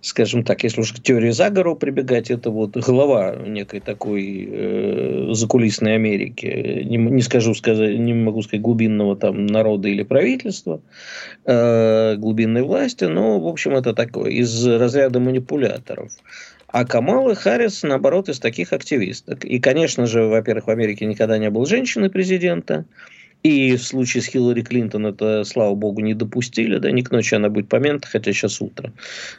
скажем 0.00 0.42
так, 0.42 0.64
если 0.64 0.80
уж 0.80 0.94
к 0.94 1.02
теории 1.02 1.30
заговора 1.30 1.74
прибегать, 1.74 2.30
это 2.30 2.50
вот 2.50 2.78
глава 2.78 3.36
некой 3.36 3.80
такой 3.80 4.48
э, 4.50 5.28
закулисной 5.32 5.96
Америки. 5.96 6.82
Не, 6.84 6.96
не 6.96 7.20
скажу 7.20 7.54
сказать, 7.54 7.98
не 7.98 8.14
могу 8.14 8.40
сказать 8.40 8.62
глубинного 8.62 9.16
там 9.16 9.44
народа 9.44 9.88
или 9.88 10.02
правительства, 10.02 10.80
э, 11.44 12.16
глубинной 12.16 12.62
власти, 12.62 13.04
но, 13.04 13.38
в 13.38 13.48
общем, 13.48 13.72
это 13.72 13.92
такое, 13.92 14.30
из 14.30 14.66
разряда 14.66 15.20
манипуляторов. 15.20 16.12
А 16.70 16.84
Камала 16.84 17.34
Харрис, 17.34 17.82
наоборот, 17.82 18.28
из 18.28 18.38
таких 18.38 18.72
активисток. 18.72 19.44
И, 19.44 19.58
конечно 19.58 20.06
же, 20.06 20.24
во-первых, 20.24 20.66
в 20.66 20.70
Америке 20.70 21.06
никогда 21.06 21.38
не 21.38 21.50
было 21.50 21.66
женщины 21.66 22.10
президента. 22.10 22.84
И 23.44 23.76
в 23.76 23.82
случае 23.82 24.22
с 24.22 24.26
Хиллари 24.26 24.62
Клинтон 24.62 25.06
это, 25.06 25.44
слава 25.44 25.74
богу, 25.74 26.00
не 26.00 26.12
допустили. 26.12 26.78
Да, 26.78 26.90
не 26.90 27.02
к 27.02 27.10
ночи 27.10 27.36
она 27.36 27.48
будет 27.48 27.68
помянута, 27.68 28.08
хотя 28.08 28.32
сейчас 28.32 28.60
утро. 28.60 28.92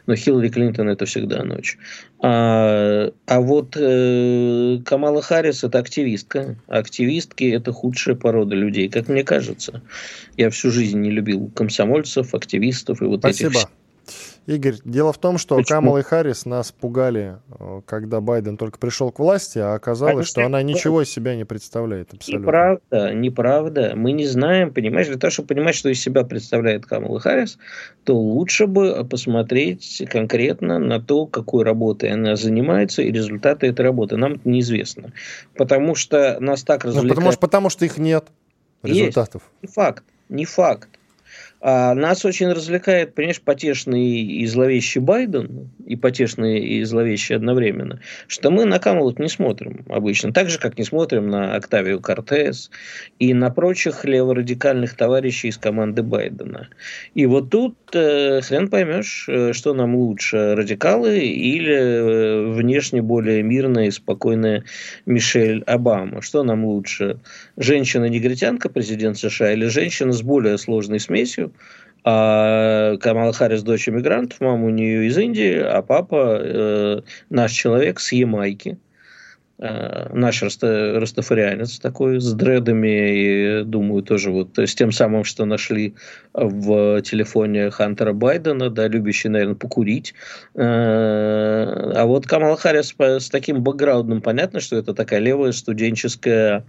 Но 0.08 0.16
Хиллари 0.16 0.48
Клинтон 0.50 0.88
это 0.88 1.06
всегда 1.06 1.44
ночь. 1.44 1.78
А, 2.20 3.12
а 3.26 3.42
вот 3.42 3.76
э, 3.78 4.80
Камала 4.86 5.22
Харрис 5.22 5.64
это 5.66 5.80
активистка. 5.80 6.56
Активистки 6.68 7.44
это 7.52 7.74
худшая 7.74 8.16
порода 8.16 8.56
людей, 8.56 8.88
как 8.88 9.10
мне 9.10 9.24
кажется. 9.24 9.82
Я 10.38 10.50
всю 10.50 10.72
жизнь 10.72 11.00
не 11.00 11.12
любил 11.12 11.52
комсомольцев, 11.54 12.34
активистов 12.34 13.02
и 13.02 13.06
вот 13.06 13.20
Спасибо. 13.20 13.52
этих 13.52 13.70
Игорь, 14.50 14.78
дело 14.84 15.14
в 15.14 15.20
том, 15.20 15.38
что 15.38 15.58
Почему? 15.58 15.76
Камала 15.76 15.98
и 16.00 16.02
Харрис 16.02 16.46
нас 16.46 16.72
пугали, 16.72 17.38
э, 17.60 17.82
когда 17.86 18.20
Байден 18.20 18.58
только 18.58 18.80
пришел 18.80 19.12
к 19.12 19.20
власти, 19.20 19.60
а 19.60 19.76
оказалось, 19.76 20.16
Они 20.16 20.26
что 20.26 20.44
она 20.44 20.64
ничего 20.64 21.04
из 21.04 21.10
себя 21.12 21.36
не 21.36 21.46
представляет 21.46 22.16
абсолютно. 22.16 22.46
Неправда, 22.48 23.14
неправда. 23.14 23.94
Мы 23.96 24.12
не 24.12 24.26
знаем, 24.26 24.74
понимаешь, 24.74 25.06
для 25.06 25.18
того, 25.18 25.30
чтобы 25.30 25.50
понимать, 25.50 25.76
что 25.76 25.90
из 25.90 26.02
себя 26.02 26.24
представляет 26.24 26.88
Камала 26.88 27.20
Харрис, 27.20 27.60
то 28.06 28.16
лучше 28.16 28.66
бы 28.66 29.06
посмотреть 29.06 30.02
конкретно 30.10 30.80
на 30.80 31.00
то, 31.00 31.28
какой 31.28 31.64
работой 31.64 32.10
она 32.10 32.36
занимается 32.36 33.04
и 33.04 33.12
результаты 33.12 33.68
этой 33.68 33.82
работы. 33.86 34.18
Нам 34.18 34.34
это 34.34 34.50
неизвестно. 34.50 35.14
Потому 35.56 35.94
что 35.94 36.40
нас 36.40 36.64
так 36.64 36.86
развлекают... 36.86 37.10
Ну, 37.10 37.16
потому, 37.16 37.32
что, 37.32 37.40
потому 37.40 37.70
что 37.70 37.86
их 37.86 38.00
нет 38.00 38.26
результатов. 38.82 39.44
Есть. 39.62 39.78
Не 39.78 39.84
факт, 39.84 40.04
не 40.28 40.46
факт. 40.46 40.90
А 41.62 41.94
нас 41.94 42.24
очень 42.24 42.48
развлекает, 42.48 43.16
понимаешь, 43.16 43.42
потешный 43.42 44.22
и 44.22 44.46
зловещий 44.46 45.02
Байден, 45.02 45.70
и 45.86 45.98
потешный 45.98 46.60
и 46.60 46.84
зловещий 46.86 47.36
одновременно, 47.36 48.00
что 48.28 48.50
мы 48.50 48.64
на 48.64 48.80
Камалу 48.80 49.14
не 49.18 49.28
смотрим 49.28 49.86
обычно. 49.90 50.32
Так 50.32 50.50
же, 50.50 50.58
как 50.58 50.78
не 50.78 50.86
смотрим 50.86 51.30
на 51.30 51.56
Октавию 51.56 52.00
Кортес 52.00 52.72
и 53.18 53.34
на 53.34 53.50
прочих 53.50 54.06
леворадикальных 54.06 54.96
товарищей 54.96 55.50
из 55.50 55.58
команды 55.58 56.02
Байдена. 56.02 56.70
И 57.14 57.26
вот 57.26 57.50
тут 57.50 57.76
э, 57.94 58.40
хрен 58.42 58.70
поймешь, 58.70 59.26
э, 59.28 59.52
что 59.52 59.74
нам 59.74 59.96
лучше, 59.96 60.56
радикалы 60.56 61.20
или 61.20 61.76
э, 61.76 62.54
внешне 62.54 63.02
более 63.02 63.44
мирная 63.44 63.88
и 63.88 63.92
спокойная 63.92 64.64
Мишель 65.06 65.64
Обама. 65.64 66.22
Что 66.22 66.44
нам 66.44 66.64
лучше, 66.64 67.20
женщина-негритянка, 67.58 68.70
президент 68.70 69.18
США, 69.18 69.52
или 69.52 69.66
женщина 69.66 70.14
с 70.14 70.22
более 70.22 70.58
сложной 70.58 71.02
смесью, 71.02 71.49
а 72.04 72.98
Камала 72.98 73.34
Харрис 73.34 73.64
дочь 73.64 73.90
иммигрантов, 73.90 74.40
мама 74.42 74.66
у 74.66 74.70
нее 74.70 75.08
из 75.08 75.18
Индии, 75.18 75.60
а 75.60 75.82
папа 75.82 76.40
э, 76.40 77.02
наш 77.30 77.52
человек 77.52 78.00
с 78.00 78.12
Ямайки. 78.12 78.78
Э, 79.62 80.08
наш 80.14 80.42
раста, 80.42 81.00
растафарианец 81.02 81.80
такой, 81.80 82.22
с 82.22 82.32
дредами, 82.34 83.62
и, 83.62 83.64
думаю, 83.66 84.04
тоже 84.04 84.32
вот 84.32 84.58
с 84.58 84.74
тем 84.74 84.94
самым, 84.94 85.26
что 85.26 85.44
нашли 85.44 85.96
в 86.34 87.02
телефоне 87.02 87.70
Хантера 87.70 88.14
Байдена, 88.14 88.70
да, 88.70 88.88
любящий, 88.88 89.28
наверное, 89.28 89.56
покурить. 89.56 90.14
Э, 90.56 91.92
а 91.94 92.06
вот 92.06 92.26
Камала 92.26 92.56
Харрис 92.56 92.96
с 92.98 93.30
таким 93.30 93.62
бэкграундом, 93.62 94.22
понятно, 94.22 94.62
что 94.62 94.78
это 94.78 94.94
такая 94.94 95.20
левая 95.20 95.52
студенческая 95.52 96.64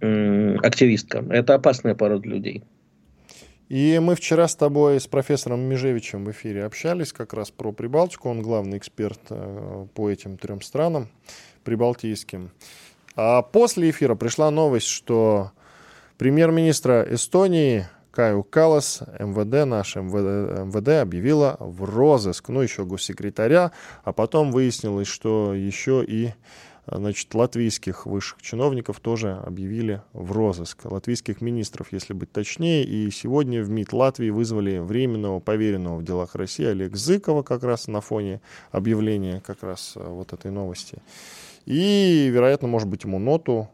активистка. 0.00 1.24
Это 1.30 1.54
опасная 1.54 1.94
порода 1.94 2.28
людей. 2.28 2.64
И 3.72 3.98
мы 4.00 4.16
вчера 4.16 4.48
с 4.48 4.54
тобой, 4.54 5.00
с 5.00 5.06
профессором 5.06 5.60
Межевичем 5.60 6.26
в 6.26 6.30
эфире 6.30 6.66
общались 6.66 7.10
как 7.14 7.32
раз 7.32 7.50
про 7.50 7.72
Прибалтику. 7.72 8.28
Он 8.28 8.42
главный 8.42 8.76
эксперт 8.76 9.18
э, 9.30 9.86
по 9.94 10.10
этим 10.10 10.36
трем 10.36 10.60
странам 10.60 11.08
прибалтийским. 11.64 12.50
А 13.16 13.40
после 13.40 13.88
эфира 13.88 14.14
пришла 14.14 14.50
новость, 14.50 14.88
что 14.88 15.52
премьер-министра 16.18 17.06
Эстонии 17.14 17.86
Каю 18.10 18.42
Калас, 18.42 19.04
МВД, 19.18 19.66
наш 19.66 19.96
МВД, 19.96 20.66
МВД 20.66 20.88
объявила 21.00 21.56
в 21.58 21.84
розыск, 21.84 22.50
ну 22.50 22.60
еще 22.60 22.84
госсекретаря, 22.84 23.72
а 24.04 24.12
потом 24.12 24.52
выяснилось, 24.52 25.08
что 25.08 25.54
еще 25.54 26.04
и 26.06 26.34
значит, 26.86 27.32
латвийских 27.34 28.06
высших 28.06 28.42
чиновников 28.42 29.00
тоже 29.00 29.40
объявили 29.44 30.02
в 30.12 30.32
розыск. 30.32 30.84
Латвийских 30.84 31.40
министров, 31.40 31.88
если 31.92 32.12
быть 32.12 32.32
точнее. 32.32 32.84
И 32.84 33.10
сегодня 33.10 33.62
в 33.62 33.70
МИД 33.70 33.92
Латвии 33.92 34.30
вызвали 34.30 34.78
временного 34.78 35.40
поверенного 35.40 35.98
в 35.98 36.04
делах 36.04 36.34
России 36.34 36.66
Олег 36.66 36.96
Зыкова 36.96 37.42
как 37.42 37.62
раз 37.62 37.86
на 37.86 38.00
фоне 38.00 38.40
объявления 38.70 39.40
как 39.40 39.62
раз 39.62 39.94
э, 39.96 40.04
вот 40.04 40.32
этой 40.32 40.50
новости. 40.50 40.98
И, 41.66 42.28
вероятно, 42.32 42.66
может 42.66 42.88
быть, 42.88 43.04
ему 43.04 43.18
ноту 43.18 43.68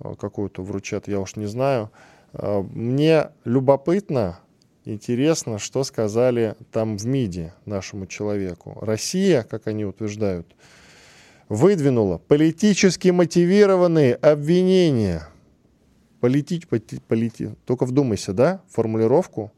э, 0.00 0.14
какую-то 0.18 0.62
вручат, 0.62 1.08
я 1.08 1.20
уж 1.20 1.36
не 1.36 1.46
знаю. 1.46 1.90
Мне 2.32 3.30
любопытно, 3.44 4.40
интересно, 4.84 5.60
что 5.60 5.84
сказали 5.84 6.56
там 6.72 6.96
в 6.96 7.06
МИДе 7.06 7.54
нашему 7.64 8.06
человеку. 8.06 8.76
Россия, 8.80 9.44
как 9.44 9.68
они 9.68 9.84
утверждают, 9.84 10.48
выдвинула 11.54 12.18
политически 12.18 13.08
мотивированные 13.08 14.14
обвинения. 14.14 15.28
Полити, 16.20 16.60
полити, 16.68 17.00
полити, 17.06 17.50
только 17.64 17.86
вдумайся, 17.86 18.32
да, 18.32 18.62
формулировку 18.68 19.52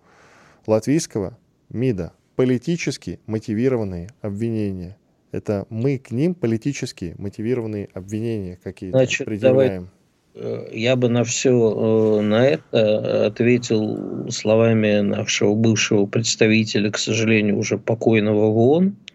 латвийского 0.66 1.38
МИДа. 1.70 2.12
Политически 2.34 3.18
мотивированные 3.26 4.10
обвинения. 4.20 4.98
Это 5.32 5.66
мы 5.70 5.98
к 5.98 6.10
ним 6.10 6.34
политически 6.34 7.14
мотивированные 7.18 7.88
обвинения 7.94 8.58
какие-то 8.62 8.98
Значит, 8.98 9.26
предъявляем. 9.26 9.88
Давай 10.34 10.66
э, 10.68 10.68
я 10.72 10.96
бы 10.96 11.08
на 11.08 11.24
все 11.24 12.20
на 12.20 12.46
это 12.46 13.26
ответил 13.26 14.30
словами 14.30 15.00
нашего 15.00 15.54
бывшего 15.54 16.04
представителя, 16.06 16.90
к 16.90 16.98
сожалению, 16.98 17.58
уже 17.58 17.78
покойного 17.78 18.50
в 18.50 18.58
ООН, 18.58 18.96
а, 18.96 19.05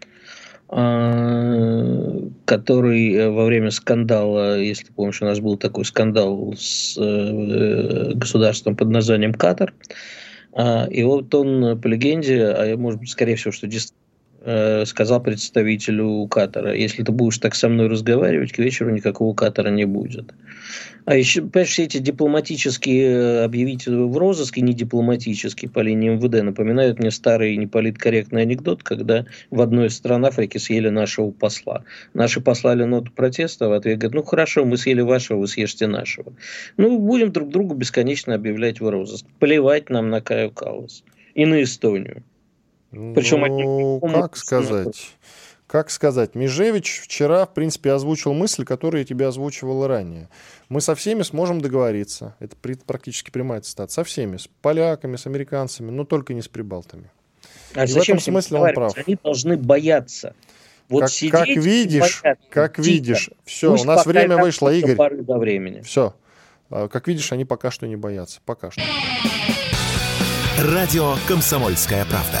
который 2.46 3.12
э, 3.12 3.28
во 3.28 3.44
время 3.44 3.70
скандала, 3.70 4.58
если 4.58 4.90
помнишь, 4.90 5.20
у 5.20 5.26
нас 5.26 5.38
был 5.38 5.58
такой 5.58 5.84
скандал 5.84 6.54
с 6.58 6.96
э, 6.98 8.12
государством 8.14 8.74
под 8.74 8.88
названием 8.88 9.34
Катар, 9.34 9.74
а, 10.54 10.86
и 10.90 11.02
вот 11.02 11.34
он 11.34 11.78
по 11.78 11.86
легенде, 11.86 12.44
а 12.44 12.76
может 12.78 13.00
быть, 13.00 13.10
скорее 13.10 13.36
всего, 13.36 13.52
что 13.52 13.66
Э, 14.44 14.84
сказал 14.86 15.22
представителю 15.22 16.26
Катара, 16.26 16.74
если 16.74 17.04
ты 17.04 17.12
будешь 17.12 17.38
так 17.38 17.54
со 17.54 17.68
мной 17.68 17.86
разговаривать, 17.86 18.50
к 18.50 18.58
вечеру 18.58 18.90
никакого 18.90 19.34
Катара 19.34 19.70
не 19.70 19.84
будет. 19.84 20.34
А 21.04 21.14
еще, 21.14 21.42
понимаешь, 21.42 21.68
все 21.68 21.84
эти 21.84 21.98
дипломатические 21.98 23.04
э, 23.04 23.44
объявить 23.44 23.86
в 23.86 24.16
розыск 24.16 24.58
и 24.58 24.60
не 24.60 24.74
дипломатические 24.74 25.70
по 25.70 25.78
линии 25.78 26.10
МВД 26.10 26.42
напоминают 26.42 26.98
мне 26.98 27.12
старый 27.12 27.56
неполиткорректный 27.56 28.42
анекдот, 28.42 28.82
когда 28.82 29.26
в 29.52 29.60
одной 29.60 29.86
из 29.86 29.96
стран 29.96 30.24
Африки 30.24 30.58
съели 30.58 30.88
нашего 30.88 31.30
посла. 31.30 31.84
Наши 32.12 32.40
послали 32.40 32.82
ноту 32.82 33.12
протеста, 33.12 33.68
в 33.68 33.72
ответ 33.72 33.98
говорят, 33.98 34.14
ну 34.14 34.22
хорошо, 34.24 34.64
мы 34.64 34.76
съели 34.76 35.02
вашего, 35.02 35.38
вы 35.38 35.46
съешьте 35.46 35.86
нашего. 35.86 36.32
Ну, 36.76 36.98
будем 36.98 37.30
друг 37.30 37.50
другу 37.50 37.74
бесконечно 37.74 38.34
объявлять 38.34 38.80
в 38.80 38.90
розыск. 38.90 39.24
Плевать 39.38 39.88
нам 39.88 40.10
на 40.10 40.20
Каю 40.20 40.50
Каллас 40.50 41.04
и 41.34 41.46
на 41.46 41.62
Эстонию. 41.62 42.24
Причем 42.92 43.40
ну, 43.40 44.00
как 44.00 44.36
сказать? 44.36 45.16
Как 45.66 45.90
сказать? 45.90 46.34
Межевич 46.34 47.00
вчера, 47.02 47.46
в 47.46 47.54
принципе, 47.54 47.92
озвучил 47.92 48.34
мысль, 48.34 48.66
которую 48.66 49.00
я 49.00 49.06
тебе 49.06 49.26
озвучивал 49.26 49.86
ранее. 49.86 50.28
Мы 50.68 50.82
со 50.82 50.94
всеми 50.94 51.22
сможем 51.22 51.62
договориться. 51.62 52.36
Это 52.40 52.56
практически 52.84 53.30
прямая 53.30 53.62
цитата. 53.62 53.90
Со 53.90 54.04
всеми. 54.04 54.36
С 54.36 54.48
поляками, 54.60 55.16
с 55.16 55.26
американцами, 55.26 55.90
но 55.90 56.04
только 56.04 56.34
не 56.34 56.42
с 56.42 56.48
прибалтами. 56.48 57.10
А 57.74 57.84
И 57.84 57.86
зачем 57.86 58.18
в 58.18 58.20
этом 58.20 58.32
смысле 58.32 58.58
он 58.58 58.74
прав. 58.74 58.92
Они 58.98 59.16
должны 59.22 59.56
бояться. 59.56 60.34
Вот 60.90 61.04
как, 61.04 61.30
как 61.30 61.48
видишь, 61.48 62.20
бояться, 62.22 62.44
как 62.50 62.76
тихо. 62.76 62.86
видишь, 62.86 63.30
все, 63.46 63.70
Пусть 63.70 63.84
у 63.84 63.86
нас 63.86 64.04
время 64.04 64.36
вышло, 64.36 64.68
Игорь. 64.68 65.22
До 65.22 65.38
времени. 65.38 65.80
Все. 65.80 66.14
А, 66.68 66.88
как 66.88 67.08
видишь, 67.08 67.32
они 67.32 67.46
пока 67.46 67.70
что 67.70 67.86
не 67.86 67.96
боятся. 67.96 68.40
Пока 68.44 68.70
что. 68.70 68.82
Радио 70.58 71.14
«Комсомольская 71.26 72.04
правда». 72.04 72.40